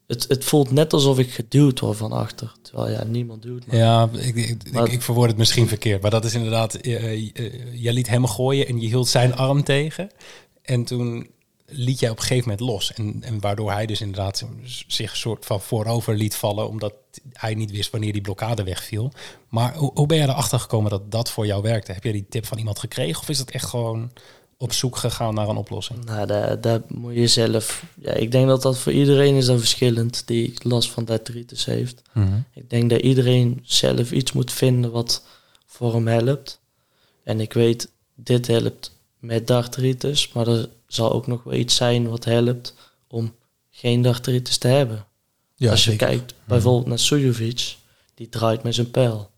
Het, 0.06 0.24
het 0.28 0.44
voelt 0.44 0.70
net 0.70 0.92
alsof 0.92 1.18
ik 1.18 1.30
geduwd 1.32 1.80
word 1.80 1.96
van 1.96 2.12
achter. 2.12 2.52
Terwijl 2.62 2.90
ja, 2.90 3.04
niemand 3.04 3.42
duwt 3.42 3.66
me. 3.66 3.76
Ja, 3.76 4.08
ik, 4.12 4.34
ik, 4.34 4.72
Maar- 4.72 4.86
ik, 4.86 4.92
ik 4.92 5.02
verwoord 5.02 5.28
het 5.28 5.38
misschien 5.38 5.68
verkeerd, 5.68 6.02
maar 6.02 6.10
dat 6.10 6.24
is 6.24 6.34
inderdaad. 6.34 6.74
eh, 6.74 6.94
eh, 7.12 7.30
eh, 7.34 7.52
jij 7.82 7.92
liet 7.92 8.08
hem 8.08 8.26
gooien 8.26 8.66
en 8.66 8.80
je 8.80 8.86
hield 8.86 9.08
zijn 9.08 9.36
arm 9.36 9.64
tegen. 9.64 10.10
En 10.62 10.84
toen 10.84 11.26
liet 11.76 11.98
jij 12.00 12.10
op 12.10 12.16
een 12.16 12.22
gegeven 12.22 12.48
moment 12.48 12.68
los. 12.68 12.92
En, 12.92 13.22
en 13.22 13.40
waardoor 13.40 13.72
hij 13.72 13.86
dus 13.86 14.00
inderdaad 14.00 14.46
zich 14.86 15.16
soort 15.16 15.46
van 15.46 15.60
voorover 15.60 16.14
liet 16.14 16.34
vallen, 16.34 16.68
omdat 16.68 16.94
hij 17.32 17.54
niet 17.54 17.70
wist 17.70 17.90
wanneer 17.90 18.12
die 18.12 18.22
blokkade 18.22 18.62
wegviel. 18.62 19.12
Maar 19.48 19.74
hoe, 19.74 19.90
hoe 19.94 20.06
ben 20.06 20.16
jij 20.16 20.28
erachter 20.28 20.58
gekomen 20.58 20.90
dat 20.90 21.10
dat 21.10 21.30
voor 21.30 21.46
jou 21.46 21.62
werkte? 21.62 21.92
Heb 21.92 22.04
jij 22.04 22.12
die 22.12 22.26
tip 22.28 22.46
van 22.46 22.58
iemand 22.58 22.78
gekregen 22.78 23.20
of 23.20 23.28
is 23.28 23.38
dat 23.38 23.50
echt 23.50 23.68
gewoon 23.68 24.10
op 24.58 24.72
zoek 24.72 24.96
gegaan 24.96 25.34
naar 25.34 25.48
een 25.48 25.56
oplossing? 25.56 26.04
Nou, 26.04 26.26
daar, 26.26 26.60
daar 26.60 26.80
moet 26.88 27.14
je 27.14 27.26
zelf... 27.26 27.84
Ja, 28.00 28.12
ik 28.12 28.30
denk 28.30 28.48
dat 28.48 28.62
dat 28.62 28.78
voor 28.78 28.92
iedereen 28.92 29.34
is 29.34 29.46
dan 29.46 29.58
verschillend 29.58 30.26
die 30.26 30.54
last 30.62 30.90
van 30.90 31.04
detritus 31.04 31.64
heeft. 31.64 32.02
Ik 32.54 32.70
denk 32.70 32.90
dat 32.90 33.00
iedereen 33.00 33.60
zelf 33.62 34.12
iets 34.12 34.32
moet 34.32 34.52
vinden 34.52 34.90
wat 34.90 35.24
voor 35.66 35.94
hem 35.94 36.06
helpt. 36.06 36.60
En 37.24 37.40
ik 37.40 37.52
weet, 37.52 37.90
dit 38.14 38.46
helpt 38.46 38.92
met 39.24 39.46
dartritis, 39.46 40.32
maar 40.32 40.48
er 40.48 40.68
zal 40.86 41.12
ook 41.12 41.26
nog 41.26 41.42
wel 41.42 41.54
iets 41.54 41.74
zijn 41.74 42.08
wat 42.08 42.24
helpt 42.24 42.74
om 43.08 43.34
geen 43.70 44.02
dartritis 44.02 44.58
te 44.58 44.68
hebben. 44.68 45.06
Ja, 45.54 45.70
Als 45.70 45.84
je 45.84 45.90
zeker. 45.90 46.06
kijkt 46.06 46.34
bijvoorbeeld 46.44 46.86
naar 46.86 46.98
Sujovic, 46.98 47.76
die 48.14 48.28
draait 48.28 48.62
met 48.62 48.74
zijn 48.74 48.90
pijl. 48.90 49.30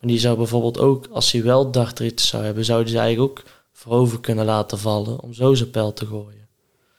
Maar 0.00 0.10
die 0.10 0.18
zou 0.18 0.36
bijvoorbeeld 0.36 0.78
ook, 0.78 1.06
als 1.06 1.32
hij 1.32 1.42
wel 1.42 1.70
dartritis 1.70 2.28
zou 2.28 2.44
hebben, 2.44 2.64
zou 2.64 2.82
hij 2.82 2.90
ze 2.90 2.98
eigenlijk 2.98 3.30
ook 3.30 3.44
voorover 3.72 4.20
kunnen 4.20 4.44
laten 4.44 4.78
vallen 4.78 5.20
om 5.20 5.34
zo 5.34 5.54
zijn 5.54 5.70
pijl 5.70 5.92
te 5.92 6.06
gooien. 6.06 6.48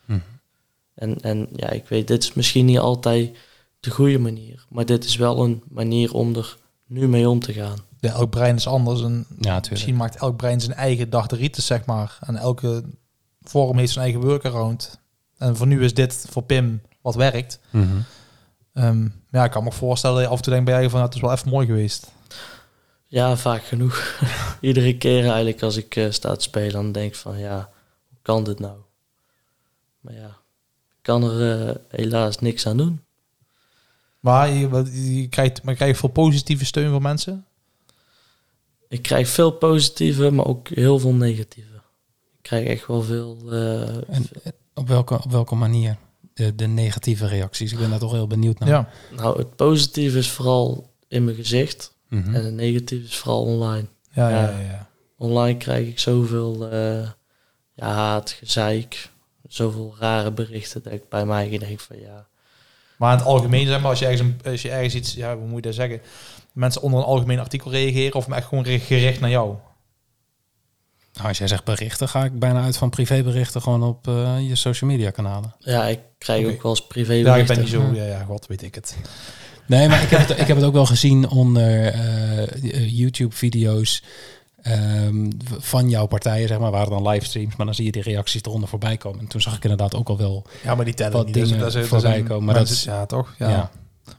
Mhm. 0.06 0.20
En, 0.96 1.22
en 1.22 1.48
ja, 1.56 1.70
ik 1.70 1.88
weet, 1.88 2.08
dit 2.08 2.24
is 2.24 2.34
misschien 2.34 2.66
niet 2.66 2.80
altijd 2.80 3.38
de 3.80 3.90
goede 3.90 4.20
manier, 4.20 4.66
maar 4.70 4.86
dit 4.86 5.04
is 5.04 5.16
wel 5.16 5.44
een 5.44 5.64
manier 5.70 6.14
om 6.14 6.36
er 6.36 6.58
nu 6.88 7.08
mee 7.08 7.30
om 7.30 7.40
te 7.40 7.54
gaan. 7.54 7.78
Ja, 8.00 8.12
elk 8.12 8.30
brein 8.30 8.56
is 8.56 8.68
anders. 8.68 9.02
En 9.02 9.12
Ja, 9.30 9.36
natuurlijk. 9.40 9.70
misschien 9.72 9.96
maakt 9.96 10.16
elk 10.16 10.38
brein 10.38 10.62
zijn 10.62 10.74
eigen 10.78 11.10
dachteritis, 11.10 11.66
zeg 11.66 11.86
maar. 11.86 12.18
En 12.22 12.36
elke 12.36 12.84
vorm 13.42 13.78
heeft 13.78 13.92
zijn 13.92 14.06
eigen 14.06 14.22
workaround. 14.24 15.00
En 15.38 15.56
voor 15.58 15.68
nu 15.68 15.84
is 15.84 15.94
dit 15.94 16.26
voor 16.30 16.44
Pim 16.44 16.82
wat 17.02 17.16
werkt. 17.16 17.60
Ehm, 18.74 19.08
ja, 19.30 19.44
ik 19.44 19.52
kan 19.52 19.64
me 19.64 19.72
voorstellen, 19.72 20.16
dat 20.16 20.26
je 20.26 20.30
af 20.32 20.38
en 20.38 20.44
toe 20.44 20.54
denkt 20.54 20.70
bij 20.70 20.82
je 20.82 20.90
van, 20.90 20.94
"Nou, 21.00 21.06
het 21.06 21.16
is 21.16 21.22
wel 21.22 21.32
even 21.32 21.50
mooi 21.50 21.66
geweest. 21.68 22.12
Ja, 23.08 23.36
vaak 23.38 23.64
genoeg. 23.64 24.20
Iedere 24.62 24.98
keer 24.98 25.24
eigenlijk 25.26 25.62
als 25.62 25.76
ik 25.78 25.96
eh, 25.96 26.12
sta 26.12 26.36
te 26.36 26.42
spelen, 26.42 26.72
dan 26.74 26.92
denk 26.92 27.08
ik 27.14 27.16
van 27.20 27.38
ja, 27.40 27.70
hoe 28.10 28.18
kan 28.22 28.44
dit 28.44 28.60
nou? 28.60 28.78
Maar 30.00 30.14
ja, 30.14 30.28
ik 30.90 31.02
kan 31.02 31.24
er 31.24 31.68
eh, 31.68 31.76
helaas 31.90 32.40
niks 32.40 32.68
aan 32.68 32.78
doen. 32.78 33.05
Maar 34.26 34.50
je, 34.50 35.28
krijgt, 35.30 35.64
maar 35.64 35.76
krijg 35.76 35.92
je 35.92 35.98
veel 35.98 36.10
positieve 36.10 36.66
steun 36.66 36.90
van 36.92 37.02
mensen? 37.02 37.46
Ik 38.88 39.02
krijg 39.02 39.28
veel 39.28 39.52
positieve, 39.52 40.32
maar 40.32 40.46
ook 40.46 40.68
heel 40.70 41.00
veel 41.00 41.14
negatieve. 41.14 41.74
Ik 42.38 42.42
krijg 42.42 42.68
echt 42.68 42.88
wel 42.88 43.02
veel. 43.02 43.38
eh, 43.52 43.82
En 44.16 44.26
eh, 44.44 44.52
op 44.74 44.88
welke, 44.88 45.14
op 45.24 45.32
welke 45.32 45.56
manier? 45.56 45.98
De, 46.34 46.56
de 46.56 46.68
negatieve 46.68 47.28
reacties. 47.28 47.72
Ik 47.72 47.78
ben 47.78 47.90
daar 47.90 48.00
toch 48.00 48.12
heel 48.12 48.28
benieuwd 48.28 48.60
naar. 48.60 48.70
Ja. 48.70 48.90
nou, 49.16 49.38
het 49.38 49.56
positieve 49.56 50.18
is 50.18 50.30
vooral 50.30 50.94
in 51.08 51.24
mijn 51.24 51.36
gezicht 51.36 51.94
Mhm. 52.10 52.36
en 52.36 52.46
het 52.46 52.54
negatieve 52.54 53.06
is 53.06 53.18
vooral 53.18 53.44
online. 53.44 53.88
Ja, 54.12 54.30
ja, 54.30 54.50
Ja. 54.50 54.60
ja. 54.60 54.90
Online 55.18 55.58
krijg 55.58 55.88
ik 55.88 56.00
zoveel 56.00 56.70
eh 56.70 57.10
ja, 57.74 57.94
haat, 57.94 58.32
gezeik, 58.32 59.10
zoveel 59.48 59.96
rare 60.00 60.32
berichten 60.32 60.84
dat 60.84 60.94
ik 60.94 61.10
bij 61.10 61.26
mij 61.26 61.58
denk 61.58 61.80
van 61.80 62.00
ja, 62.00 62.28
Maar 62.98 63.12
in 63.12 63.18
het 63.18 63.28
algemeen, 63.28 63.68
zeg 63.68 63.80
maar, 63.82 63.90
als 63.90 64.00
je 64.00 64.06
ergens, 64.06 64.22
een- 64.22 64.52
als 64.52 64.62
je 64.62 64.70
ergens 64.70 64.96
iets, 64.96 65.14
ja, 65.14 65.36
hoe 65.38 65.46
moet 65.48 65.56
je 65.56 65.62
dat 65.62 65.74
zeggen? 65.74 66.02
Mensen 66.52 66.82
onder 66.82 67.00
een 67.00 67.06
algemeen 67.06 67.40
artikel 67.40 67.72
reageren 67.72 68.14
of 68.16 68.28
echt 68.30 68.48
gewoon 68.48 68.66
gericht 68.66 69.20
naar 69.20 69.30
jou? 69.30 69.56
Nou, 71.14 71.28
als 71.28 71.38
jij 71.38 71.48
zegt 71.48 71.64
berichten, 71.64 72.10
ga 72.10 72.24
ik 72.24 72.40
bijna 72.40 72.64
uit 72.64 72.78
van 72.78 72.90
privéberichten 72.90 73.62
gewoon 73.62 73.84
op 73.84 74.08
eh, 74.08 74.36
je 74.48 74.56
social 74.56 74.90
media 74.90 75.10
kanalen. 75.10 75.56
ja, 75.60 75.86
ik 75.88 76.00
krijg 76.18 76.46
ook 76.48 76.62
wel 76.62 76.72
eens 76.72 76.88
privé 76.88 77.14
Ja, 77.14 77.36
ik 77.36 77.48
ben 77.48 77.60
niet 77.60 77.70
zo, 77.70 77.92
ja, 77.94 78.04
ja, 78.04 78.24
god 78.24 78.48
weet 78.48 78.62
ik 78.64 78.76
het. 78.76 78.98
Nee, 79.68 79.88
maar 79.88 80.02
ik 80.04 80.10
heb 80.10 80.20
het, 80.28 80.40
ik 80.40 80.48
heb 80.48 80.58
het 80.58 80.66
ook 80.66 80.74
wel 80.74 80.86
gezien 80.86 81.30
onder 81.30 81.86
eh, 81.88 82.98
YouTube-video's 82.98 84.04
ehm, 84.66 85.30
van 85.60 85.90
jouw 85.90 86.06
partijen, 86.06 86.48
zeg 86.48 86.60
maar, 86.60 86.72
waren 86.72 86.90
dan 86.90 87.08
livestreams, 87.08 87.56
maar 87.56 87.66
dan 87.66 87.76
zie 87.76 87.86
je 87.86 87.92
die 87.92 88.02
reacties 88.02 88.42
eronder 88.44 88.70
voorbij 88.70 88.98
komen. 88.98 89.20
En 89.20 89.28
toen 89.28 89.42
zag 89.42 89.56
ik 89.56 89.64
inderdaad 89.64 89.96
ook 89.96 90.10
al 90.10 90.18
wel, 90.18 90.46
Ja, 90.64 90.76
maar 90.76 90.86
die 90.86 90.94
tellen 90.94 91.12
Wat 91.14 91.26
niet. 91.26 91.34
Dat 91.34 91.44
is- 91.44 91.50
dingen 91.50 91.64
dat 91.66 91.76
is- 91.76 91.90
dat 91.90 92.02
voorbij 92.02 92.24
komen, 92.24 92.44
maar 92.46 92.54
dat 92.56 92.70
is- 92.70 92.84
ja, 92.84 93.06
toch? 93.06 93.34
Ja. 93.38 93.50
ja. 93.50 93.72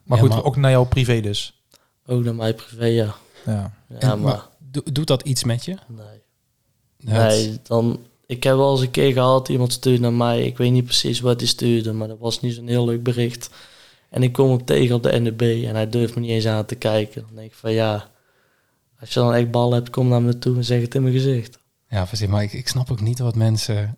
Maar 0.02 0.16
Ja, 0.18 0.24
goed, 0.24 0.28
maar- 0.32 0.44
ook 0.44 0.56
naar 0.56 0.70
jou 0.70 0.86
privé 0.86 1.20
dus. 1.20 1.60
Ook 2.06 2.24
naar 2.24 2.34
mij 2.34 2.54
privé, 2.54 2.84
ja. 2.84 3.14
Ja. 3.46 3.72
Ja, 3.88 3.98
En- 3.98 4.08
maar, 4.08 4.18
maar 4.18 4.42
do- 4.70 4.82
doet 4.92 5.06
dat 5.06 5.22
iets 5.22 5.44
met 5.44 5.64
je? 5.64 5.76
nee. 5.88 6.06
Het- 7.14 7.28
Nee, 7.28 7.58
dan... 7.62 8.00
Ik 8.26 8.42
heb 8.42 8.56
wel 8.56 8.70
eens 8.72 8.80
een 8.80 8.90
keer 8.90 9.12
gehad, 9.12 9.48
iemand 9.48 9.72
stuurde 9.72 10.00
naar 10.00 10.12
mij. 10.12 10.42
Ik 10.46 10.56
weet 10.56 10.72
niet 10.72 10.84
precies 10.84 11.20
wat 11.20 11.40
hij 11.40 11.48
stuurde, 11.48 11.92
maar 11.92 12.08
dat 12.08 12.18
was 12.18 12.40
niet 12.40 12.54
zo'n 12.54 12.66
heel 12.68 12.84
leuk 12.84 13.02
bericht. 13.02 13.50
En 14.10 14.22
ik 14.22 14.32
kom 14.32 14.48
hem 14.50 14.64
tegen 14.64 14.94
op 14.94 15.02
de 15.02 15.20
NDB 15.20 15.64
en 15.66 15.74
hij 15.74 15.88
durft 15.90 16.14
me 16.14 16.20
niet 16.20 16.30
eens 16.30 16.46
aan 16.46 16.64
te 16.66 16.74
kijken. 16.74 17.20
Dan 17.26 17.34
denk 17.36 17.46
ik 17.50 17.54
van 17.56 17.72
ja, 17.72 18.10
als 19.00 19.12
je 19.14 19.20
dan 19.20 19.34
echt 19.34 19.50
bal 19.50 19.72
hebt, 19.72 19.90
kom 19.90 20.08
naar 20.08 20.22
me 20.22 20.38
toe 20.38 20.56
en 20.56 20.64
zeg 20.64 20.80
het 20.80 20.94
in 20.94 21.02
mijn 21.02 21.14
gezicht. 21.14 21.58
Ja, 21.88 22.04
precies. 22.04 22.26
Maar 22.28 22.42
ik, 22.42 22.52
ik 22.52 22.68
snap 22.68 22.90
ook 22.90 23.00
niet 23.00 23.18
wat 23.18 23.34
mensen... 23.34 23.96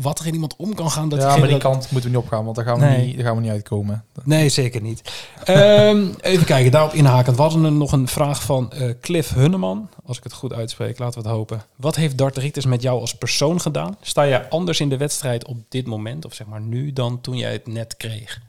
Wat 0.00 0.18
er 0.18 0.26
in 0.26 0.34
iemand 0.34 0.56
om 0.56 0.74
kan 0.74 0.90
gaan. 0.90 1.08
Dat 1.08 1.20
ja, 1.20 1.26
maar 1.28 1.40
die 1.40 1.50
dat- 1.50 1.60
kant 1.60 1.90
moeten 1.90 2.10
we 2.10 2.16
niet 2.16 2.24
opgaan, 2.24 2.44
want 2.44 2.56
daar 2.56 2.64
gaan 2.64 2.78
we, 2.78 2.84
Nee. 2.84 3.06
niet, 3.06 3.16
daar 3.16 3.24
gaan 3.24 3.34
we 3.34 3.40
niet 3.42 3.50
uitkomen. 3.50 4.04
Nee, 4.24 4.48
zeker 4.48 4.80
niet. 4.80 5.12
Ehm, 5.44 6.06
even 6.20 6.46
kijken, 6.46 6.70
daarop 6.70 6.92
inhakend. 6.92 7.36
We 7.36 7.42
hadden 7.42 7.64
er 7.64 7.72
nog 7.72 7.92
een 7.92 8.08
vraag 8.08 8.42
van 8.42 8.72
eh, 8.72 8.90
Cliff 9.00 9.34
Hunneman. 9.34 9.88
Als 10.04 10.16
ik 10.16 10.22
het 10.24 10.32
goed 10.32 10.52
uitspreek, 10.52 10.98
laten 10.98 11.22
we 11.22 11.28
het 11.28 11.36
hopen. 11.36 11.62
Wat 11.76 11.96
heeft 11.96 12.18
Darteritis 12.18 12.66
met 12.66 12.82
jou 12.82 13.00
als 13.00 13.14
persoon 13.14 13.60
gedaan? 13.60 13.96
Sta 14.00 14.26
jij 14.26 14.48
anders 14.48 14.80
in 14.80 14.88
de 14.88 14.96
wedstrijd 14.96 15.46
op 15.46 15.56
dit 15.68 15.86
moment, 15.86 16.24
of 16.24 16.34
zeg 16.34 16.46
maar 16.46 16.60
nu, 16.60 16.92
dan 16.92 17.20
toen 17.20 17.36
jij 17.36 17.52
het 17.52 17.66
net 17.66 17.96
kreeg? 17.96 18.40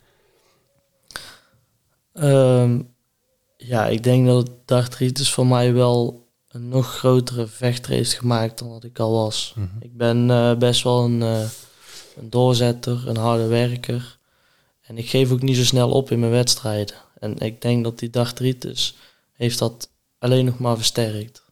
Ehm, 2.14 2.82
ja, 3.62 3.88
ik 3.88 4.04
denk 4.04 4.26
dat 4.26 4.52
dartritis 4.66 5.32
voor 5.32 5.48
mij 5.48 5.74
wel 5.74 6.28
een 6.50 6.68
nog 6.68 6.98
grotere 6.98 7.48
vechter 7.48 7.92
heeft 7.92 8.14
gemaakt 8.14 8.60
dan 8.60 8.70
dat 8.70 8.84
ik 8.84 9.00
al 9.00 9.12
was. 9.12 9.54
Mhm. 9.56 9.68
Ik 9.80 9.98
ben 9.98 10.30
eh, 10.30 10.58
best 10.58 10.84
wel 10.84 11.04
een, 11.04 11.22
eh, 11.22 11.50
een 12.18 12.30
doorzetter, 12.30 13.08
een 13.08 13.18
harde 13.18 13.48
werker. 13.48 14.18
En 14.82 14.98
ik 14.98 15.10
geef 15.10 15.32
ook 15.32 15.42
niet 15.42 15.56
zo 15.56 15.64
snel 15.64 15.92
op 15.92 16.12
in 16.12 16.20
mijn 16.20 16.32
wedstrijden. 16.32 16.96
En 17.20 17.38
ik 17.38 17.62
denk 17.62 17.84
dat 17.84 18.00
die 18.00 18.10
dartritis 18.10 18.96
heeft 19.34 19.60
dat 19.60 19.90
alleen 20.20 20.46
nog 20.46 20.60
maar 20.60 20.76
versterkt. 20.76 21.44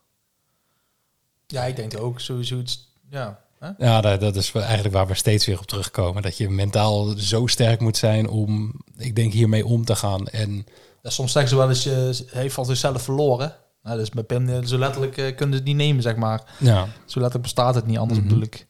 Ja, 1.47 1.63
ik 1.63 1.75
denk 1.75 1.99
ook 1.99 2.19
sowieso 2.19 2.59
iets. 2.59 2.89
Ja. 3.09 3.41
Hè? 3.59 3.69
Ja, 3.77 4.01
dat, 4.01 4.19
dat 4.19 4.35
is 4.35 4.51
eigenlijk 4.51 4.93
waar 4.93 5.07
we 5.07 5.13
steeds 5.13 5.45
weer 5.45 5.59
op 5.59 5.65
terugkomen. 5.65 6.21
Dat 6.21 6.37
je 6.37 6.49
mentaal 6.49 7.13
zo 7.17 7.47
sterk 7.47 7.79
moet 7.79 7.97
zijn 7.97 8.27
om, 8.29 8.73
ik 8.97 9.15
denk, 9.15 9.33
hiermee 9.33 9.65
om 9.65 9.85
te 9.85 9.95
gaan. 9.95 10.27
En 10.27 10.65
Ja, 11.01 11.09
soms 11.09 11.31
zeggen 11.31 11.51
ze 11.51 11.57
wel 11.57 11.69
eens, 11.69 11.83
je 11.83 12.25
heeft 12.31 12.53
van 12.53 12.65
zichzelf 12.65 13.01
verloren. 13.01 13.55
Nou, 13.83 13.97
dus 13.99 14.11
met 14.11 14.27
Pim, 14.27 14.49
eh, 14.49 14.57
zo 14.65 14.77
letterlijk 14.77 15.17
eh, 15.17 15.25
kunnen 15.35 15.55
ze 15.55 15.59
het 15.61 15.63
niet 15.63 15.75
nemen, 15.75 16.01
zeg 16.01 16.15
maar. 16.15 16.41
ja, 16.59 16.81
Zo 16.83 17.19
letterlijk 17.19 17.41
bestaat 17.41 17.75
het 17.75 17.85
niet, 17.87 17.97
anders 17.97 18.19
Mhm. 18.19 18.27
bedoel 18.27 18.43
ik. 18.43 18.67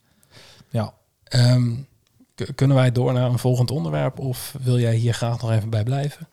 Ja. 0.69 0.93
Ehm, 1.23 1.71
kunnen 2.55 2.77
wij 2.77 2.91
door 2.91 3.13
naar 3.13 3.29
een 3.29 3.39
volgend 3.39 3.71
onderwerp? 3.71 4.19
Of 4.19 4.53
wil 4.61 4.79
jij 4.79 4.95
hier 4.95 5.13
graag 5.13 5.41
nog 5.41 5.51
even 5.51 5.69
bij 5.69 5.83
blijven? 5.83 6.29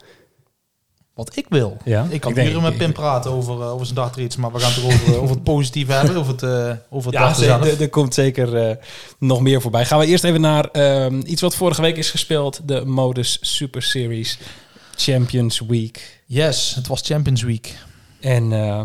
Wat 1.15 1.37
ik 1.37 1.47
wil. 1.49 1.77
Ja, 1.85 2.07
Ik 2.11 2.21
kan 2.21 2.37
ik 2.37 2.47
hier 2.49 2.61
met 2.61 2.77
Pim 2.77 2.93
praten 2.93 3.31
over, 3.31 3.61
eh, 3.61 3.73
over 3.73 3.85
zijn 3.87 3.99
dartriets, 3.99 4.37
maar 4.37 4.53
we 4.53 4.59
gaan 4.61 4.73
het 4.73 4.85
over, 4.85 5.21
over 5.21 5.35
het 5.35 5.45
positieve 5.55 5.93
hebben, 5.93 6.17
over 6.17 6.33
het, 6.33 6.43
eh 6.43 6.73
over 6.91 7.11
het 7.11 7.21
Ja, 7.21 7.35
zeker, 7.35 7.63
er, 7.67 7.81
er 7.81 7.89
komt 7.89 8.15
zeker 8.15 8.79
nog 9.19 9.41
meer 9.41 9.61
voorbij. 9.61 9.85
Gaan 9.85 9.99
we 9.99 10.07
eerst 10.07 10.25
even 10.25 10.41
naar 10.41 10.65
ehm, 10.65 11.21
iets 11.27 11.41
wat 11.41 11.55
vorige 11.55 11.81
week 11.83 11.97
is 11.97 12.11
gespeeld. 12.11 12.61
De 12.69 12.85
Modus 12.85 13.39
Super 13.41 13.83
Series 13.83 14.39
Champions 14.97 15.61
Week. 15.61 16.23
Yes, 16.27 16.75
het 16.75 16.87
was 16.87 17.01
Champions 17.03 17.43
Week. 17.43 17.75
En 18.21 18.53
eh, 18.53 18.85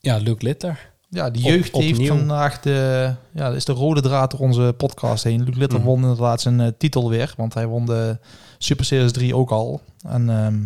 ja, 0.00 0.16
Luke 0.16 0.44
Litter. 0.44 0.90
Ja, 1.10 1.26
Op- 1.26 1.34
jeugd 1.36 1.76
heeft 1.76 2.06
vandaag 2.06 2.60
de, 2.60 3.14
ja, 3.32 3.48
is 3.48 3.64
de 3.64 3.72
rode 3.72 4.00
draad 4.00 4.30
door 4.30 4.40
onze 4.40 4.74
podcast 4.76 5.24
heen. 5.24 5.42
Luc 5.44 5.56
Litter 5.56 5.78
Mhm. 5.78 5.86
won 5.88 6.00
inderdaad 6.02 6.40
zijn 6.40 6.60
eh, 6.60 6.68
titel 6.78 7.08
weer, 7.10 7.34
want 7.36 7.54
hij 7.54 7.66
won 7.66 7.86
de 7.86 8.18
Super 8.58 8.84
Series 8.84 9.12
3 9.12 9.36
ook 9.36 9.50
al. 9.50 9.80
En 10.06 10.30
ehm, 10.30 10.58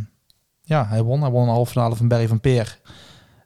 ja, 0.62 0.86
hij 0.86 1.02
won. 1.02 1.20
Hij 1.22 1.30
won 1.30 1.42
een 1.42 1.48
halve 1.54 1.70
finale 1.72 1.96
van 1.96 2.08
Barry 2.08 2.28
van 2.28 2.40
Peer. 2.40 2.78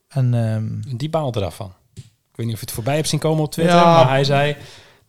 En 0.09 0.35
ehm, 0.35 0.97
Die 0.97 1.11
baalde 1.11 1.41
daarvan. 1.41 1.73
Ik 1.95 2.03
weet 2.43 2.47
niet 2.47 2.55
of 2.55 2.61
je 2.61 2.67
het 2.67 2.75
voorbij 2.75 2.95
hebt 2.97 3.09
zien 3.09 3.21
komen 3.21 3.45
op 3.45 3.53
Twitter. 3.53 3.75
Ja. 3.77 3.85
Maar 3.85 4.09
hij 4.09 4.25
zei 4.25 4.57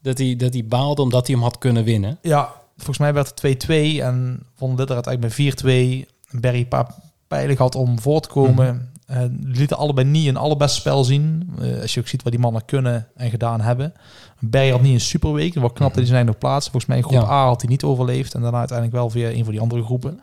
dat 0.02 0.18
hij, 0.18 0.36
dat 0.36 0.54
hij 0.54 0.66
baalde 0.66 1.02
omdat 1.02 1.28
hij 1.28 1.36
hem 1.36 1.44
had 1.44 1.58
kunnen 1.58 1.84
winnen. 1.84 2.18
ja, 2.22 2.54
volgens 2.76 2.98
mij 2.98 3.14
werd 3.14 3.28
het 3.28 3.38
2-2 3.38 4.02
en 4.02 4.46
won 4.58 4.76
Litter 4.76 4.96
uiteindelijk 4.96 5.38
met 5.38 5.56
4-2. 5.64 6.08
Barry 6.32 6.60
een 6.60 6.68
paar 6.68 6.88
pijlen 7.28 7.56
gehad 7.56 7.76
om 7.76 8.00
voor 8.00 8.20
te 8.20 8.28
komen. 8.30 8.92
Eh, 9.06 9.20
die 9.32 9.56
lieten 9.58 9.78
allebei 9.78 10.08
niet 10.08 10.28
een 10.28 10.38
allerbeste 10.38 10.80
spel 10.80 11.04
zien. 11.04 11.50
Eh, 11.62 11.82
als 11.82 11.94
je 11.94 12.00
ook 12.00 12.08
ziet 12.08 12.24
wat 12.24 12.32
die 12.32 12.42
mannen 12.42 12.66
kunnen 12.66 13.08
en 13.16 13.30
gedaan 13.30 13.62
hebben. 13.62 13.94
Barry 14.40 14.70
had 14.72 14.82
niet 14.82 14.94
een 14.94 15.00
superweek. 15.02 15.54
Wat 15.54 15.74
knap 15.74 15.88
dat 15.90 15.98
hij 15.98 16.06
zijn 16.06 16.26
nog 16.26 16.38
plaatsen. 16.38 16.72
Volgens 16.72 16.86
mij 16.92 16.98
in 16.98 17.04
groep 17.10 17.22
Ja. 17.22 17.30
A 17.30 17.46
had 17.46 17.62
hij 17.62 17.70
niet 17.70 17.84
overleefd. 17.84 18.34
En 18.34 18.42
daarna 18.42 18.58
uiteindelijk 18.58 18.98
wel 18.98 19.10
via 19.10 19.30
een 19.30 19.44
van 19.44 19.52
die 19.54 19.62
andere 19.62 19.84
groepen. 19.84 20.20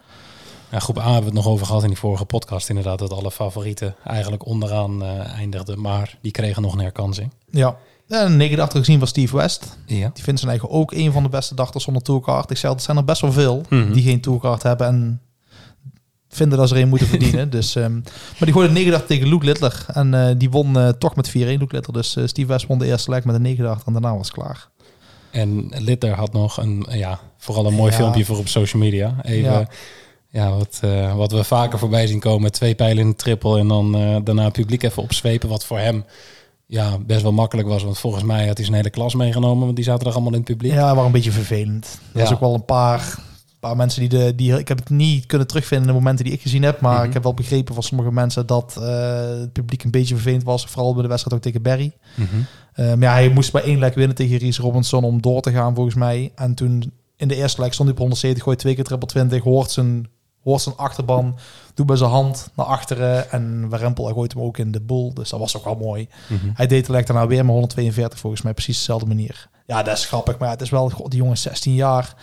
Ja, 0.70 0.78
groep 0.78 0.98
A 0.98 1.02
hebben 1.02 1.20
we 1.20 1.26
het 1.26 1.34
nog 1.34 1.46
over 1.46 1.66
gehad 1.66 1.82
in 1.82 1.88
die 1.88 1.98
vorige 1.98 2.24
podcast. 2.24 2.68
Inderdaad, 2.68 2.98
dat 2.98 3.12
alle 3.12 3.30
favorieten 3.30 3.94
eigenlijk 4.04 4.46
onderaan 4.46 5.02
eh, 5.02 5.38
eindigden. 5.38 5.80
Maar 5.80 6.18
die 6.20 6.32
kregen 6.32 6.62
nog 6.62 6.72
een 6.72 6.80
herkansing. 6.80 7.30
Ja. 7.50 7.76
En 8.08 8.26
een 8.26 8.36
89 8.36 8.78
gezien 8.78 8.98
van 8.98 9.08
Steve 9.08 9.36
West. 9.36 9.78
Ja. 9.86 10.10
Die 10.14 10.22
vindt 10.24 10.40
zijn 10.40 10.50
eigen 10.52 10.70
ook 10.70 10.92
een 10.92 11.12
van 11.12 11.22
de 11.22 11.28
beste 11.28 11.54
dachters 11.54 11.84
zonder 11.84 12.02
tourcard. 12.02 12.50
Ik 12.50 12.56
zei, 12.56 12.74
er 12.74 12.80
zijn 12.80 12.96
er 12.96 13.04
best 13.04 13.20
wel 13.20 13.32
veel 13.32 13.62
Mhm. 13.68 13.92
die 13.92 14.02
geen 14.02 14.20
tourcard 14.20 14.62
hebben. 14.62 14.86
En 14.86 15.20
vinden 16.34 16.58
dat 16.58 16.68
ze 16.68 16.74
er 16.74 16.80
een 16.80 16.88
moeten 16.88 17.06
verdienen. 17.06 17.50
dus, 17.58 17.74
ehm, 17.76 17.92
maar 17.94 18.38
die 18.38 18.52
gooide 18.52 18.72
89 18.72 19.06
tegen 19.16 19.28
Luke 19.28 19.44
Littler. 19.44 19.84
En 19.92 20.14
eh, 20.28 20.34
die 20.38 20.50
won 20.50 20.78
eh, 20.78 20.88
toch 20.88 21.16
met 21.16 21.28
4-1 21.30 21.32
Luke 21.32 21.56
Littler. 21.74 21.92
Dus 21.92 22.16
eh, 22.16 22.26
Steve 22.26 22.48
West 22.48 22.66
won 22.66 22.78
de 22.78 22.86
eerste 22.86 23.10
leg 23.10 23.24
met 23.24 23.34
een 23.34 23.42
89 23.42 23.86
en 23.86 23.92
daarna 23.92 24.16
was 24.16 24.26
het 24.26 24.36
klaar. 24.36 24.68
En 25.30 25.70
Litter 25.78 26.12
had 26.12 26.32
nog 26.32 26.56
een, 26.56 26.86
ja, 26.90 27.18
vooral 27.38 27.66
een 27.66 27.74
mooi 27.74 27.90
Ja. 27.90 27.96
filmpje 27.96 28.24
voor 28.24 28.38
op 28.38 28.48
social 28.48 28.82
media. 28.82 29.14
Even, 29.22 29.50
ja, 29.52 29.68
Ja. 30.30 30.50
wat, 30.56 30.80
wat 31.16 31.32
we 31.32 31.44
vaker 31.44 31.78
voorbij 31.78 32.06
zien 32.06 32.20
komen. 32.20 32.52
Twee 32.52 32.74
pijlen 32.74 33.02
in 33.02 33.08
de 33.10 33.16
triple 33.16 33.58
en 33.58 33.68
dan 33.68 33.92
daarna 34.24 34.44
het 34.44 34.52
publiek 34.52 34.82
even 34.82 35.02
opzwepen. 35.02 35.48
Wat 35.48 35.64
voor 35.64 35.78
hem 35.78 36.04
ja, 36.66 36.98
best 36.98 37.22
wel 37.22 37.32
makkelijk 37.32 37.68
was. 37.68 37.82
Want 37.84 37.98
volgens 37.98 38.24
mij 38.24 38.46
had 38.46 38.56
hij 38.56 38.64
zijn 38.66 38.76
hele 38.76 38.90
klas 38.90 39.14
meegenomen. 39.14 39.64
Want 39.64 39.76
die 39.76 39.84
zaten 39.84 40.06
er 40.06 40.12
allemaal 40.12 40.32
in 40.32 40.38
het 40.38 40.46
publiek. 40.48 40.72
Ja, 40.72 40.94
maar 40.94 41.04
een 41.04 41.12
beetje 41.12 41.30
vervelend. 41.32 41.98
Er 42.12 42.18
Ja. 42.18 42.24
was 42.24 42.32
ook 42.32 42.40
wel 42.40 42.54
een 42.54 42.64
paar, 42.64 43.14
paar 43.68 43.76
mensen 43.76 44.00
die 44.00 44.08
de... 44.08 44.34
Die, 44.34 44.58
ik 44.58 44.68
heb 44.68 44.78
het 44.78 44.90
niet 44.90 45.26
kunnen 45.26 45.46
terugvinden 45.46 45.88
in 45.88 45.92
de 45.94 45.98
momenten 46.00 46.24
die 46.24 46.34
ik 46.34 46.42
gezien 46.42 46.62
heb. 46.62 46.80
Maar 46.80 46.96
Mhm. 46.98 47.04
ik 47.06 47.12
heb 47.12 47.22
wel 47.22 47.34
begrepen 47.34 47.74
van 47.74 47.82
sommige 47.82 48.12
mensen 48.12 48.46
dat 48.46 48.76
eh, 48.80 49.18
het 49.28 49.52
publiek 49.52 49.84
een 49.84 49.90
beetje 49.90 50.14
vervelend 50.14 50.42
was. 50.44 50.66
Vooral 50.66 50.92
bij 50.92 51.02
de 51.02 51.08
wedstrijd 51.08 51.36
ook 51.36 51.42
tegen 51.42 51.62
Barry. 51.62 51.92
Mhm. 52.14 52.28
Eh, 52.72 52.86
maar 52.86 52.98
ja, 52.98 53.12
hij 53.12 53.28
moest 53.28 53.52
bij 53.52 53.62
één 53.62 53.78
lek 53.78 53.94
winnen 53.94 54.16
tegen 54.16 54.36
Ries 54.36 54.58
Robinson 54.58 55.04
om 55.04 55.22
door 55.22 55.40
te 55.40 55.52
gaan 55.52 55.74
volgens 55.74 55.94
mij. 55.94 56.32
En 56.34 56.54
toen 56.54 56.92
in 57.16 57.28
de 57.28 57.34
eerste 57.36 57.60
lek 57.60 57.72
stond 57.72 57.88
hij 57.88 57.96
op 57.98 58.02
170, 58.02 58.42
gooit 58.44 58.58
twee 58.58 58.74
keer 58.74 58.84
triple 58.84 59.08
20, 59.08 59.42
hoort 59.42 59.70
zijn, 59.70 60.08
hoort 60.42 60.60
zijn 60.62 60.76
achterban, 60.76 61.36
doet 61.74 61.86
bij 61.86 61.96
zijn 61.96 62.10
hand 62.10 62.50
naar 62.56 62.66
achteren 62.66 63.30
en 63.30 63.68
Warempel 63.68 64.04
gooit 64.04 64.32
hem 64.32 64.42
ook 64.42 64.58
in 64.58 64.72
de 64.72 64.80
boel. 64.80 65.14
Dus 65.14 65.30
dat 65.30 65.40
was 65.40 65.56
ook 65.56 65.64
wel 65.64 65.76
mooi. 65.76 66.08
Mhm. 66.28 66.50
Hij 66.54 66.66
deed 66.66 66.86
de 66.86 66.92
lek 66.92 67.06
daarna 67.06 67.26
weer 67.26 67.44
met 67.44 67.52
142 67.54 68.18
volgens 68.18 68.42
mij, 68.42 68.52
precies 68.54 68.76
dezelfde 68.78 69.06
manier. 69.06 69.48
Ja, 69.66 69.82
dat 69.82 69.96
is 69.98 70.06
grappig, 70.06 70.38
maar 70.38 70.50
het 70.50 70.60
is 70.60 70.70
wel, 70.70 70.90
god, 70.90 71.10
die 71.10 71.18
jongen 71.18 71.34
is 71.34 71.42
16 71.42 71.74
jaar. 71.74 72.14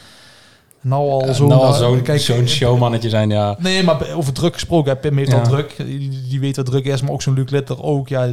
Nou 0.82 1.09
al 1.09 1.25
Ja, 1.25 1.34
zo'n... 1.34 1.47
nou 1.49 1.61
al 1.61 1.73
eh, 1.73 1.79
zo'n 1.79 2.01
kijk, 2.01 2.19
zo'n 2.19 2.47
showmannetje 2.47 3.09
zijn, 3.09 3.29
ja. 3.29 3.55
Nee, 3.59 3.84
maar 3.84 4.13
over 4.13 4.34
druk 4.34 4.53
gesproken. 4.53 4.91
hè, 4.91 4.97
Pim 4.97 5.17
heeft 5.17 5.32
Ja. 5.32 5.38
al 5.38 5.43
druk. 5.43 5.73
Die, 5.77 6.27
die 6.29 6.39
weet 6.39 6.55
wat 6.55 6.65
druk 6.65 6.86
is, 6.86 7.01
maar 7.01 7.11
ook 7.11 7.21
zo'n 7.21 7.34
Luc 7.34 7.49
Litter 7.49 7.84
ook. 7.84 8.07
Ja, 8.07 8.23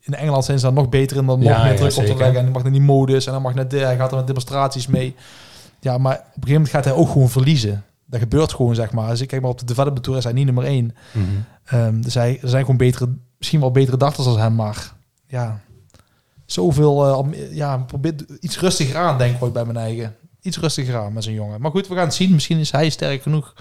in 0.00 0.14
Engeland 0.14 0.44
zijn 0.44 0.58
ze 0.58 0.64
daar 0.64 0.74
nog 0.74 0.88
beter 0.88 1.16
in 1.16 1.26
dan 1.26 1.38
nog 1.38 1.62
meer 1.64 1.76
druk 1.76 1.96
op 1.96 2.04
te 2.04 2.16
leggen. 2.16 2.36
En 2.36 2.42
dan 2.44 2.52
mag 2.52 2.62
naar 2.62 2.72
die 2.72 2.80
modus 2.80 3.26
en 3.26 3.32
dan 3.32 3.42
mag 3.42 3.54
net, 3.54 3.72
hij 3.72 3.96
gaat 3.96 4.10
er 4.10 4.16
met 4.16 4.26
demonstraties 4.26 4.86
mee. 4.86 5.14
Ja, 5.80 5.98
maar 5.98 6.14
op 6.14 6.20
een 6.20 6.24
gegeven 6.32 6.52
moment 6.52 6.70
gaat 6.70 6.84
hij 6.84 6.92
ook 6.94 7.08
gewoon 7.10 7.28
verliezen. 7.28 7.84
Dat 8.06 8.20
gebeurt 8.20 8.52
gewoon, 8.52 8.74
zeg 8.74 8.92
maar. 8.92 9.10
Dus 9.10 9.20
ik 9.20 9.28
kijk 9.28 9.42
maar 9.42 9.50
op 9.50 9.58
de 9.58 9.64
development 9.64 10.02
tour 10.04 10.18
is 10.18 10.24
hij 10.24 10.32
niet 10.32 10.44
nummer 10.44 10.64
één. 10.64 10.94
Mhm. 11.12 11.24
Ehm, 11.64 12.00
dus 12.00 12.14
hij, 12.14 12.38
er 12.42 12.48
zijn 12.48 12.62
gewoon 12.62 12.76
betere, 12.76 13.08
misschien 13.38 13.60
wel 13.60 13.70
betere 13.70 13.96
dachters 13.96 14.26
als 14.26 14.36
hem, 14.36 14.54
maar 14.54 14.92
ja, 15.26 15.60
zoveel, 16.46 17.06
eh, 17.32 17.54
ja, 17.56 17.76
probeer 17.76 18.14
iets 18.40 18.60
rustiger 18.60 18.96
aan, 18.96 19.18
denk 19.18 19.34
ik 19.36 19.42
ooit 19.42 19.52
bij 19.52 19.64
mijn 19.64 19.76
eigen. 19.76 20.14
Iets 20.48 20.58
rustiger 20.58 20.96
aan 20.96 21.12
met 21.12 21.24
zo'n 21.24 21.32
jongen. 21.32 21.60
Maar 21.60 21.70
goed, 21.70 21.88
we 21.88 21.94
gaan 21.94 22.04
het 22.04 22.14
zien. 22.14 22.32
Misschien 22.32 22.58
is 22.58 22.70
hij 22.70 22.90
sterk 22.90 23.22
genoeg. 23.22 23.54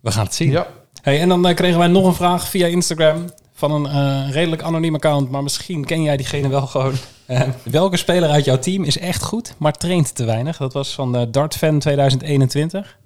We 0.00 0.10
gaan 0.10 0.24
het 0.24 0.34
zien. 0.34 0.50
Ja. 0.50 0.66
Hey, 1.02 1.20
en 1.20 1.28
dan 1.28 1.46
eh, 1.46 1.54
kregen 1.54 1.78
wij 1.78 1.88
nog 1.88 2.06
een 2.06 2.14
vraag 2.14 2.48
via 2.48 2.66
Instagram 2.66 3.24
van 3.52 3.70
een 3.70 3.86
eh, 3.86 4.32
redelijk 4.32 4.62
anoniem 4.62 4.94
account, 4.94 5.30
maar 5.30 5.42
misschien 5.42 5.84
ken 5.84 6.02
jij 6.02 6.16
diegene 6.16 6.48
wel 6.48 6.66
gewoon. 6.66 6.94
Eh, 7.26 7.48
welke 7.62 7.96
speler 7.96 8.30
uit 8.30 8.44
jouw 8.44 8.58
team 8.58 8.84
is 8.84 8.98
echt 8.98 9.22
goed, 9.22 9.54
maar 9.58 9.72
traint 9.72 10.14
te 10.14 10.24
weinig? 10.24 10.56
Dat 10.56 10.72
was 10.72 10.94
van 10.94 11.12
de 11.12 11.30
Dartfan 11.30 11.78
2021. 11.78 12.98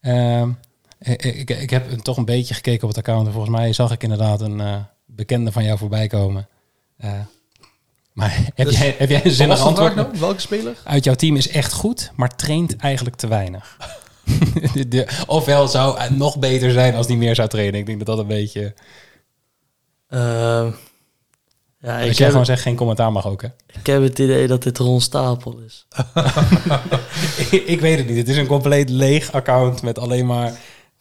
Ehm, 0.00 0.50
ik, 0.98 1.50
ik, 1.50 1.70
heb 1.70 1.90
toch 1.90 2.16
een 2.16 2.24
beetje 2.24 2.54
gekeken 2.54 2.82
op 2.82 2.88
het 2.88 2.98
account 2.98 3.26
en 3.26 3.32
volgens 3.32 3.56
mij 3.56 3.72
zag 3.72 3.92
ik 3.92 4.02
inderdaad 4.02 4.40
een 4.40 4.86
bekende 5.06 5.52
van 5.52 5.64
jou 5.64 5.78
voorbij 5.78 6.06
komen. 6.06 6.48
Maar 8.14 8.38
heb, 8.54 8.66
Dus- 8.66 8.78
jij, 8.78 8.94
heb 8.98 9.08
jij 9.08 9.24
een 9.24 9.30
zinnig 9.30 9.60
antwoord? 9.60 9.94
nou? 9.94 10.08
Welke 10.18 10.40
speler? 10.40 10.76
uit 10.84 11.04
jouw 11.04 11.14
team 11.14 11.36
is 11.36 11.48
echt 11.48 11.72
goed, 11.72 12.10
maar 12.16 12.36
traint 12.36 12.76
eigenlijk 12.76 13.16
te 13.16 13.26
weinig. 13.26 13.76
De- 14.74 14.88
de- 14.88 15.08
ofwel 15.26 15.68
zou 15.68 15.98
het 16.00 16.16
nog 16.16 16.38
beter 16.38 16.70
zijn 16.72 16.94
als 16.94 17.06
die 17.06 17.16
meer 17.16 17.34
zou 17.34 17.48
trainen. 17.48 17.80
Ik 17.80 17.86
denk 17.86 17.98
dat 17.98 18.06
dat 18.06 18.18
een 18.18 18.26
beetje... 18.26 18.74
Ehm, 20.08 20.70
ja, 21.78 21.98
ik 21.98 22.12
jij 22.12 22.14
heb, 22.16 22.30
gewoon 22.30 22.44
zegt 22.44 22.62
geen 22.62 22.76
commentaar 22.76 23.12
mag 23.12 23.26
ook, 23.26 23.42
hè? 23.42 23.48
ik 23.78 23.86
heb 23.86 24.02
het 24.02 24.18
idee 24.18 24.46
dat 24.46 24.62
dit 24.62 24.78
Ron 24.78 25.00
Stapel 25.00 25.58
is. 25.58 25.86
ik 27.66 27.80
weet 27.80 27.98
het 27.98 28.08
niet. 28.08 28.16
Het 28.16 28.28
is 28.28 28.36
een 28.36 28.46
compleet 28.46 28.88
leeg 28.90 29.32
account 29.32 29.82
met 29.82 29.98
alleen 29.98 30.26
maar... 30.26 30.52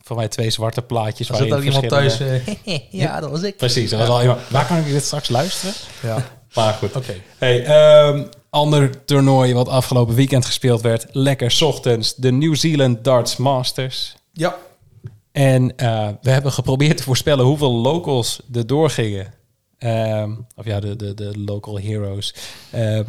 Voor 0.05 0.16
mij 0.16 0.28
twee 0.28 0.49
zwarte 0.49 0.82
plaatjes. 0.82 1.30
Er 1.30 1.36
zit 1.36 1.49
daar 1.49 1.64
iemand 1.64 1.89
thuis. 1.89 2.20
eh, 2.20 2.80
ja, 2.89 3.20
dat 3.20 3.30
was 3.30 3.41
ik. 3.41 3.57
Precies, 3.57 3.91
er 3.91 3.97
was 3.97 4.07
al 4.07 4.22
iemand... 4.22 4.39
Waar 4.49 4.66
kan 4.66 4.78
ik 4.78 4.86
dit 4.86 5.03
straks 5.03 5.30
luisteren? 5.30 5.74
Ja, 6.01 6.16
Maar 6.55 6.73
goed. 6.73 6.95
oké. 6.95 7.15
Hey, 7.37 7.63
ehm, 7.65 8.23
ander 8.49 9.05
toernooi 9.05 9.53
wat 9.53 9.67
afgelopen 9.67 10.15
weekend 10.15 10.45
gespeeld 10.45 10.81
werd. 10.81 11.05
Lekker 11.11 11.57
ochtends. 11.63 12.15
De 12.15 12.31
New 12.31 12.55
Zealand 12.55 13.03
Darts 13.03 13.37
Masters. 13.37 14.15
Ja, 14.31 14.55
En 15.31 15.77
eh, 15.77 16.09
we 16.21 16.29
hebben 16.29 16.51
geprobeerd 16.51 16.97
te 16.97 17.03
voorspellen 17.03 17.45
hoeveel 17.45 17.71
locals 17.71 18.39
er 18.53 18.67
doorgingen. 18.67 19.33
Ehm, 19.77 20.31
of 20.55 20.65
ja, 20.65 20.79
de, 20.79 20.95
de, 20.95 21.13
de 21.13 21.39
local 21.45 21.79
heroes. 21.79 22.35
Ehm 22.71 23.03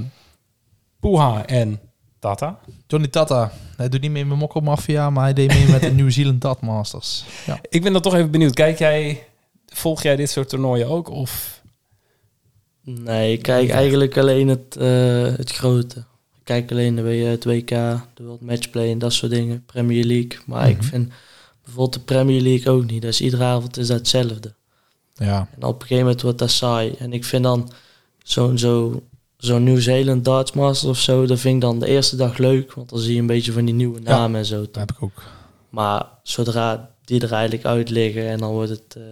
Puha 1.00 1.46
en 1.46 1.80
Tata. 2.18 2.58
Johnny 2.86 3.08
Tata. 3.08 3.52
Hij 3.76 3.88
doet 3.88 4.00
niet 4.00 4.10
mee 4.10 4.24
met 4.24 4.38
Mokko 4.38 4.60
Mafia, 4.60 5.10
maar 5.10 5.22
hij 5.24 5.32
deed 5.32 5.48
mee 5.48 5.68
met 5.68 5.80
de 5.80 5.90
New 6.02 6.10
Zealand 6.10 6.40
Dart 6.40 6.60
Masters. 6.60 7.24
Ja. 7.46 7.58
Ik 7.68 7.82
ben 7.82 7.92
dan 7.92 8.02
toch 8.02 8.14
even 8.14 8.30
benieuwd. 8.30 8.54
Kijk 8.54 8.78
jij, 8.78 9.26
volg 9.66 10.02
jij 10.02 10.16
dit 10.16 10.30
soort 10.30 10.48
toernooien 10.48 10.88
ook? 10.88 11.10
Of 11.10 11.53
Nee, 12.84 13.32
ik 13.32 13.42
kijk 13.42 13.70
eigenlijk 13.70 14.16
alleen 14.16 14.48
het, 14.48 14.76
eh, 14.76 15.22
het 15.36 15.50
grote. 15.52 15.98
Ik 16.34 16.44
kijk 16.44 16.70
alleen 16.70 16.94
de 16.94 17.02
het 17.02 17.44
WK, 17.44 17.68
de 18.14 18.22
World 18.24 18.40
Matchplay 18.40 18.90
en 18.90 18.98
dat 18.98 19.12
soort 19.12 19.32
dingen. 19.32 19.64
Premier 19.66 20.04
League. 20.04 20.38
Maar 20.46 20.68
ik 20.68 20.82
vind 20.82 21.12
bijvoorbeeld 21.64 21.92
de 21.94 22.00
Premier 22.14 22.40
League 22.40 22.72
ook 22.72 22.90
niet. 22.90 23.02
Dus 23.02 23.20
iedere 23.20 23.44
avond 23.44 23.76
is 23.76 23.86
dat 23.86 23.98
hetzelfde. 23.98 24.54
ja. 25.14 25.48
En 25.56 25.62
op 25.62 25.74
een 25.74 25.80
gegeven 25.80 26.04
moment 26.04 26.22
wordt 26.22 26.38
dat 26.38 26.50
saai. 26.50 26.94
En 26.98 27.12
ik 27.12 27.24
vind 27.24 27.42
dan 27.42 27.72
zo'n 28.22 28.58
zo, 28.58 29.02
zo'n 29.36 29.62
Nieuw-Zeeland 29.64 30.24
Darts 30.24 30.52
Masters 30.52 30.90
of 30.90 30.98
zo, 30.98 31.26
dat 31.26 31.38
vind 31.38 31.54
ik 31.54 31.60
dan 31.60 31.78
de 31.78 31.86
eerste 31.86 32.16
dag 32.16 32.38
leuk. 32.38 32.72
Want 32.72 32.88
dan 32.88 32.98
zie 32.98 33.14
je 33.14 33.20
een 33.20 33.26
beetje 33.26 33.52
van 33.52 33.64
die 33.64 33.74
nieuwe 33.74 34.00
namen 34.00 34.38
en 34.40 34.46
zo. 34.46 34.60
Dat 34.60 34.74
heb 34.74 34.90
ik 34.90 35.02
ook. 35.02 35.22
Maar 35.68 36.06
zodra 36.22 36.90
die 37.04 37.20
er 37.20 37.32
eigenlijk 37.32 37.64
uit 37.64 37.90
liggen 37.90 38.28
en 38.28 38.38
dan 38.38 38.50
wordt 38.52 38.70
het... 38.70 38.94
eh, 38.96 39.02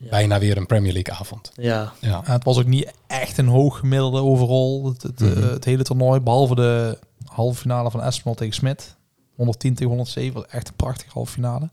ja, 0.00 0.10
bijna 0.10 0.38
weer 0.38 0.56
een 0.56 0.66
Premier 0.66 0.92
League 0.92 1.14
avond? 1.14 1.50
ja, 1.54 1.92
Ja. 2.00 2.20
Het 2.24 2.44
was 2.44 2.58
ook 2.58 2.66
niet 2.66 2.92
echt 3.06 3.38
een 3.38 3.46
hoog 3.48 3.78
gemiddelde 3.78 4.20
overal, 4.20 4.84
het, 4.86 5.02
het, 5.02 5.20
eh, 5.20 5.28
Mhm. 5.28 5.48
het 5.48 5.64
hele 5.64 5.82
toernooi. 5.82 6.20
Behalve 6.20 6.54
de 6.54 6.98
halve 7.24 7.60
finale 7.60 7.90
van 7.90 8.02
Espinal 8.02 8.34
tegen 8.34 8.54
Smit. 8.54 8.96
110 9.36 9.74
tegen 9.74 9.88
107, 9.88 10.34
was 10.34 10.46
echt 10.50 10.68
een 10.68 10.74
prachtige 10.76 11.10
halve 11.12 11.32
finale. 11.32 11.70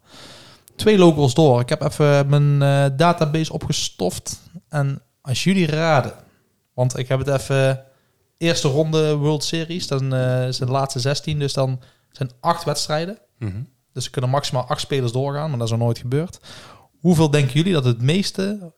Twee 0.75 0.97
locals 0.97 1.33
door. 1.33 1.59
Ik 1.59 1.69
heb 1.69 1.81
even 1.81 2.29
mijn 2.29 2.61
eh, 2.61 2.97
database 2.97 3.53
opgestoft. 3.53 4.39
En 4.69 5.01
als 5.21 5.43
jullie 5.43 5.65
raden, 5.67 6.13
want 6.73 6.97
ik 6.97 7.07
heb 7.07 7.19
het 7.19 7.27
even... 7.27 7.81
Eerste 8.37 8.67
ronde 8.67 9.15
World 9.15 9.43
Series, 9.43 9.87
dan 9.87 10.13
eh 10.13 10.47
is 10.47 10.57
de 10.57 10.65
laatste 10.65 10.99
16. 10.99 11.39
Dus 11.39 11.53
dan 11.53 11.79
zijn 12.11 12.31
acht 12.39 12.63
wedstrijden. 12.63 13.17
Mhm. 13.39 13.61
Dus 13.93 14.05
er 14.05 14.11
kunnen 14.11 14.29
maximaal 14.29 14.63
acht 14.67 14.81
spelers 14.81 15.11
doorgaan, 15.11 15.49
maar 15.49 15.57
dat 15.59 15.67
is 15.67 15.73
nog 15.73 15.83
nooit 15.83 15.97
gebeurd. 15.97 16.39
Hoeveel 16.99 17.29
denken 17.29 17.53
jullie 17.53 17.73
dat 17.73 17.85
het 17.85 18.01
meeste 18.01 18.71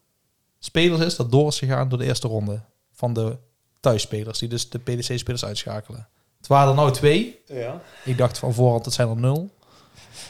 spelers 0.59 1.01
is 1.05 1.15
dat 1.15 1.32
door 1.32 1.47
is 1.47 1.59
gegaan 1.59 1.89
door 1.89 1.97
de 1.97 2.05
eerste 2.05 2.28
ronde 2.28 2.61
van 2.91 3.13
de 3.13 3.38
thuisspelers, 3.80 4.39
die 4.39 4.49
dus 4.49 4.70
de 4.70 4.80
PDC-spelers 4.80 5.45
uitschakelen? 5.45 6.07
Het 6.38 6.47
waren 6.47 6.70
er 6.70 6.76
nou 6.76 6.91
twee. 6.91 7.39
Ik 8.05 8.17
dacht 8.17 8.38
van 8.38 8.53
voorhand, 8.53 8.86
het 8.86 8.93
zijn 8.93 9.09
er 9.09 9.15
nul. 9.15 9.49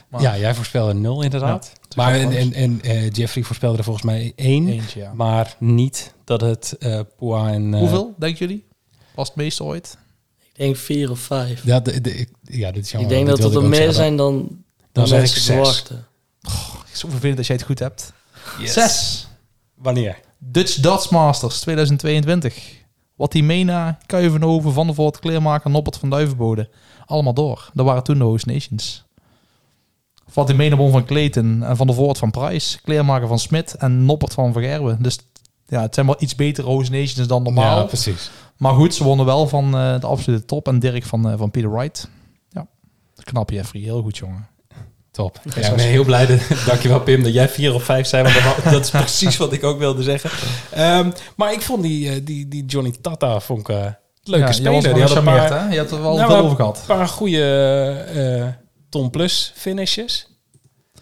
Maar 0.08 0.22
Ja, 0.22 0.38
jij 0.38 0.56
voorspelde 0.56 0.94
nul 0.94 1.22
inderdaad. 1.22 1.74
maar 1.96 2.14
en, 2.16 2.32
en, 2.32 2.54
en 2.54 2.82
eh, 2.82 3.10
Jeffrey 3.12 3.44
voorspelde 3.44 3.78
er 3.78 3.84
volgens 3.84 4.06
mij 4.06 4.34
één. 4.36 4.68
eentje, 4.68 5.00
ja. 5.00 5.14
Maar 5.14 5.56
niet 5.60 6.14
dat 6.24 6.42
het 6.42 6.76
eh 6.80 7.00
Puha 7.18 7.52
en... 7.52 7.74
eh, 7.74 7.80
Hoeveel, 7.80 8.14
denken 8.18 8.40
jullie? 8.40 8.66
Was 9.16 9.28
het 9.28 9.38
meeste 9.38 9.64
ooit? 9.64 9.98
ik 10.54 10.66
denk 10.66 10.76
vier 10.78 11.12
of 11.12 11.20
vijf. 11.20 11.64
Ja, 11.66 11.80
de, 11.80 12.02
de, 12.02 12.16
ik- 12.18 12.32
ja, 12.44 12.72
dit 12.72 12.82
is 12.84 12.88
ik 12.88 12.94
jammer, 12.94 13.10
denk 13.12 13.26
dit 13.28 13.36
dat 13.36 13.44
het 13.46 13.54
wilde 13.54 13.68
er 13.68 13.74
ik 13.74 13.80
meer 13.86 13.94
zijn 13.94 14.16
dan, 14.18 14.38
dan, 14.38 14.58
Dan 14.92 15.04
ik 15.06 15.12
mensen 15.12 15.42
zes. 15.42 15.56
verwachten. 15.56 16.08
Zo 17.00 17.10
vervelend 17.10 17.38
als 17.38 17.47
jij 17.47 17.56
het 17.56 17.66
goed 17.66 17.80
hebt. 17.80 18.14
Yes. 18.60 18.74
Zes. 18.74 19.28
Wanneer? 19.76 20.20
Dutch 20.38 20.76
Darts 20.76 21.10
Masters 21.10 21.60
2022. 21.60 22.78
Watimena, 23.16 23.97
Kuivenhoven, 24.06 24.74
Van 24.74 24.86
der 24.86 24.95
Voort, 24.95 25.20
Kleermaker, 25.20 25.70
Noppert 25.70 25.97
van 25.97 26.10
Duivenbode. 26.10 26.70
Allemaal 27.06 27.34
door. 27.34 27.70
Dat 27.74 27.86
waren 27.86 28.04
toen 28.04 28.18
de 28.18 28.24
Host 28.24 28.45
Nations. 28.45 29.06
Watimena 30.34 30.76
won 30.76 30.91
van 30.91 31.06
Kleten 31.06 31.64
en 31.64 31.78
Van 31.78 31.88
der 31.88 31.95
Voort 31.95 32.18
van 32.18 32.32
Price. 32.32 32.82
Kleermaker 32.82 33.28
van 33.28 33.39
Smit 33.39 33.74
en 33.74 34.06
Noppert 34.06 34.34
van 34.34 34.54
Vergerwen. 34.54 35.02
Dus 35.02 35.20
ja, 35.68 35.82
het 35.82 35.93
zijn 35.93 36.06
wel 36.06 36.16
iets 36.20 36.36
betere 36.36 36.68
Host 36.68 36.91
Nations 36.91 37.28
dan 37.28 37.43
normaal. 37.43 37.78
Ja, 37.78 37.84
precies. 37.84 38.32
maar 38.58 38.74
goed, 38.74 38.93
ze 38.93 39.04
wonnen 39.04 39.26
wel 39.26 39.47
van 39.47 39.66
eh, 39.66 40.00
de 40.00 40.08
absolute 40.08 40.45
top. 40.45 40.68
En 40.68 40.80
Dirk 40.80 41.04
van, 41.04 41.30
eh, 41.30 41.38
van 41.38 41.52
Peter 41.52 41.72
Wright. 41.72 42.10
Ja, 42.50 42.68
knap 43.24 43.50
Jeffrey. 43.50 43.82
Heel 43.82 44.02
goed, 44.02 44.18
jongen. 44.18 44.47
Top. 45.12 45.39
Ja, 45.55 45.70
ik 45.70 45.76
ben 45.76 45.86
heel 45.86 46.03
blij. 46.03 46.26
Dat, 46.26 46.39
dankjewel 46.68 46.99
Pim 47.01 47.24
dat 47.24 47.34
jij 47.34 47.49
vier 47.49 47.74
of 47.74 47.84
vijf 47.84 48.07
zijn. 48.07 48.24
Want 48.24 48.64
dat, 48.64 48.84
is 48.84 48.89
precies 49.01 49.38
wat 49.38 49.53
ik 49.53 49.64
ook 49.64 49.80
wilde 49.80 50.03
zeggen. 50.03 50.30
Ehm, 50.72 51.12
maar 51.36 51.53
ik 51.53 51.62
vond 51.62 51.84
die, 51.84 52.10
eh, 52.10 52.16
die, 52.24 52.47
die 52.47 52.66
Johnny 52.66 52.93
Tata 53.01 53.39
vond 53.39 53.60
ik, 53.60 53.70
eh, 53.70 53.86
leuke 54.24 54.45
ja, 54.45 54.51
speler. 54.51 54.93
Die 54.93 55.03
had 55.03 55.16
een 55.16 55.24
paar, 55.24 55.60
hè? 55.60 55.70
je 55.70 55.78
hebt 55.78 55.91
er 55.91 56.01
wel 56.01 56.16
Nou, 56.16 56.32
veel 56.32 56.43
over 56.43 56.55
gehad. 56.55 56.78
een 56.78 56.86
paar 56.86 57.07
goede 57.07 57.43
eh, 58.14 58.47
Tom 58.89 59.10
Plus 59.10 59.51
finishes. 59.55 60.28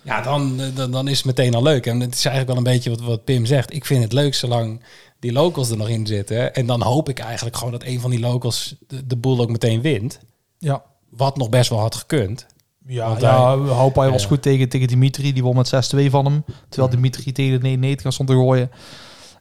Ja, 0.04 0.22
dan, 0.22 0.62
dan, 0.74 0.92
dan 0.92 1.08
is 1.08 1.18
het 1.18 1.26
meteen 1.26 1.56
al 1.56 1.64
leuk. 1.64 1.86
En 1.86 2.00
het 2.00 2.16
is 2.16 2.26
eigenlijk 2.26 2.48
wel 2.48 2.58
een 2.58 2.74
beetje 2.74 2.90
wat, 2.90 3.02
wat 3.02 3.24
Pim 3.24 3.46
zegt. 3.46 3.74
Ik 3.74 3.86
vind 3.86 4.04
het 4.04 4.14
leuk 4.14 4.36
zolang 4.36 4.84
die 5.20 5.32
locals 5.32 5.70
er 5.70 5.78
nog 5.78 5.90
in 5.90 6.08
zitten. 6.08 6.56
En 6.56 6.66
dan 6.66 6.82
hoop 6.82 7.10
ik 7.10 7.20
eigenlijk 7.20 7.56
gewoon 7.56 7.72
dat 7.72 7.84
een 7.84 8.00
van 8.00 8.10
die 8.10 8.20
locals 8.20 8.76
de, 8.88 9.08
de 9.08 9.16
boel 9.16 9.40
ook 9.40 9.50
meteen 9.50 9.82
wint. 9.82 10.20
Ja. 10.58 10.84
Wat 11.10 11.38
nog 11.38 11.50
best 11.50 11.70
wel 11.70 11.80
had 11.80 11.96
gekund. 11.96 12.46
Ja, 12.88 13.08
Want 13.08 13.22
ja 13.22 13.58
Haupai 13.58 14.12
was 14.12 14.22
ja. 14.22 14.28
goed 14.28 14.42
tegen, 14.42 14.70
tegen 14.70 14.88
Dimitri. 14.88 15.34
Die 15.34 15.44
won 15.44 15.56
met 15.56 15.94
6-2 15.96 16.10
van 16.10 16.26
hem. 16.26 16.44
Terwijl 16.70 16.92
Dimitri 16.92 17.32
tegen 17.32 17.52
de 17.52 17.68
99 17.68 18.14
stond 18.14 18.30
te 18.30 18.36
gooien. 18.36 18.72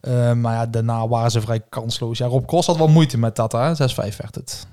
Eh, 0.00 0.32
maar 0.32 0.54
ja, 0.54 0.66
daarna 0.66 1.08
waren 1.08 1.30
ze 1.30 1.40
vrij 1.40 1.60
kansloos. 1.68 2.18
Ja, 2.18 2.26
Rob 2.26 2.46
Cross 2.46 2.66
had 2.66 2.76
wel 2.76 2.88
moeite 2.88 3.18
met 3.18 3.36
dat. 3.36 3.52
hè. 3.52 3.74
6-5 3.74 4.16
werd 4.16 4.34
het. 4.34 4.66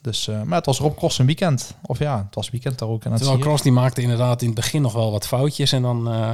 Dus, 0.00 0.28
eh, 0.28 0.42
maar 0.42 0.56
het 0.56 0.66
was 0.66 0.78
Rob 0.78 0.96
Cross 0.96 1.18
een 1.18 1.26
weekend. 1.26 1.74
Of 1.86 1.98
ja, 1.98 2.18
het 2.24 2.34
was 2.34 2.50
weekend 2.50 2.78
daar 2.78 2.88
ook. 2.88 3.04
En 3.04 3.14
Terwijl. 3.14 3.38
Cross 3.38 3.62
die 3.62 3.72
maakte 3.72 4.00
inderdaad 4.02 4.40
in 4.40 4.46
het 4.46 4.56
begin 4.56 4.82
nog 4.82 4.92
wel 4.92 5.10
wat 5.10 5.26
foutjes. 5.26 5.72
En 5.72 5.82
dan 5.82 6.12
eh, 6.12 6.30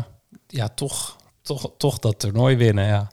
ja, 0.46 0.68
toch, 0.68 1.16
toch, 1.42 1.70
toch 1.78 1.98
dat 1.98 2.18
toernooi 2.18 2.56
winnen. 2.56 2.86
Ja. 2.86 3.10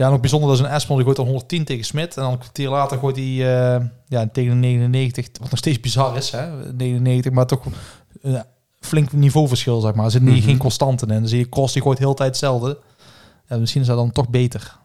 Ja, 0.00 0.06
en 0.06 0.12
ook 0.12 0.20
bijzonder 0.20 0.48
dat 0.48 0.58
is 0.58 0.64
een 0.64 0.70
Espel. 0.70 0.94
Die 0.94 1.04
gooit 1.04 1.16
dan 1.16 1.26
110 1.26 1.64
tegen 1.64 1.84
Smit. 1.84 2.16
En 2.16 2.22
dan 2.22 2.32
een 2.32 2.38
kwartier 2.38 2.68
later 2.68 2.98
gooit 2.98 3.16
hij 3.16 3.24
eh, 3.24 3.84
ja, 4.06 4.28
tegen 4.32 4.50
de 4.50 4.56
99. 4.56 5.26
Wat 5.40 5.50
nog 5.50 5.58
steeds 5.58 5.80
bizar 5.80 6.16
is, 6.16 6.30
hè. 6.30 6.72
99, 6.72 7.32
maar 7.32 7.46
toch 7.46 7.64
een 8.22 8.42
flink 8.80 9.12
niveauverschil, 9.12 9.80
zeg 9.80 9.94
maar. 9.94 10.04
Er 10.04 10.10
zit 10.10 10.22
niet, 10.22 10.36
Mhm. 10.36 10.44
geen 10.44 10.58
constante 10.58 11.06
in. 11.06 11.12
Dan 11.12 11.28
zie 11.28 11.38
je 11.38 11.48
Cross, 11.48 11.72
die 11.72 11.82
gooit 11.82 11.98
heel 11.98 12.14
tijd 12.14 12.28
hetzelfde. 12.28 12.78
Ja, 13.48 13.56
misschien 13.56 13.80
is 13.80 13.86
dat 13.86 13.96
dan 13.96 14.12
toch 14.12 14.28
beter. 14.28 14.78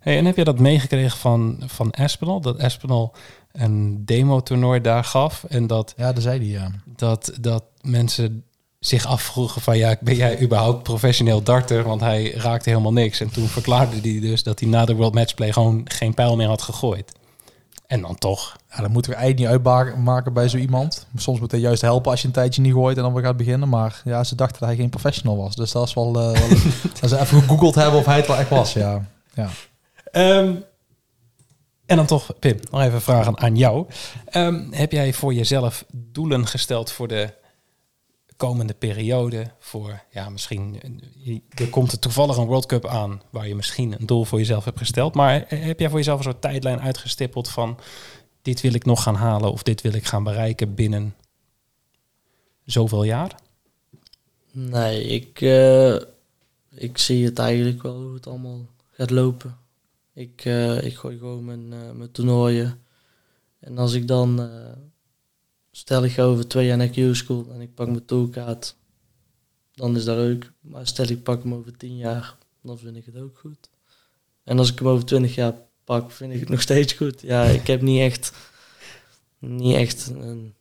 Hey, 0.00 0.18
en 0.18 0.24
heb 0.24 0.36
je 0.36 0.44
dat 0.44 0.58
meegekregen 0.58 1.18
van, 1.18 1.56
van 1.66 1.90
Espinal? 1.90 2.40
Dat 2.40 2.56
Espinal 2.56 3.14
een 3.52 4.04
demo-toernooi 4.04 4.80
daar 4.80 5.04
gaf 5.04 5.44
en 5.44 5.66
dat, 5.66 5.94
Ja, 5.96 6.12
dat 6.12 6.22
zei 6.22 6.38
hij, 6.38 6.48
ja. 6.48 6.70
dat, 6.96 7.32
dat 7.40 7.64
mensen 7.80 8.44
zich 8.84 9.06
afvroegen 9.06 9.62
van 9.62 9.78
ja, 9.78 9.96
ben 10.00 10.14
jij 10.14 10.40
überhaupt 10.40 10.82
professioneel 10.82 11.42
darter? 11.42 11.82
Want 11.82 12.00
hij 12.00 12.30
raakte 12.30 12.68
helemaal 12.68 12.92
niks. 12.92 13.20
En 13.20 13.30
toen 13.30 13.48
verklaarde 13.48 14.00
hij 14.00 14.20
dus 14.20 14.42
dat 14.42 14.60
hij 14.60 14.68
na 14.68 14.84
de 14.84 14.94
World 14.94 15.14
Matchplay 15.14 15.52
gewoon 15.52 15.80
geen 15.84 16.14
pijl 16.14 16.36
meer 16.36 16.46
had 16.46 16.62
gegooid. 16.62 17.12
En 17.86 18.00
dan 18.00 18.18
toch. 18.18 18.56
Ja, 18.70 18.80
dat 18.80 18.90
moeten 18.90 19.10
we 19.10 19.16
eigenlijk 19.16 19.54
niet 19.54 19.64
uitmaken 19.66 20.32
bij 20.32 20.48
zo 20.48 20.56
iemand. 20.56 21.06
Soms 21.16 21.40
moet 21.40 21.50
hij 21.50 21.60
juist 21.60 21.82
helpen 21.82 22.10
als 22.10 22.20
je 22.20 22.26
een 22.26 22.32
tijdje 22.32 22.62
niet 22.62 22.72
gooit 22.72 22.96
en 22.96 23.02
dan 23.02 23.12
weer 23.12 23.24
gaat 23.24 23.36
beginnen. 23.36 23.68
Maar 23.68 24.02
ja, 24.04 24.24
ze 24.24 24.34
dachten 24.34 24.58
dat 24.60 24.68
hij 24.68 24.78
geen 24.78 24.90
professional 24.90 25.36
was. 25.36 25.54
Dus 25.54 25.72
dat 25.72 25.86
is 25.86 25.94
wel... 25.94 26.06
eh, 26.06 26.40
wel 26.40 26.58
als 27.02 27.10
ze 27.12 27.18
even 27.20 27.40
gegoogeld 27.40 27.74
hebben 27.74 28.00
of 28.00 28.06
hij 28.06 28.16
het 28.16 28.26
wel 28.26 28.36
echt 28.36 28.48
was, 28.48 28.72
ja. 28.72 29.06
ja. 29.34 29.48
Ehm, 30.10 30.54
en 31.86 31.96
dan 31.96 32.06
toch, 32.06 32.38
Pim, 32.38 32.56
nog 32.70 32.80
even 32.80 33.02
vragen 33.02 33.38
aan 33.38 33.56
jou. 33.56 33.86
Ehm, 34.24 34.62
heb 34.70 34.92
jij 34.92 35.12
voor 35.12 35.34
jezelf 35.34 35.84
doelen 35.92 36.46
gesteld 36.46 36.92
voor 36.92 37.08
de 37.08 37.40
komende 38.46 38.74
periode? 38.74 39.50
Voor, 39.58 40.02
ja, 40.10 40.28
misschien, 40.28 40.80
er 41.48 41.68
komt 41.68 41.92
er 41.92 41.98
toevallig 41.98 42.36
een 42.36 42.46
World 42.46 42.66
Cup 42.66 42.86
aan 42.86 43.22
waar 43.30 43.48
je 43.48 43.54
misschien 43.54 43.92
een 43.92 44.06
doel 44.06 44.24
voor 44.24 44.38
jezelf 44.38 44.64
hebt 44.64 44.78
gesteld. 44.78 45.14
Maar 45.14 45.44
heb 45.48 45.78
jij 45.78 45.88
voor 45.88 45.98
jezelf 45.98 46.18
een 46.18 46.24
soort 46.24 46.40
tijdlijn 46.40 46.80
uitgestippeld 46.80 47.48
van 47.48 47.78
dit 48.42 48.60
wil 48.60 48.74
ik 48.74 48.84
nog 48.84 49.02
gaan 49.02 49.14
halen 49.14 49.52
of 49.52 49.62
dit 49.62 49.80
wil 49.80 49.92
ik 49.92 50.04
gaan 50.04 50.24
bereiken 50.24 50.74
binnen 50.74 51.14
zoveel 52.64 53.02
jaar? 53.04 53.34
Nee, 54.52 55.04
ik, 55.04 55.40
eh, 55.40 55.94
ik 56.74 56.98
zie 56.98 57.24
het 57.24 57.38
eigenlijk 57.38 57.82
wel 57.82 58.02
hoe 58.02 58.14
het 58.14 58.26
allemaal 58.26 58.66
gaat 58.90 59.10
lopen. 59.10 59.56
Ik, 60.14 60.44
eh, 60.44 60.84
ik 60.84 60.96
gooi 60.96 61.18
gewoon 61.18 61.44
mijn, 61.44 61.72
eh, 61.72 61.90
mijn 61.90 62.12
toernooien. 62.12 62.82
En 63.60 63.78
als 63.78 63.92
ik 63.92 64.08
dan, 64.08 64.50
stel 65.82 66.04
ik 66.04 66.12
ga 66.12 66.22
over 66.22 66.48
twee 66.48 66.66
jaar 66.66 66.76
naar 66.76 66.88
Q-School 66.88 67.46
en 67.52 67.60
ik 67.60 67.74
pak 67.74 67.86
mijn 67.86 68.04
tourkaart, 68.04 68.76
dan 69.74 69.96
is 69.96 70.04
dat 70.04 70.16
leuk. 70.16 70.52
Maar 70.60 70.86
stel 70.86 71.08
ik 71.08 71.22
pak 71.22 71.42
hem 71.42 71.54
over 71.54 71.76
tien 71.76 71.96
jaar, 71.96 72.36
dan 72.60 72.78
vind 72.78 72.96
ik 72.96 73.04
het 73.04 73.18
ook 73.18 73.38
goed. 73.38 73.70
En 74.44 74.58
als 74.58 74.72
ik 74.72 74.78
hem 74.78 74.88
over 74.88 75.04
twintig 75.04 75.34
jaar 75.34 75.54
pak, 75.84 76.10
vind 76.10 76.32
ik 76.32 76.40
het 76.40 76.48
nog 76.48 76.60
steeds 76.60 76.92
goed. 76.92 77.20
Ja, 77.20 77.42
ik 77.42 77.66
heb 77.66 77.80
niet 77.80 78.00
echt, 78.00 78.32
niet 79.38 79.74
echt 79.74 80.06
een, 80.06 80.54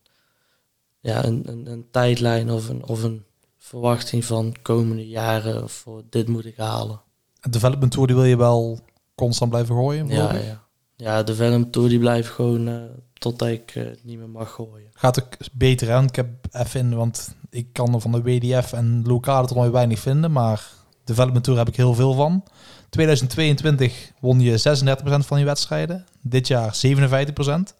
ja, 0.99 1.25
een, 1.25 1.41
een, 1.45 1.65
een 1.65 1.87
tijdlijn 1.91 2.51
of 2.51 2.69
een, 2.69 2.83
of 2.83 3.03
een 3.03 3.23
verwachting 3.57 4.25
van 4.25 4.55
komende 4.61 5.07
jaren 5.07 5.69
voor 5.69 6.03
dit 6.09 6.27
moet 6.27 6.45
ik 6.45 6.57
halen. 6.57 7.01
Een 7.39 7.51
development 7.51 7.91
tour 7.91 8.07
die 8.07 8.15
wil 8.15 8.25
je 8.25 8.37
wel 8.37 8.79
constant 9.15 9.51
blijven 9.51 9.75
gooien? 9.75 10.07
Ja, 10.07 10.35
ja. 10.35 10.67
ja 10.95 11.23
de 11.23 11.35
Venom 11.35 11.71
Tour 11.71 11.89
die 11.89 11.99
blijft 11.99 12.29
gewoon 12.29 12.67
eh, 12.67 12.83
totdat 13.21 13.47
ik 13.47 13.71
eh, 13.75 13.83
niet 14.03 14.17
meer 14.17 14.29
mag 14.29 14.51
gooien. 14.51 14.89
Gaat 14.93 15.23
ook 15.23 15.33
beter 15.51 15.91
aan. 15.91 16.05
Ik 16.05 16.15
heb 16.15 16.27
even 16.51 16.79
in, 16.79 16.95
want 16.95 17.35
ik 17.49 17.67
kan 17.73 17.93
er 17.93 18.01
van 18.01 18.11
de 18.11 18.21
WDF 18.21 18.73
en 18.73 19.01
lokale 19.05 19.47
toernooi 19.47 19.69
weinig 19.69 19.99
vinden, 19.99 20.31
maar 20.31 20.67
development 21.03 21.43
tour 21.43 21.59
heb 21.59 21.67
ik 21.67 21.75
heel 21.75 21.93
veel 21.93 22.13
van. 22.13 22.43
2022 22.89 24.11
won 24.19 24.39
je 24.39 24.59
36% 24.59 25.25
van 25.25 25.39
je 25.39 25.45
wedstrijden. 25.45 26.05
Dit 26.21 26.47
jaar 26.47 26.75
57%. 26.75 27.75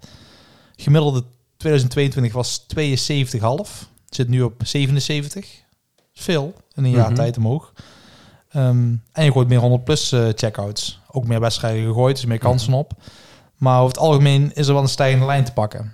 Gemiddelde 0.76 1.24
2022 1.58 2.34
was 2.34 2.66
72,5. 2.66 3.90
Zit 4.10 4.28
nu 4.28 4.42
op 4.42 4.62
77. 4.66 5.46
Is 6.14 6.24
veel 6.24 6.54
in 6.76 6.84
een 6.84 6.90
jaar 6.92 7.06
Mhm. 7.06 7.16
tijd 7.16 7.38
omhoog. 7.38 7.74
Ehm, 8.50 8.96
en 9.12 9.24
je 9.24 9.32
gooit 9.32 9.48
meer 9.48 9.60
100 9.60 9.84
plus 9.84 10.12
eh, 10.12 10.28
checkouts. 10.36 11.00
Ook 11.12 11.28
meer 11.28 11.40
wedstrijden 11.40 11.86
gegooid, 11.86 12.16
dus 12.16 12.26
meer 12.26 12.38
kansen 12.38 12.74
op. 12.74 12.94
Maar 13.62 13.78
over 13.78 13.88
het 13.88 13.98
algemeen 13.98 14.52
is 14.54 14.68
er 14.68 14.74
wel 14.74 14.82
een 14.82 14.90
stijgende 14.90 15.26
lijn 15.26 15.44
te 15.44 15.54
pakken. 15.54 15.94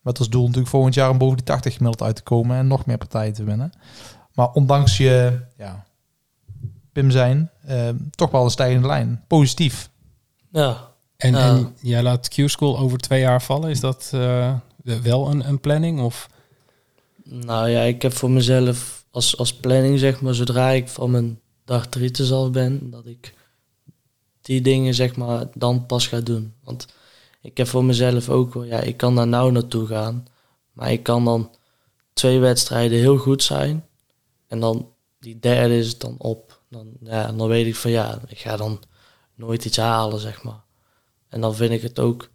Met 0.00 0.18
als 0.18 0.28
doel 0.28 0.42
natuurlijk 0.42 0.68
volgend 0.68 0.94
jaar 0.94 1.10
om 1.10 1.18
boven 1.18 1.36
die 1.36 1.46
80 1.46 1.74
gemiddeld 1.74 2.02
uit 2.02 2.16
te 2.16 2.22
komen 2.22 2.56
en 2.56 2.66
nog 2.66 2.86
meer 2.86 2.98
partijen 2.98 3.32
te 3.32 3.44
winnen. 3.44 3.72
Maar 4.32 4.50
ondanks 4.50 4.96
je 4.96 5.40
ja, 5.56 5.84
Pim 6.92 7.10
zijn, 7.10 7.50
eh, 7.66 7.88
toch 8.10 8.30
wel 8.30 8.44
een 8.44 8.50
stijgende 8.50 8.86
lijn. 8.86 9.24
Positief. 9.26 9.90
Ja, 10.50 10.90
En, 11.16 11.34
en 11.34 11.74
jij 11.80 12.02
laat 12.02 12.28
Q-School 12.28 12.78
over 12.78 12.98
twee 12.98 13.20
jaar 13.20 13.42
vallen. 13.42 13.70
Is 13.70 13.80
dat 13.80 14.10
eh, 14.14 14.54
wel 15.02 15.30
een, 15.30 15.48
een 15.48 15.60
planning? 15.60 16.00
Of 16.00 16.28
nou 17.24 17.68
ja, 17.68 17.80
ik 17.80 18.02
heb 18.02 18.12
voor 18.12 18.30
mezelf 18.30 19.04
als, 19.10 19.38
als 19.38 19.54
planning 19.54 19.98
zeg 19.98 20.20
maar, 20.20 20.34
zodra 20.34 20.70
ik 20.70 20.88
van 20.88 21.10
mijn 21.10 21.40
dartritis 21.64 22.32
af 22.32 22.50
ben, 22.50 22.90
dat 22.90 23.06
ik 23.06 23.34
die 24.46 24.60
dingen 24.60 24.94
zeg 24.94 25.16
maar 25.16 25.46
dan 25.54 25.86
pas 25.86 26.06
ga 26.06 26.20
doen. 26.20 26.54
Want 26.64 26.86
ik 27.40 27.56
heb 27.56 27.66
voor 27.66 27.84
mezelf 27.84 28.28
ook 28.28 28.54
wel, 28.54 28.64
ja, 28.64 28.80
ik 28.80 28.96
kan 28.96 29.14
daar 29.14 29.26
nou 29.26 29.52
naartoe 29.52 29.86
gaan, 29.86 30.26
maar 30.72 30.92
ik 30.92 31.02
kan 31.02 31.24
dan 31.24 31.50
twee 32.12 32.38
wedstrijden 32.38 32.98
heel 32.98 33.16
goed 33.16 33.42
zijn 33.42 33.86
en 34.48 34.60
dan 34.60 34.92
die 35.18 35.38
derde 35.38 35.78
is 35.78 35.88
het 35.88 36.00
dan 36.00 36.14
op. 36.18 36.60
Dan, 36.68 36.88
ja, 37.00 37.32
dan 37.32 37.48
weet 37.48 37.66
ik 37.66 37.76
van 37.76 37.90
ja, 37.90 38.20
ik 38.26 38.38
ga 38.38 38.56
dan 38.56 38.80
nooit 39.34 39.64
iets 39.64 39.76
halen, 39.76 40.20
zeg 40.20 40.42
maar. 40.42 40.62
En 41.28 41.40
dan 41.40 41.54
vind 41.54 41.72
ik 41.72 41.82
het 41.82 41.98
ook 41.98 42.30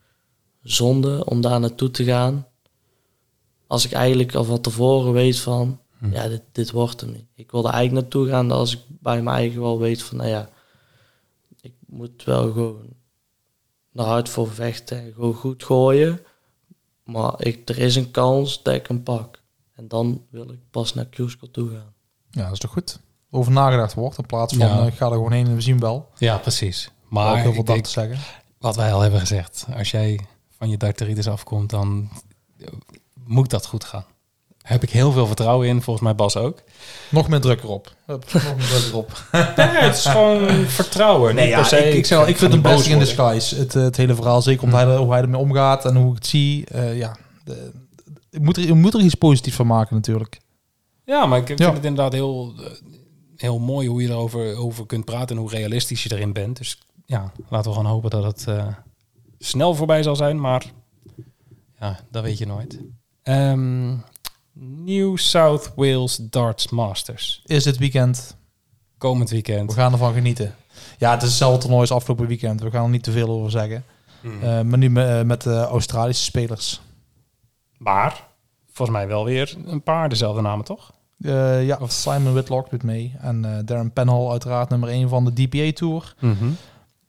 zonde 0.63 1.25
om 1.25 1.41
daar 1.41 1.59
naartoe 1.59 1.91
te 1.91 2.03
gaan. 2.03 2.47
Als 3.67 3.85
ik 3.85 3.91
eigenlijk 3.91 4.35
al 4.35 4.43
van 4.43 4.61
tevoren 4.61 5.13
weet 5.13 5.39
van, 5.39 5.79
Hm. 6.01 6.13
ja, 6.13 6.27
dit, 6.27 6.41
dit 6.51 6.71
wordt 6.71 7.01
hem 7.01 7.11
niet. 7.11 7.25
Ik 7.35 7.51
wil 7.51 7.65
er 7.65 7.73
eigenlijk 7.73 8.01
naartoe 8.01 8.27
gaan 8.29 8.51
als 8.51 8.73
ik 8.73 8.79
bij 8.87 9.21
mijn 9.21 9.35
eigen 9.35 9.61
wel 9.61 9.79
weet 9.79 10.03
van, 10.03 10.17
nou 10.17 10.29
ja, 10.29 10.49
moet 11.91 12.23
wel 12.23 12.51
gewoon 12.51 12.89
er 13.93 14.03
hard 14.03 14.29
voor 14.29 14.51
vechten 14.51 14.99
en 14.99 15.13
gewoon 15.13 15.33
goed 15.33 15.63
gooien. 15.63 16.19
Maar 17.03 17.33
ik, 17.37 17.69
er 17.69 17.77
is 17.77 17.95
een 17.95 18.11
kans 18.11 18.63
dat 18.63 18.73
ik 18.73 18.87
hem 18.87 19.03
pak. 19.03 19.41
En 19.75 19.87
dan 19.87 20.25
wil 20.29 20.51
ik 20.51 20.59
pas 20.71 20.93
naar 20.93 21.05
Q-School 21.05 21.51
toe 21.51 21.69
gaan. 21.69 21.93
Ja, 22.29 22.43
dat 22.43 22.51
is 22.51 22.59
toch 22.59 22.71
goed. 22.71 22.99
Over 23.29 23.51
nagedacht 23.51 23.93
wordt 23.93 24.17
in 24.17 24.25
plaats 24.25 24.55
van 24.55 24.67
Ja. 24.67 24.79
eh, 24.81 24.87
ik 24.87 24.93
ga 24.93 25.05
er 25.05 25.11
gewoon 25.11 25.31
heen 25.31 25.47
en 25.47 25.55
we 25.55 25.61
zien 25.61 25.79
wel. 25.79 26.09
Ja, 26.17 26.37
precies. 26.37 26.91
Maar 27.09 27.33
heel 27.33 27.41
veel 27.41 27.51
ik 27.51 27.57
dat 27.57 27.65
denk, 27.65 27.83
te 27.85 27.91
zeggen. 27.91 28.17
wat 28.57 28.75
wij 28.75 28.93
al 28.93 29.01
hebben 29.01 29.19
gezegd, 29.19 29.65
als 29.77 29.91
jij 29.91 30.19
van 30.49 30.69
je 30.69 30.77
darteritis 30.77 31.27
afkomt, 31.27 31.69
dan 31.69 32.09
moet 33.25 33.49
dat 33.49 33.65
goed 33.65 33.83
gaan. 33.83 34.05
Daar 34.61 34.71
heb 34.71 34.83
ik 34.83 34.89
heel 34.89 35.11
veel 35.11 35.27
vertrouwen 35.27 35.67
in, 35.67 35.81
volgens 35.81 36.05
mij 36.05 36.15
Bas 36.15 36.37
ook. 36.37 36.61
Nog 37.09 37.27
meer 37.27 37.39
druk 37.41 37.63
erop. 37.63 37.93
Nog 38.05 38.19
meer 38.33 38.67
druk 38.67 38.85
erop. 38.89 39.11
het 39.31 39.95
is 39.97 40.05
gewoon 40.05 40.47
vertrouwen. 40.65 41.35
Nee, 41.35 41.43
niet 41.45 41.53
ja, 41.53 41.59
per 41.59 41.69
se, 41.69 41.77
ik, 41.89 41.93
ik, 41.93 42.05
wel, 42.05 42.27
ik 42.27 42.33
ga 42.33 42.39
vind 42.39 42.51
hem 42.53 42.61
boos 42.61 42.71
blessing 42.71 42.99
in 43.01 43.05
worden. 43.05 43.33
disguise. 43.35 43.55
Het, 43.55 43.73
het 43.73 43.97
hele 43.97 44.15
verhaal, 44.15 44.41
zeker 44.41 44.63
omdat 44.63 44.79
hij, 44.79 44.89
er- 44.89 44.97
hoe 44.97 45.11
hij 45.11 45.21
ermee 45.21 45.39
omgaat 45.41 45.85
en 45.85 45.95
hoe 45.95 46.09
ik 46.09 46.15
het 46.15 46.25
zie. 46.27 46.65
eh, 46.65 46.97
ja, 46.97 47.15
de, 47.43 47.71
je, 48.29 48.39
moet 48.41 48.57
er, 48.57 48.63
je 48.63 48.73
moet 48.73 48.93
er 48.93 48.99
iets 48.99 49.15
positiefs 49.15 49.55
van 49.55 49.67
maken 49.67 49.95
natuurlijk. 49.95 50.39
Ja, 51.05 51.25
maar 51.25 51.39
ik 51.39 51.45
vind 51.47 51.59
Ja. 51.59 51.73
het 51.73 51.85
inderdaad 51.85 52.13
heel, 52.13 52.53
eh, 52.59 52.71
heel 53.35 53.59
mooi 53.59 53.87
hoe 53.87 54.01
je 54.01 54.09
erover 54.09 54.55
over 54.57 54.85
kunt 54.85 55.05
praten 55.05 55.35
en 55.35 55.41
hoe 55.41 55.51
realistisch 55.51 56.03
je 56.03 56.11
erin 56.15 56.33
bent. 56.33 56.57
Dus 56.57 56.79
ja, 57.05 57.31
laten 57.49 57.71
we 57.71 57.77
gewoon 57.77 57.91
hopen 57.91 58.09
dat 58.09 58.23
het 58.23 58.47
eh, 58.47 58.67
snel 59.39 59.75
voorbij 59.75 60.03
zal 60.03 60.15
zijn, 60.15 60.39
maar 60.41 60.65
ja, 61.79 61.99
dat 62.11 62.23
weet 62.23 62.37
je 62.37 62.45
nooit. 62.45 62.79
Ehm, 63.23 63.93
New 64.53 65.17
South 65.17 65.71
Wales 65.75 66.15
Darts 66.15 66.69
Masters. 66.69 67.41
Is 67.45 67.63
dit 67.63 67.77
weekend. 67.77 68.35
Komend 68.97 69.29
We 69.29 69.35
weekend. 69.35 69.73
gaan 69.73 69.91
ervan 69.91 70.13
genieten. 70.13 70.55
Ja, 70.97 71.11
het 71.11 71.21
is 71.21 71.27
hetzelfde 71.27 71.59
toernooi 71.59 71.81
als 71.81 71.91
afgelopen 71.91 72.27
weekend. 72.27 72.61
We 72.61 72.71
gaan 72.71 72.83
er 72.83 72.89
niet 72.89 73.03
te 73.03 73.11
veel 73.11 73.29
over 73.29 73.51
zeggen. 73.51 73.83
Hmm. 74.21 74.41
Eh, 74.43 74.61
maar 74.61 74.77
nu 74.77 74.89
met, 74.89 75.07
eh, 75.07 75.21
met 75.21 75.41
de 75.41 75.55
Australische 75.63 76.23
spelers. 76.23 76.81
maar 77.77 78.27
volgens 78.71 78.97
mij 78.97 79.07
wel 79.07 79.25
weer 79.25 79.57
een 79.65 79.83
paar 79.83 80.09
dezelfde 80.09 80.41
namen, 80.41 80.65
toch? 80.65 80.91
Eh, 81.21 81.65
ja, 81.65 81.79
Simon 81.87 82.33
Whitlock 82.33 82.69
doet 82.69 82.83
mee. 82.83 83.15
En 83.19 83.45
eh, 83.45 83.57
Darren 83.65 83.91
Penhall 83.93 84.29
uiteraard 84.29 84.69
nummer 84.69 84.89
1 84.89 85.09
van 85.09 85.25
de 85.25 85.33
DPA 85.47 85.71
Tour. 85.73 86.15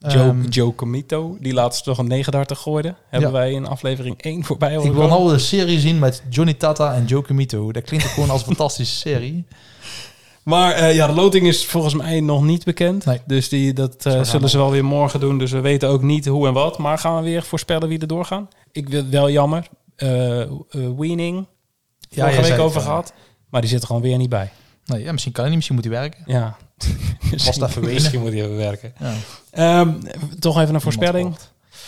Joe, 0.08 0.22
Ehm, 0.28 0.42
Joe 0.48 0.74
Comito, 0.74 1.36
die 1.40 1.52
laatst 1.52 1.86
nog 1.86 1.98
een 1.98 2.06
39 2.06 2.58
gooide. 2.58 2.94
Hebben 3.08 3.30
Ja. 3.30 3.34
wij 3.36 3.52
in 3.52 3.66
aflevering 3.66 4.14
1 4.24 4.44
voorbij 4.44 4.74
ik 4.74 4.92
wil 4.92 5.08
nou 5.08 5.32
een 5.32 5.40
serie 5.40 5.78
zien 5.80 5.98
met 5.98 6.22
Johnny 6.30 6.54
Tata 6.54 6.94
en 6.94 7.04
Joe 7.04 7.22
Camito. 7.22 7.72
Dat 7.72 7.82
klinkt 7.82 8.06
ook 8.06 8.12
gewoon 8.12 8.30
als 8.30 8.40
een 8.40 8.46
fantastische 8.46 8.96
serie. 8.96 9.44
Maar 10.42 10.72
eh, 10.72 10.94
ja, 10.94 11.06
de 11.06 11.12
loting 11.12 11.46
is 11.46 11.66
volgens 11.66 11.94
mij 11.94 12.20
nog 12.20 12.42
niet 12.42 12.64
bekend. 12.64 13.04
Nee. 13.04 13.20
Dus 13.26 13.48
die, 13.48 13.72
dat 13.72 14.06
eh, 14.06 14.22
zullen 14.22 14.48
ze 14.50 14.56
wel 14.56 14.70
weer 14.70 14.84
morgen 14.84 15.20
doen. 15.20 15.38
Dus 15.38 15.50
we 15.50 15.60
weten 15.60 15.88
ook 15.88 16.02
niet 16.02 16.26
hoe 16.26 16.46
en 16.46 16.52
wat. 16.52 16.78
Maar 16.78 16.98
gaan 16.98 17.16
we 17.16 17.22
weer 17.22 17.42
voorspellen 17.42 17.88
wie 17.88 17.98
er 17.98 18.06
doorgaan? 18.06 18.48
Ik 18.72 18.88
wil 18.88 19.08
wel 19.10 19.30
jammer. 19.30 19.66
Eh, 19.96 20.42
Weening, 20.96 21.46
Ja, 22.08 22.30
vorige 22.30 22.50
week 22.50 22.60
over 22.60 22.80
gehad. 22.80 23.12
Maar 23.50 23.60
die 23.60 23.70
zit 23.70 23.80
er 23.80 23.86
gewoon 23.86 24.02
weer 24.02 24.16
niet 24.16 24.28
bij. 24.28 24.50
Nee, 24.92 25.02
ja, 25.02 25.12
misschien 25.12 25.32
kan 25.32 25.44
hij 25.44 25.54
niet, 25.54 25.68
misschien 25.68 25.76
moet 25.76 25.84
hij 25.84 26.00
werken. 26.00 26.22
Ja. 26.26 26.56
misschien, 27.32 27.64
even 27.64 27.80
wenen. 27.80 27.94
misschien 27.94 28.20
moet 28.20 28.32
hij 28.32 28.42
even 28.42 28.56
werken. 28.56 28.92
Ja. 28.98 29.14
Ehm, 29.50 29.94
toch 30.38 30.60
even 30.60 30.74
een 30.74 30.80
voorspelling. 30.80 31.36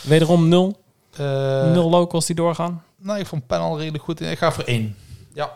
Wederom 0.03 0.49
nul. 0.49 0.83
Eh, 1.17 1.73
nul 1.73 1.91
locals 1.91 2.27
die 2.27 2.37
doorgaan. 2.37 2.83
Nou, 2.99 3.19
ik 3.19 3.27
vond 3.27 3.47
Penhall 3.47 3.77
redelijk 3.77 4.05
goed. 4.05 4.21
Ik 4.21 4.39
ga 4.39 4.53
voor 4.53 4.65
één. 4.65 4.97
Ja. 5.35 5.51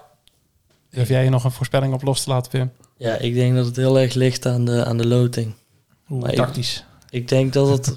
Durf 0.91 1.09
jij 1.09 1.25
je 1.25 1.31
nog 1.31 1.45
een 1.45 1.51
voorspelling 1.51 1.93
op 1.95 2.03
los 2.03 2.23
te 2.23 2.31
laten, 2.31 2.51
Pim? 2.51 2.73
Ja, 2.97 3.15
ik 3.17 3.35
denk 3.35 3.57
dat 3.57 3.67
het 3.67 3.77
heel 3.77 3.99
erg 3.99 4.15
ligt 4.15 4.47
aan 4.47 4.65
de, 4.65 4.85
aan 4.85 4.97
de 4.97 5.07
loting. 5.07 5.55
Oeh, 6.11 6.21
Maar 6.23 6.31
ik- 6.31 6.37
tactisch. 6.37 6.85
Ik 7.11 7.29
denk 7.29 7.53
dat 7.53 7.69
het... 7.69 7.97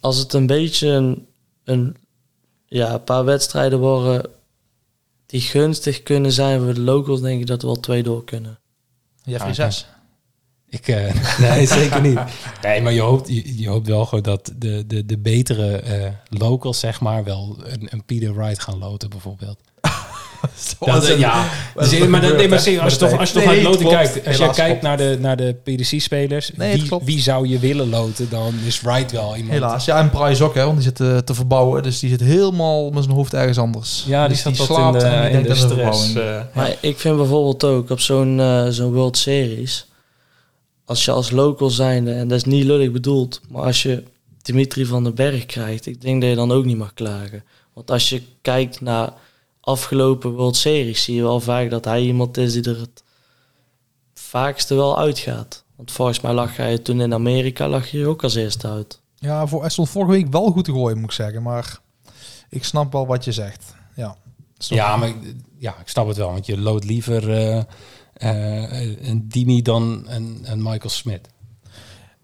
Als 0.00 0.16
het 0.18 0.32
een 0.32 0.46
beetje 0.46 0.88
een, 0.88 1.26
een, 1.64 1.96
ja, 2.66 2.92
een 2.92 3.04
paar 3.04 3.24
wedstrijden 3.24 3.78
worden 3.78 4.30
die 5.34 5.42
gunstig 5.42 6.02
kunnen 6.02 6.32
zijn 6.32 6.60
voor 6.60 6.74
de 6.74 6.80
locals, 6.80 7.20
denk 7.20 7.40
ik 7.40 7.46
dat 7.46 7.60
we 7.60 7.66
wel 7.66 7.80
twee 7.80 8.02
door 8.02 8.24
kunnen. 8.24 8.58
Jeffrey 9.22 9.48
Ah, 9.48 9.54
6. 9.54 9.86
Ik, 10.68 10.88
eh, 10.88 11.38
nee, 11.50 11.66
zeker 11.66 12.00
niet. 12.00 12.18
Nee, 12.62 12.82
maar 12.82 12.92
je 12.92 13.00
hoopt, 13.00 13.28
je, 13.28 13.58
je 13.58 13.68
hoopt 13.68 13.86
wel 13.86 14.06
gewoon 14.06 14.24
dat 14.24 14.52
de, 14.56 14.86
de, 14.86 15.06
de 15.06 15.18
betere 15.18 15.76
eh, 15.76 16.12
locals, 16.28 16.78
zeg 16.78 17.00
maar, 17.00 17.24
wel 17.24 17.56
een, 17.62 17.88
een 17.90 18.04
Peter 18.04 18.34
Wright 18.34 18.58
gaan 18.60 18.78
loten, 18.78 19.10
bijvoorbeeld. 19.10 19.60
Dat, 20.78 21.06
ja, 21.18 21.48
dus, 21.76 21.98
maar, 21.98 22.10
dat- 22.10 22.20
nee, 22.20 22.30
gebeurd, 22.30 22.50
maar 22.50 22.60
serieus, 22.60 22.82
als 22.82 22.92
je 22.92 22.98
toch, 22.98 23.18
als 23.18 23.28
je 23.32 23.34
toch 23.34 23.44
Nee, 23.44 23.62
loten 23.62 23.80
klopt. 23.80 23.94
kijkt, 23.94 24.26
als 24.26 24.36
je 24.36 24.42
Helaas, 24.42 24.56
kijkt 24.56 24.78
klopt. 24.80 24.82
naar 24.82 24.96
de, 24.96 25.16
naar 25.20 25.36
de 25.36 25.56
PDC-spelers, 25.62 26.50
Nee, 26.56 26.80
wie, 26.82 26.98
wie 27.04 27.20
zou 27.20 27.48
je 27.48 27.58
willen 27.58 27.88
loten, 27.88 28.28
dan 28.30 28.54
is 28.66 28.80
Wright 28.80 29.12
wel 29.12 29.36
iemand. 29.36 29.52
Helaas. 29.52 29.84
Ja, 29.84 29.98
en 29.98 30.10
Price 30.10 30.44
ook, 30.44 30.54
hè, 30.54 30.64
want 30.64 30.74
die 30.74 30.84
zit 30.86 31.00
eh, 31.00 31.16
te 31.18 31.34
verbouwen. 31.34 31.82
Dus 31.82 31.98
die 31.98 32.10
zit 32.10 32.20
helemaal 32.20 32.90
met 32.90 33.02
zijn 33.02 33.14
hoofd 33.16 33.34
ergens 33.34 33.58
anders. 33.58 34.04
Ja, 34.06 34.26
die 34.28 34.36
dus 34.36 34.46
in 34.46 34.54
slaapt 34.56 35.00
de, 35.00 35.06
en 35.06 35.20
die 35.28 35.36
in 35.38 35.42
denkt 35.42 35.48
de 35.60 35.68
stress. 35.68 36.14
eh. 36.14 36.40
Maar 36.54 36.74
ik 36.80 36.98
vind 36.98 37.16
bijvoorbeeld 37.16 37.64
ook 37.64 37.90
op 37.90 38.00
zo'n 38.00 38.40
eh, 38.40 38.66
zo'n 38.68 38.92
World 38.92 39.16
Series, 39.16 39.86
als 40.84 41.04
je 41.04 41.10
als 41.10 41.30
local 41.30 41.70
zijnde, 41.70 42.12
en 42.12 42.28
dat 42.28 42.38
is 42.38 42.44
niet 42.44 42.64
lullig 42.64 42.90
bedoeld, 42.90 43.40
maar 43.48 43.62
als 43.62 43.82
je 43.82 44.02
Dimitri 44.42 44.84
van 44.86 45.04
den 45.04 45.14
Berg 45.14 45.46
krijgt, 45.46 45.86
ik 45.86 46.00
denk 46.00 46.20
dat 46.20 46.30
je 46.30 46.36
dan 46.36 46.52
ook 46.52 46.64
niet 46.64 46.76
mag 46.78 46.94
klagen. 46.94 47.44
Want 47.74 47.90
als 47.90 48.08
je 48.08 48.22
kijkt 48.42 48.80
naar 48.80 49.12
afgelopen 49.64 50.30
World 50.32 50.56
Series, 50.56 51.04
zie 51.04 51.14
je 51.14 51.22
wel 51.22 51.40
vaak 51.40 51.70
dat 51.70 51.84
hij 51.84 52.02
iemand 52.02 52.36
is 52.36 52.52
die 52.52 52.62
er 52.70 52.80
het 52.80 53.02
vaakste 54.14 54.74
wel 54.74 54.98
uitgaat. 54.98 55.64
Want 55.76 55.90
volgens 55.92 56.20
mij 56.20 56.32
lag 56.32 56.56
hij 56.56 56.78
toen 56.78 57.00
in 57.00 57.14
Amerika 57.14 57.68
lag 57.68 57.90
je 57.90 58.06
ook 58.06 58.22
als 58.22 58.34
eerste 58.34 58.68
uit. 58.68 59.00
Ja, 59.18 59.46
voor, 59.46 59.70
stond 59.70 59.88
vorige 59.88 60.10
week 60.12 60.30
wel 60.32 60.50
goed 60.50 60.64
te 60.64 60.72
gooien, 60.72 60.96
moet 60.98 61.04
ik 61.10 61.16
zeggen. 61.16 61.42
Maar 61.42 61.78
ik 62.48 62.64
snap 62.64 62.92
wel 62.92 63.06
wat 63.06 63.24
je 63.24 63.32
zegt. 63.32 63.74
Ja. 63.96 64.16
Ja, 64.58 64.96
maar 64.96 65.08
ik- 65.08 65.34
ja, 65.58 65.74
ik 65.80 65.88
snap 65.88 66.06
het 66.08 66.16
wel. 66.16 66.30
Want 66.32 66.46
je 66.46 66.58
loodt 66.58 66.84
liever 66.84 67.30
eh, 67.30 67.58
eh, 68.14 69.08
een 69.08 69.28
Dimi 69.28 69.62
dan 69.62 70.04
een, 70.06 70.40
een 70.44 70.62
Michael 70.62 70.88
Smith. 70.88 71.28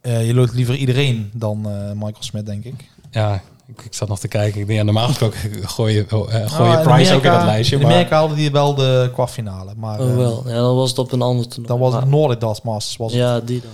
Eh, 0.01 0.27
je 0.27 0.35
loopt 0.35 0.53
liever 0.55 0.75
iedereen 0.77 1.31
dan 1.35 1.71
eh, 1.71 1.93
Michael 1.93 2.23
Smith, 2.23 2.47
denk 2.47 2.65
ik. 2.65 2.89
Ja, 3.11 3.43
ik, 3.71 3.85
ik 3.85 3.95
zat 3.95 4.09
nog 4.09 4.19
te 4.19 4.29
kijken. 4.29 4.61
Ik 4.61 4.67
denk, 4.67 4.79
ja, 4.79 4.85
normaal 4.85 5.07
gesproken 5.07 5.39
gooi 5.69 5.95
je, 5.95 6.07
eh, 6.07 6.09
gooi 6.09 6.29
Nou, 6.49 6.71
je 6.71 6.77
in 6.79 6.83
Price 6.83 7.15
ook 7.15 7.23
in 7.25 7.31
dat 7.31 7.43
lijstje. 7.45 7.77
In 7.77 7.83
maar- 7.83 7.91
Amerika 7.91 8.17
haalde 8.17 8.35
die 8.35 8.51
wel 8.51 8.75
de 8.75 9.11
kwartfinale. 9.13 9.73
Maar 9.77 10.01
Oh 10.01 10.11
eh, 10.11 10.17
wel, 10.17 10.43
ja, 10.49 10.55
dan 10.55 10.77
was 10.77 10.89
het 10.91 10.99
op 10.99 11.13
een 11.13 11.23
ander 11.23 11.45
toernooi. 11.49 11.67
dan 11.69 11.79
was 11.79 11.95
het 11.95 12.05
Nordic 12.11 12.41
Dust 12.41 12.63
Masters. 12.63 12.97
Was 12.97 13.13
het. 13.13 13.21
Ja, 13.21 13.41
die 13.41 13.61
dan. 13.61 13.71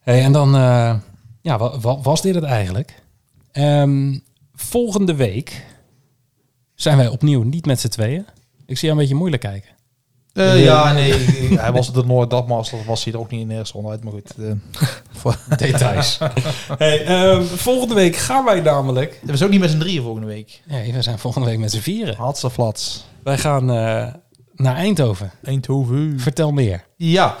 Hey, 0.00 0.22
en 0.22 0.32
dan, 0.32 0.54
eh, 0.54 0.94
ja, 1.40 1.58
wa- 1.58 1.78
wa- 1.80 2.00
was 2.00 2.22
dit 2.22 2.34
het 2.34 2.44
eigenlijk? 2.44 3.02
Ehm, 3.52 4.18
volgende 4.54 5.14
week 5.14 5.64
zijn 6.74 6.96
wij 6.96 7.08
opnieuw 7.08 7.42
niet 7.42 7.66
met 7.66 7.80
z'n 7.80 7.88
tweeën. 7.88 8.26
Ik 8.66 8.78
zie 8.78 8.86
jou 8.88 8.90
een 8.92 8.98
beetje 8.98 9.14
moeilijk 9.14 9.42
kijken. 9.42 9.70
Eh, 10.38 10.64
ja, 10.64 10.92
nee. 10.92 11.12
hij 11.58 11.72
was 11.72 11.92
Dust 11.92 12.06
Masters. 12.46 12.84
Was 12.84 13.04
hij 13.04 13.12
er 13.12 13.18
ook 13.18 13.30
niet 13.30 13.40
in 13.40 13.48
de 13.48 13.54
eerste 13.54 13.72
ronde 13.72 13.90
uit. 13.90 14.04
Maar 14.04 14.12
goed. 14.12 14.34
eh, 14.38 14.52
voor- 15.20 15.38
Details. 15.56 16.18
hey, 16.78 17.04
ehm, 17.04 17.42
volgende 17.42 17.94
week 17.94 18.16
gaan 18.16 18.44
wij 18.44 18.60
namelijk... 18.60 19.20
we 19.22 19.36
zijn 19.36 19.44
ook 19.44 19.50
niet 19.50 19.60
met 19.60 19.70
z'n 19.70 19.78
drieën 19.78 20.02
volgende 20.02 20.26
week. 20.26 20.62
Ja, 20.66 20.92
we 20.92 21.02
zijn 21.02 21.18
volgende 21.18 21.48
week 21.48 21.58
met 21.58 21.70
z'n 21.70 21.78
vieren. 21.80 22.16
Hartstikke 22.16 22.54
flats. 22.54 23.04
Wij 23.22 23.38
gaan 23.38 23.70
eh, 23.70 24.06
naar 24.54 24.76
Eindhoven. 24.76 25.30
Eindhoven. 25.42 26.20
Vertel 26.20 26.52
meer. 26.52 26.84
Ja. 26.96 27.36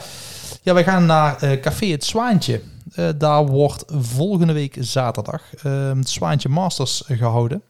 ja, 0.62 0.74
wij 0.74 0.84
gaan 0.84 1.06
naar 1.06 1.42
eh, 1.42 1.60
Café 1.60 1.86
Het 1.86 2.04
Zwaantje. 2.04 2.60
Eh, 2.94 3.08
daar 3.18 3.46
wordt 3.46 3.84
volgende 3.88 4.52
week 4.52 4.76
zaterdag 4.80 5.42
eh, 5.62 5.92
het 5.92 6.08
Zwaantje 6.08 6.48
Masters 6.48 7.02
gehouden. 7.06 7.62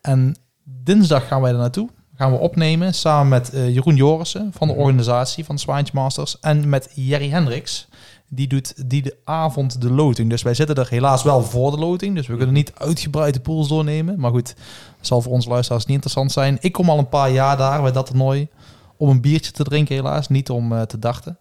En 0.00 0.36
dinsdag 0.64 1.26
gaan 1.26 1.40
wij 1.40 1.52
er 1.52 1.58
naartoe. 1.58 1.88
Gaan 2.14 2.32
we 2.32 2.38
opnemen 2.38 2.94
samen 2.94 3.28
met 3.28 3.52
eh, 3.52 3.74
Jeroen 3.74 3.96
Jorissen 3.96 4.50
van 4.56 4.68
de 4.68 4.74
organisatie 4.74 5.44
van 5.44 5.54
het 5.54 5.64
Zwaantje 5.64 5.92
Masters. 5.94 6.40
En 6.40 6.68
met 6.68 6.90
Jerry 6.94 7.30
Hendricks. 7.30 7.88
Die 8.28 8.46
doet 8.46 8.88
die 8.88 9.02
de 9.02 9.16
avond 9.24 9.80
de 9.80 9.90
loting. 9.90 10.30
Dus 10.30 10.42
wij 10.42 10.54
zitten 10.54 10.76
er 10.76 10.88
helaas 10.88 11.22
wel 11.22 11.42
voor 11.42 11.70
de 11.70 11.78
loting. 11.78 12.16
Dus 12.16 12.26
we 12.26 12.36
kunnen 12.36 12.54
niet 12.54 12.72
uitgebreid 12.74 13.34
de 13.34 13.40
pools 13.40 13.68
doornemen. 13.68 14.20
Maar 14.20 14.30
goed, 14.30 14.54
zal 15.00 15.20
voor 15.22 15.32
onze 15.32 15.48
luisteraars 15.48 15.84
niet 15.84 15.94
interessant 15.94 16.32
zijn. 16.32 16.58
Ik 16.60 16.72
kom 16.72 16.90
al 16.90 16.98
een 16.98 17.08
paar 17.08 17.30
jaar 17.30 17.56
daar 17.56 17.82
bij 17.82 17.92
dat 17.92 18.06
toernooi. 18.06 18.48
Om 18.96 19.08
een 19.08 19.20
biertje 19.20 19.52
te 19.52 19.64
drinken 19.64 19.94
helaas. 19.94 20.28
Niet 20.28 20.50
om 20.50 20.72
eh, 20.72 20.82
te 20.82 20.98
dachten. 20.98 21.38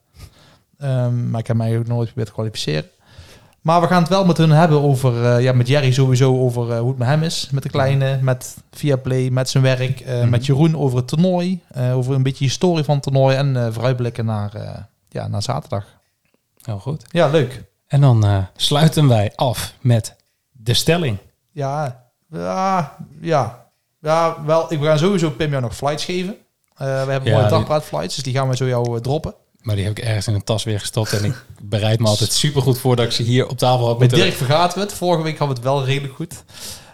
Ehm, 0.77 1.29
maar 1.29 1.39
ik 1.39 1.47
heb 1.47 1.57
mij 1.57 1.77
ook 1.77 1.87
nooit 1.87 2.07
geprobeerd 2.07 2.27
te 2.27 2.33
kwalificeren. 2.33 2.89
Maar 3.61 3.81
we 3.81 3.87
gaan 3.87 3.99
het 4.01 4.09
wel 4.09 4.25
met 4.25 4.37
hun 4.37 4.49
hebben 4.49 4.81
over, 4.81 5.25
eh, 5.25 5.43
ja, 5.43 5.53
met 5.53 5.67
Jerry 5.67 5.91
sowieso 5.91 6.39
over 6.39 6.71
eh, 6.71 6.79
hoe 6.79 6.89
het 6.89 6.97
met 6.97 7.07
hem 7.07 7.23
is. 7.23 7.49
Met 7.51 7.63
de 7.63 7.69
kleine, 7.69 8.19
met 8.21 8.57
Viaplay, 8.71 9.29
met 9.29 9.49
zijn 9.49 9.63
werk. 9.63 9.99
eh, 9.99 10.19
Mhm. 10.19 10.29
Met 10.29 10.45
Jeroen 10.45 10.77
over 10.77 10.97
het 10.97 11.07
toernooi. 11.07 11.61
over 11.93 12.15
een 12.15 12.23
beetje 12.23 12.43
historie 12.45 12.83
van 12.83 12.93
het 12.95 13.03
toernooi. 13.03 13.35
En 13.35 13.73
vooruitblikken 13.73 14.25
naar, 14.25 14.51
ja, 15.09 15.27
naar 15.27 15.41
zaterdag. 15.41 15.85
Heel 16.61 16.79
goed. 16.79 17.05
Ja, 17.09 17.27
leuk. 17.27 17.63
En 17.87 18.01
dan 18.01 18.45
sluiten 18.55 19.07
wij 19.07 19.31
af 19.35 19.73
met 19.81 20.15
de 20.51 20.73
stelling. 20.73 21.17
Ja, 21.51 22.05
ja, 22.29 22.95
ja. 23.21 23.59
Ja, 24.01 24.43
wel, 24.45 24.73
ik 24.73 24.83
gaan 24.83 24.97
sowieso 24.99 25.29
Pim 25.29 25.49
jou 25.49 25.61
nog 25.61 25.75
flights 25.75 26.05
geven. 26.05 26.35
We 26.77 26.83
hebben 26.85 27.23
Ja, 27.23 27.31
mooie 27.31 27.47
die- 27.47 27.49
dagpraat 27.57 27.83
flights, 27.83 28.15
dus 28.15 28.23
die 28.23 28.33
gaan 28.33 28.49
we 28.49 28.55
zo 28.55 28.65
jou 28.67 29.01
droppen. 29.01 29.33
Maar 29.61 29.75
die 29.75 29.85
heb 29.85 29.97
ik 29.97 30.03
ergens 30.03 30.27
in 30.27 30.33
een 30.33 30.43
tas 30.43 30.63
weer 30.63 30.79
gestopt. 30.79 31.13
En 31.13 31.23
ik 31.23 31.45
bereid 31.61 31.99
me 31.99 32.07
altijd 32.07 32.31
supergoed 32.33 32.77
voor 32.79 32.95
dat 32.95 33.05
ik 33.05 33.11
ze 33.11 33.23
hier 33.23 33.47
op 33.47 33.57
tafel 33.57 33.85
had 33.87 33.99
Met 33.99 34.09
Dirk 34.09 34.33
vergaten 34.33 34.77
we 34.77 34.83
het. 34.83 34.93
Vorige 34.93 35.23
week 35.23 35.37
hadden 35.37 35.57
we 35.57 35.63
het 35.63 35.71
wel 35.73 35.85
redelijk 35.85 36.13
goed. 36.13 36.43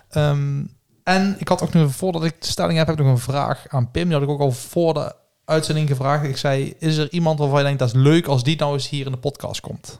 Ehm, 0.09 0.63
en 1.03 1.35
ik 1.39 1.47
had 1.47 1.61
ook 1.61 1.73
nog, 1.73 1.91
voordat 1.95 2.23
ik 2.23 2.41
de 2.41 2.47
stelling 2.47 2.77
heb, 2.77 2.87
heb 2.87 2.99
ik 2.99 3.05
nog 3.05 3.13
een 3.13 3.21
vraag 3.21 3.65
aan 3.67 3.91
Pim. 3.91 4.03
Die 4.03 4.13
had 4.13 4.21
ik 4.21 4.29
ook 4.29 4.39
al 4.39 4.51
voor 4.51 4.93
de 4.93 5.15
uitzending 5.45 5.87
gevraagd. 5.87 6.23
Ik 6.25 6.37
zei, 6.37 6.73
is 6.79 6.97
er 6.97 7.11
iemand 7.11 7.39
waarvan 7.39 7.57
je 7.57 7.63
denkt, 7.63 7.79
dat 7.79 7.87
is 7.87 7.93
leuk 7.95 8.27
als 8.27 8.43
die 8.43 8.57
nou 8.57 8.73
eens 8.73 8.89
hier 8.89 9.05
in 9.05 9.11
de 9.11 9.17
podcast 9.17 9.59
komt? 9.61 9.99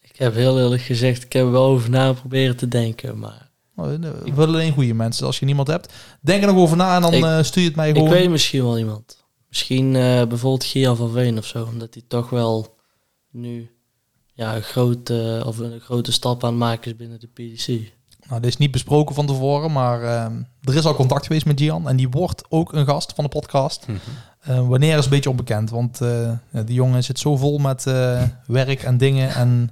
Ik 0.00 0.16
heb 0.16 0.34
heel 0.34 0.58
eerlijk 0.60 0.82
gezegd, 0.82 1.24
ik 1.24 1.32
heb 1.32 1.44
er 1.44 1.50
wel 1.50 1.64
over 1.64 1.90
na 1.90 2.12
proberen 2.12 2.56
te 2.56 2.68
denken, 2.68 3.18
maar 3.18 3.48
Nou, 3.76 3.92
eh, 3.92 4.10
We 4.10 4.34
willen 4.34 4.54
alleen 4.54 4.72
goede 4.72 4.94
mensen. 4.94 5.26
Als 5.26 5.38
je 5.38 5.44
niemand 5.46 5.68
hebt, 5.68 5.92
denk 6.20 6.42
er 6.42 6.48
nog 6.52 6.56
over 6.56 6.76
na 6.76 6.94
en 6.96 7.02
dan 7.02 7.14
Ik- 7.14 7.24
eh, 7.24 7.42
stuur 7.42 7.62
je 7.62 7.68
het 7.68 7.76
mij 7.76 7.88
ik 7.88 7.94
gewoon. 7.94 8.10
weet 8.10 8.30
misschien 8.30 8.62
wel 8.62 8.78
iemand. 8.78 9.19
Misschien 9.50 9.96
eh, 9.96 10.26
bijvoorbeeld 10.26 10.64
Gia 10.64 10.94
van 10.94 11.10
Veen 11.10 11.38
of 11.38 11.46
zo, 11.46 11.64
omdat 11.64 11.94
hij 11.94 12.02
toch 12.08 12.30
wel 12.30 12.76
nu 13.30 13.70
ja, 14.32 14.56
een, 14.56 14.62
grote, 14.62 15.42
of 15.46 15.58
een 15.58 15.80
grote 15.80 16.12
stap 16.12 16.44
aan 16.44 16.50
het 16.50 16.58
maken 16.58 16.90
is 16.90 16.96
binnen 16.96 17.20
de 17.20 17.26
PDC. 17.26 17.92
Nou, 18.28 18.42
dit 18.42 18.50
is 18.50 18.56
niet 18.56 18.70
besproken 18.70 19.14
van 19.14 19.26
tevoren, 19.26 19.72
maar 19.72 20.02
ehm, 20.02 20.42
er 20.62 20.76
is 20.76 20.84
al 20.84 20.94
contact 20.94 21.26
geweest 21.26 21.46
met 21.46 21.60
Gian. 21.60 21.88
En 21.88 21.96
die 21.96 22.08
wordt 22.08 22.42
ook 22.48 22.72
een 22.72 22.86
gast 22.86 23.12
van 23.14 23.24
de 23.24 23.30
podcast. 23.30 23.86
Mhm. 23.86 23.98
Eh, 24.40 24.68
wanneer 24.68 24.98
is 24.98 25.04
een 25.04 25.10
beetje 25.10 25.30
onbekend, 25.30 25.70
want 25.70 26.00
eh, 26.00 26.30
die 26.50 26.74
jongen 26.74 27.04
zit 27.04 27.18
zo 27.18 27.36
vol 27.36 27.58
met 27.58 27.86
eh, 27.86 28.22
werk 28.46 28.82
en 28.82 28.98
dingen 28.98 29.34
en 29.34 29.70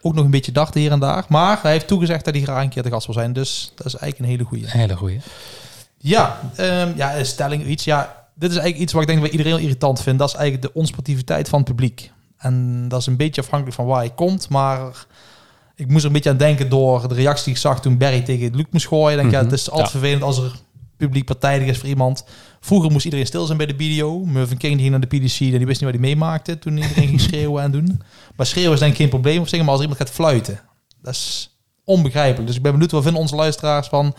ook 0.00 0.14
nog 0.14 0.24
een 0.24 0.30
beetje 0.30 0.52
dachten 0.52 0.80
hier 0.80 0.90
en 0.90 1.00
daar. 1.00 1.24
Maar 1.28 1.58
hij 1.62 1.72
heeft 1.72 1.86
toegezegd 1.86 2.24
dat 2.24 2.34
hij 2.34 2.42
graag 2.42 2.62
een 2.62 2.68
keer 2.68 2.82
de 2.82 2.90
gast 2.90 3.06
wil 3.06 3.14
zijn, 3.14 3.32
dus 3.32 3.72
dat 3.74 3.86
is 3.86 3.94
eigenlijk 3.94 4.18
een 4.18 4.36
hele 4.36 4.48
goeie. 4.48 4.64
Een 4.64 4.80
hele 4.80 4.96
goeie. 4.96 5.20
Ja, 5.98 6.40
ehm, 6.56 6.92
ja, 6.96 7.24
stelling, 7.24 7.64
iets. 7.64 7.84
Ja, 7.84 8.21
dit 8.42 8.50
is 8.50 8.56
eigenlijk 8.56 8.78
iets 8.78 8.92
wat 8.92 9.02
ik 9.02 9.08
denk 9.08 9.20
dat 9.20 9.30
iedereen 9.30 9.52
heel 9.52 9.62
irritant 9.62 10.02
vindt. 10.02 10.18
Dat 10.18 10.28
is 10.28 10.34
eigenlijk 10.34 10.64
de 10.72 10.78
onsportiviteit 10.80 11.48
van 11.48 11.58
het 11.58 11.68
publiek. 11.68 12.10
En 12.36 12.84
dat 12.88 13.00
is 13.00 13.06
een 13.06 13.16
beetje 13.16 13.40
afhankelijk 13.40 13.76
van 13.76 13.86
waar 13.86 13.98
hij 13.98 14.10
komt, 14.14 14.48
maar 14.48 15.06
ik 15.76 15.88
moest 15.88 16.00
er 16.00 16.06
een 16.06 16.12
beetje 16.12 16.30
aan 16.30 16.36
denken 16.36 16.68
door 16.68 17.08
de 17.08 17.14
reactie 17.14 17.44
die 17.44 17.54
ik 17.54 17.60
zag 17.60 17.80
toen 17.80 17.98
Barry 17.98 18.20
tegen 18.22 18.56
Luc 18.56 18.64
moest 18.70 18.86
gooien. 18.86 19.16
Denk, 19.18 19.30
ja, 19.30 19.40
Mhm. 19.40 19.50
het 19.50 19.58
is 19.60 19.70
altijd 19.70 19.92
Ja. 19.92 19.98
vervelend 19.98 20.22
als 20.22 20.38
er 20.38 20.52
publiek 20.96 21.24
partijdig 21.24 21.68
is 21.68 21.78
voor 21.78 21.88
iemand. 21.88 22.24
Vroeger 22.60 22.90
moest 22.90 23.04
iedereen 23.04 23.26
stil 23.26 23.46
zijn 23.46 23.58
bij 23.58 23.66
de 23.66 23.74
video. 23.76 24.24
Mervyn 24.24 24.56
King 24.56 24.72
die 24.72 24.80
ging 24.80 24.90
naar 24.90 25.08
de 25.08 25.16
PDC 25.18 25.40
en 25.40 25.58
die 25.58 25.66
wist 25.66 25.80
niet 25.80 25.90
wat 25.90 26.00
hij 26.00 26.08
meemaakte 26.08 26.58
toen 26.58 26.76
iedereen 26.76 27.08
ging 27.08 27.20
schreeuwen 27.30 27.62
en 27.62 27.70
doen. 27.70 28.02
Maar 28.36 28.46
schreeuwen 28.46 28.72
is 28.72 28.78
denk 28.78 28.92
ik 28.92 28.98
geen 28.98 29.08
probleem 29.08 29.40
of 29.40 29.48
zeggen, 29.48 29.64
maar 29.64 29.72
als 29.72 29.80
iemand 29.82 30.00
gaat 30.00 30.10
fluiten, 30.10 30.60
dat 31.02 31.12
is 31.14 31.56
onbegrijpelijk. 31.84 32.46
Dus 32.46 32.56
ik 32.56 32.62
ben 32.62 32.72
benieuwd, 32.72 32.90
wat 32.90 33.02
vinden 33.02 33.20
onze 33.20 33.34
luisteraars 33.34 33.88
van 33.88 34.14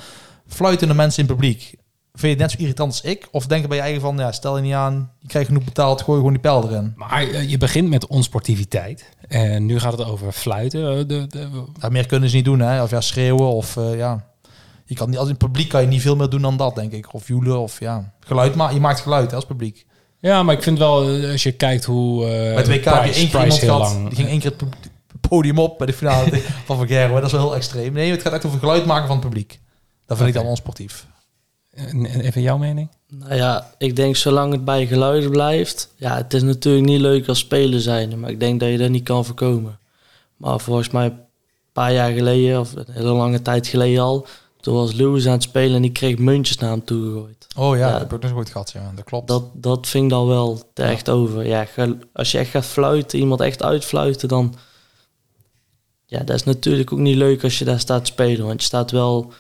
fluitende 0.48 0.94
mensen 0.94 1.22
in 1.22 1.28
publiek? 1.28 1.74
Vind 2.14 2.22
je 2.22 2.28
het 2.30 2.38
net 2.40 2.52
zo 2.52 2.58
irritant 2.58 2.92
als 2.92 3.02
ik? 3.02 3.28
Of 3.32 3.46
denk 3.48 3.62
je 3.62 3.68
bij 3.68 3.78
je 3.78 3.84
eigen 3.84 4.02
van, 4.02 4.18
ja, 4.18 4.32
stel 4.32 4.56
je 4.56 4.62
niet 4.62 4.74
aan, 4.74 5.12
je 5.20 5.28
krijgt 5.28 5.48
genoeg 5.48 5.64
betaald, 5.64 6.02
gooi 6.02 6.18
gewoon 6.18 6.34
die 6.34 6.42
pijl 6.42 6.64
erin. 6.70 6.94
Maar 6.96 7.22
eh, 7.22 7.50
je 7.50 7.58
begint 7.58 7.90
met 7.90 8.08
onsportiviteit. 8.08 9.10
En 9.28 9.66
nu 9.66 9.80
gaat 9.80 9.98
het 9.98 10.08
over 10.08 10.32
fluiten. 10.32 10.90
Eh, 10.90 11.08
De, 11.08 11.28
de, 11.28 11.48
Ja, 11.80 11.90
meer 11.90 12.06
kunnen 12.06 12.30
ze 12.30 12.36
niet 12.36 12.46
doen, 12.46 12.60
hè? 12.60 12.84
Of 12.84 12.90
ja, 12.90 13.02
schreeuwen 13.02 13.48
of 13.48 13.78
eh, 13.78 13.96
ja. 13.98 14.26
Je 14.86 14.96
kan 14.96 15.10
niet, 15.10 15.18
als 15.18 15.28
in 15.28 15.34
het 15.34 15.44
publiek 15.44 15.70
kan 15.70 15.82
je 15.82 15.88
niet 15.88 16.02
veel 16.02 16.16
meer 16.16 16.30
doen 16.30 16.42
dan 16.42 16.58
dat, 16.58 16.76
denk 16.76 16.92
ik. 16.92 17.14
Of 17.14 17.28
joelen 17.28 17.60
of 17.60 17.80
ja. 17.80 18.14
Geluid, 18.20 18.56
maar 18.56 18.74
je 18.74 18.80
maakt 18.80 19.00
geluid 19.00 19.30
hè, 19.30 19.36
als 19.36 19.46
publiek. 19.46 19.86
ja, 20.20 20.44
maar 20.44 20.56
ik 20.56 20.64
vind 20.64 20.78
wel, 20.78 21.08
als 21.32 21.44
je 21.44 21.52
kijkt 21.52 21.86
hoe... 21.86 22.26
Bij 22.26 22.54
het 22.56 22.68
WK 22.68 22.84
heb 22.84 23.06
je 23.06 23.14
één 23.14 23.30
keer 23.30 23.42
iemand 23.42 23.60
gehad, 23.60 23.98
die 24.08 24.16
ging 24.16 24.28
één 24.28 24.40
keer 24.40 24.52
het 24.52 24.64
podium 25.30 25.60
op 25.60 25.78
bij 25.78 25.88
de 25.88 25.94
finale 25.94 26.42
van 26.66 26.78
Van 26.78 26.88
Gerwen. 26.88 27.16
Dat 27.16 27.26
is 27.26 27.32
wel 27.32 27.42
heel 27.42 27.56
extreem. 27.56 27.94
Nee, 27.94 28.12
het 28.12 28.22
gaat 28.22 28.34
echt 28.34 28.46
over 28.46 28.60
geluid 28.60 28.86
maken 28.86 29.08
van 29.08 29.16
het 29.16 29.26
publiek. 29.26 29.60
Dat 30.06 30.18
vind 30.18 30.30
ik 30.30 30.36
dan 30.36 30.46
onsportief. 30.46 31.06
Even 32.22 32.42
jouw 32.42 32.58
mening? 32.58 32.90
Nou 33.08 33.36
ja, 33.36 33.74
ik 33.78 33.96
denk 33.96 34.16
zolang 34.16 34.52
het 34.52 34.66
bij 34.66 34.88
geluiden 34.88 35.30
blijft. 35.30 35.94
Ja, 35.96 36.16
het 36.16 36.34
is 36.34 36.42
natuurlijk 36.42 36.86
niet 36.86 37.00
leuk 37.00 37.28
als 37.28 37.40
speler 37.40 37.80
zijn, 37.82 38.20
maar 38.20 38.30
ik 38.30 38.40
denk 38.40 38.60
dat 38.60 38.70
je 38.70 38.78
dat 38.78 38.90
niet 38.90 39.04
kan 39.04 39.26
voorkomen. 39.26 39.78
Maar 40.38 40.60
volgens 40.60 40.90
mij 40.90 41.06
een 41.06 41.20
paar 41.72 41.94
jaar 41.94 42.12
geleden, 42.12 42.60
of 42.60 42.76
een 42.76 42.86
hele 42.90 43.12
lange 43.12 43.42
tijd 43.42 43.68
geleden 43.68 44.02
al, 44.04 44.26
toen 44.62 44.74
was 44.76 44.94
Lewis 44.94 45.26
aan 45.26 45.32
het 45.34 45.44
spelen 45.44 45.76
en 45.76 45.82
die 45.82 45.92
kreeg 45.92 46.18
muntjes 46.18 46.58
naar 46.58 46.70
hem 46.70 46.84
toe 46.86 47.04
gegooid. 47.04 47.48
Oh 47.58 47.78
ja, 47.78 47.86
Ja. 47.86 47.92
dat 47.92 48.00
heb 48.02 48.14
ik 48.14 48.22
nog 48.22 48.32
nooit 48.34 48.50
gehad. 48.50 48.72
Ja, 48.72 48.92
dat 48.96 49.06
klopt. 49.06 49.28
Dat, 49.28 49.44
dat 49.54 49.88
vind 49.88 50.04
ik 50.04 50.10
dan 50.10 50.28
wel 50.28 50.70
te 50.74 50.84
echt 50.84 51.10
over. 51.10 51.46
Ja, 51.48 51.68
als 52.14 52.32
je 52.32 52.38
echt 52.38 52.50
gaat 52.50 52.66
fluiten, 52.66 53.20
iemand 53.20 53.42
echt 53.42 53.64
uitfluiten, 53.64 54.28
dan... 54.28 54.56
Ja, 56.06 56.20
dat 56.20 56.36
is 56.36 56.44
natuurlijk 56.44 56.92
ook 56.94 57.00
niet 57.00 57.16
leuk 57.16 57.44
als 57.44 57.60
je 57.60 57.66
daar 57.66 57.80
staat 57.80 58.06
te 58.06 58.12
spelen, 58.12 58.46
want 58.46 58.60
je 58.62 58.66
staat 58.68 58.92
wel 58.92 59.34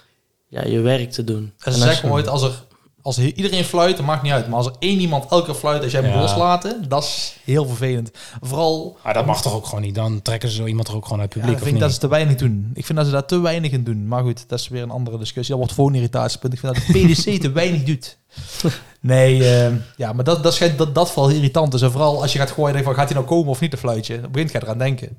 ja, 0.54 0.66
je 0.66 0.80
werk 0.80 1.12
te 1.12 1.24
doen. 1.24 1.54
En 1.64 1.74
ze 1.74 1.80
zeggen 1.80 2.08
je- 2.08 2.14
ooit, 2.14 2.28
als 2.28 2.42
er 2.42 2.64
als 3.02 3.18
er 3.18 3.24
iedereen 3.34 3.64
fluit, 3.64 3.98
dat 3.98 4.06
maakt 4.06 4.24
niet 4.24 4.32
uit. 4.32 4.48
Maar 4.48 4.58
als 4.58 4.66
er 4.66 4.74
één 4.80 5.00
iemand 5.00 5.26
elke 5.32 5.46
keer 5.46 5.54
fluit 5.56 5.84
als 5.84 5.92
jij 5.92 6.02
moet 6.02 6.12
Ja. 6.12 6.20
loslaten, 6.22 6.86
dat 6.88 7.04
is 7.04 7.38
heel 7.44 7.66
vervelend. 7.66 8.12
Vooral, 8.42 8.98
Maar 9.04 9.14
dat 9.14 9.26
mag 9.26 9.42
toch 9.42 9.54
ook 9.54 9.66
gewoon 9.66 9.82
niet? 9.82 9.96
Dan 9.96 10.22
trekken 10.22 10.50
ze 10.50 10.56
zo 10.56 10.66
iemand 10.66 10.88
er 10.88 10.96
ook 10.96 11.04
gewoon 11.04 11.20
uit 11.20 11.34
het 11.34 11.44
ja, 11.44 11.50
publiek, 11.50 11.58
ik 11.58 11.64
vind 11.70 11.76
of 11.76 11.82
dat 11.88 11.94
ze 11.94 12.00
te 12.00 12.08
weinig 12.08 12.36
doen. 12.36 12.72
Ik 12.74 12.86
vind 12.86 12.98
dat 12.98 13.08
ze 13.08 13.14
daar 13.14 13.26
te 13.26 13.40
weinig 13.40 13.72
in 13.72 13.84
doen. 13.84 14.08
Maar 14.08 14.24
goed, 14.24 14.50
dat 14.50 14.60
is 14.60 14.68
weer 14.68 14.82
een 14.82 14.90
andere 14.92 15.18
discussie. 15.18 15.50
Dat 15.56 15.58
wordt 15.58 15.74
voor 15.74 15.88
een 15.88 15.96
irritatiepunt. 15.96 16.54
Ik 16.54 16.60
vind 16.60 16.76
dat 16.76 16.84
de 16.86 16.92
PDC 17.14 17.42
te 17.42 17.52
weinig 17.52 17.84
doet. 17.84 18.18
Nee, 19.00 19.56
eh, 19.66 19.72
ja, 19.98 20.14
maar 20.14 20.24
dat, 20.24 20.44
dat, 20.44 20.54
schijnt, 20.54 20.78
dat, 20.78 20.96
dat 20.96 21.12
vooral 21.12 21.32
irritant 21.32 21.74
is. 21.74 21.82
En 21.82 21.92
vooral 21.92 22.22
als 22.22 22.34
je 22.34 22.40
gaat 22.40 22.52
gooien, 22.52 22.74
denk 22.74 22.86
je 22.86 22.92
van, 22.92 23.00
gaat 23.00 23.10
hij 23.10 23.16
nou 23.18 23.28
komen 23.28 23.50
of 23.50 23.60
niet, 23.60 23.74
een 23.74 23.78
fluitje? 23.80 24.22
Dan 24.22 24.32
begint 24.32 24.52
je 24.52 24.62
eraan 24.64 24.78
denken. 24.78 25.10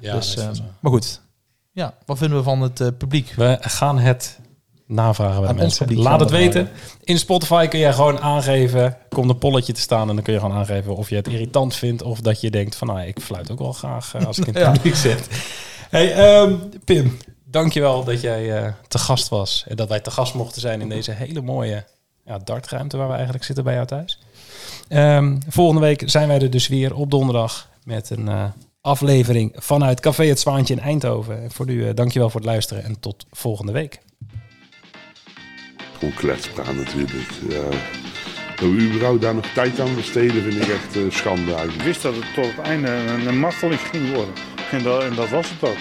Ja, 0.00 0.14
dus, 0.14 0.36
eh, 0.36 0.48
zo. 0.52 0.62
maar 0.80 0.92
goed. 0.92 1.20
Ja, 1.72 1.94
wat 2.06 2.18
vinden 2.18 2.38
we 2.38 2.44
van 2.44 2.60
het 2.62 2.80
eh, 2.80 2.88
publiek? 2.98 3.32
We 3.36 3.58
gaan 3.60 3.98
het 3.98 4.38
navragen 4.90 5.40
bij 5.40 5.50
Aan 5.50 5.56
mensen. 5.56 5.98
Laat 5.98 6.20
het 6.20 6.30
we 6.30 6.36
weten. 6.36 6.68
In 7.04 7.18
Spotify 7.18 7.66
kun 7.66 7.78
je 7.78 7.92
gewoon 7.92 8.20
aangeven, 8.20 8.96
komt 9.08 9.30
een 9.30 9.38
polletje 9.38 9.72
te 9.72 9.80
staan 9.80 10.08
en 10.08 10.14
dan 10.14 10.24
kun 10.24 10.32
je 10.32 10.40
gewoon 10.40 10.56
aangeven 10.56 10.96
of 10.96 11.08
je 11.08 11.16
het 11.16 11.28
irritant 11.28 11.74
vindt 11.74 12.02
of 12.02 12.20
dat 12.20 12.40
je 12.40 12.50
denkt 12.50 12.76
van, 12.76 12.86
nou, 12.86 13.00
ik 13.00 13.20
fluit 13.20 13.50
ook 13.50 13.58
wel 13.58 13.72
graag 13.72 14.14
eh, 14.14 14.26
als 14.26 14.38
ik 14.38 14.46
in 14.46 14.54
het 14.54 14.72
publiek 14.72 14.94
zit. 14.94 15.28
Hey, 15.90 16.14
ehm, 16.14 16.54
Pim, 16.84 17.16
dankjewel 17.44 18.04
dat 18.04 18.20
jij 18.20 18.62
eh, 18.62 18.72
te 18.88 18.98
gast 18.98 19.28
was 19.28 19.64
en 19.68 19.76
dat 19.76 19.88
wij 19.88 20.00
te 20.00 20.10
gast 20.10 20.34
mochten 20.34 20.60
zijn 20.60 20.80
in 20.80 20.88
deze 20.88 21.12
hele 21.12 21.40
mooie 21.40 21.84
ja, 22.24 22.38
dartruimte 22.38 22.96
waar 22.96 23.08
we 23.08 23.14
eigenlijk 23.14 23.44
zitten 23.44 23.64
bij 23.64 23.74
jou 23.74 23.86
thuis. 23.86 24.18
Ehm, 24.88 25.36
volgende 25.48 25.80
week 25.80 26.02
zijn 26.06 26.28
wij 26.28 26.40
er 26.40 26.50
dus 26.50 26.68
weer 26.68 26.94
op 26.94 27.10
donderdag 27.10 27.68
met 27.84 28.10
een 28.10 28.28
eh, 28.28 28.44
aflevering 28.80 29.52
vanuit 29.54 30.00
Café 30.00 30.24
Het 30.24 30.40
Zwaantje 30.40 30.74
in 30.74 30.80
Eindhoven. 30.80 31.42
En 31.42 31.50
voor 31.50 31.66
nu, 31.66 31.88
eh, 31.88 31.94
dankjewel 31.94 32.30
voor 32.30 32.40
het 32.40 32.48
luisteren 32.48 32.84
en 32.84 33.00
tot 33.00 33.26
volgende 33.30 33.72
week. 33.72 34.00
Gewoon 36.00 36.14
kletspraat 36.14 36.74
natuurlijk. 36.74 37.28
Dat 38.56 38.68
we 38.68 38.80
überhaupt 38.80 39.20
daar 39.20 39.34
nog 39.34 39.46
tijd 39.54 39.80
aan 39.80 39.94
besteden 39.94 40.42
vind 40.42 40.54
ik 40.54 40.68
echt 40.68 40.96
eh, 40.96 41.02
schande 41.08 41.52
Ik 41.52 41.82
wist 41.82 42.02
dat 42.02 42.14
het 42.14 42.34
tot 42.34 42.44
het 42.44 42.58
einde 42.58 42.90
een, 42.90 43.26
een 43.26 43.38
marteling 43.38 43.80
ging 43.80 44.12
worden. 44.14 44.34
En 44.70 44.82
dat, 44.82 45.02
en 45.02 45.14
dat 45.14 45.28
was 45.28 45.50
het 45.50 45.70
ook. 45.70 45.76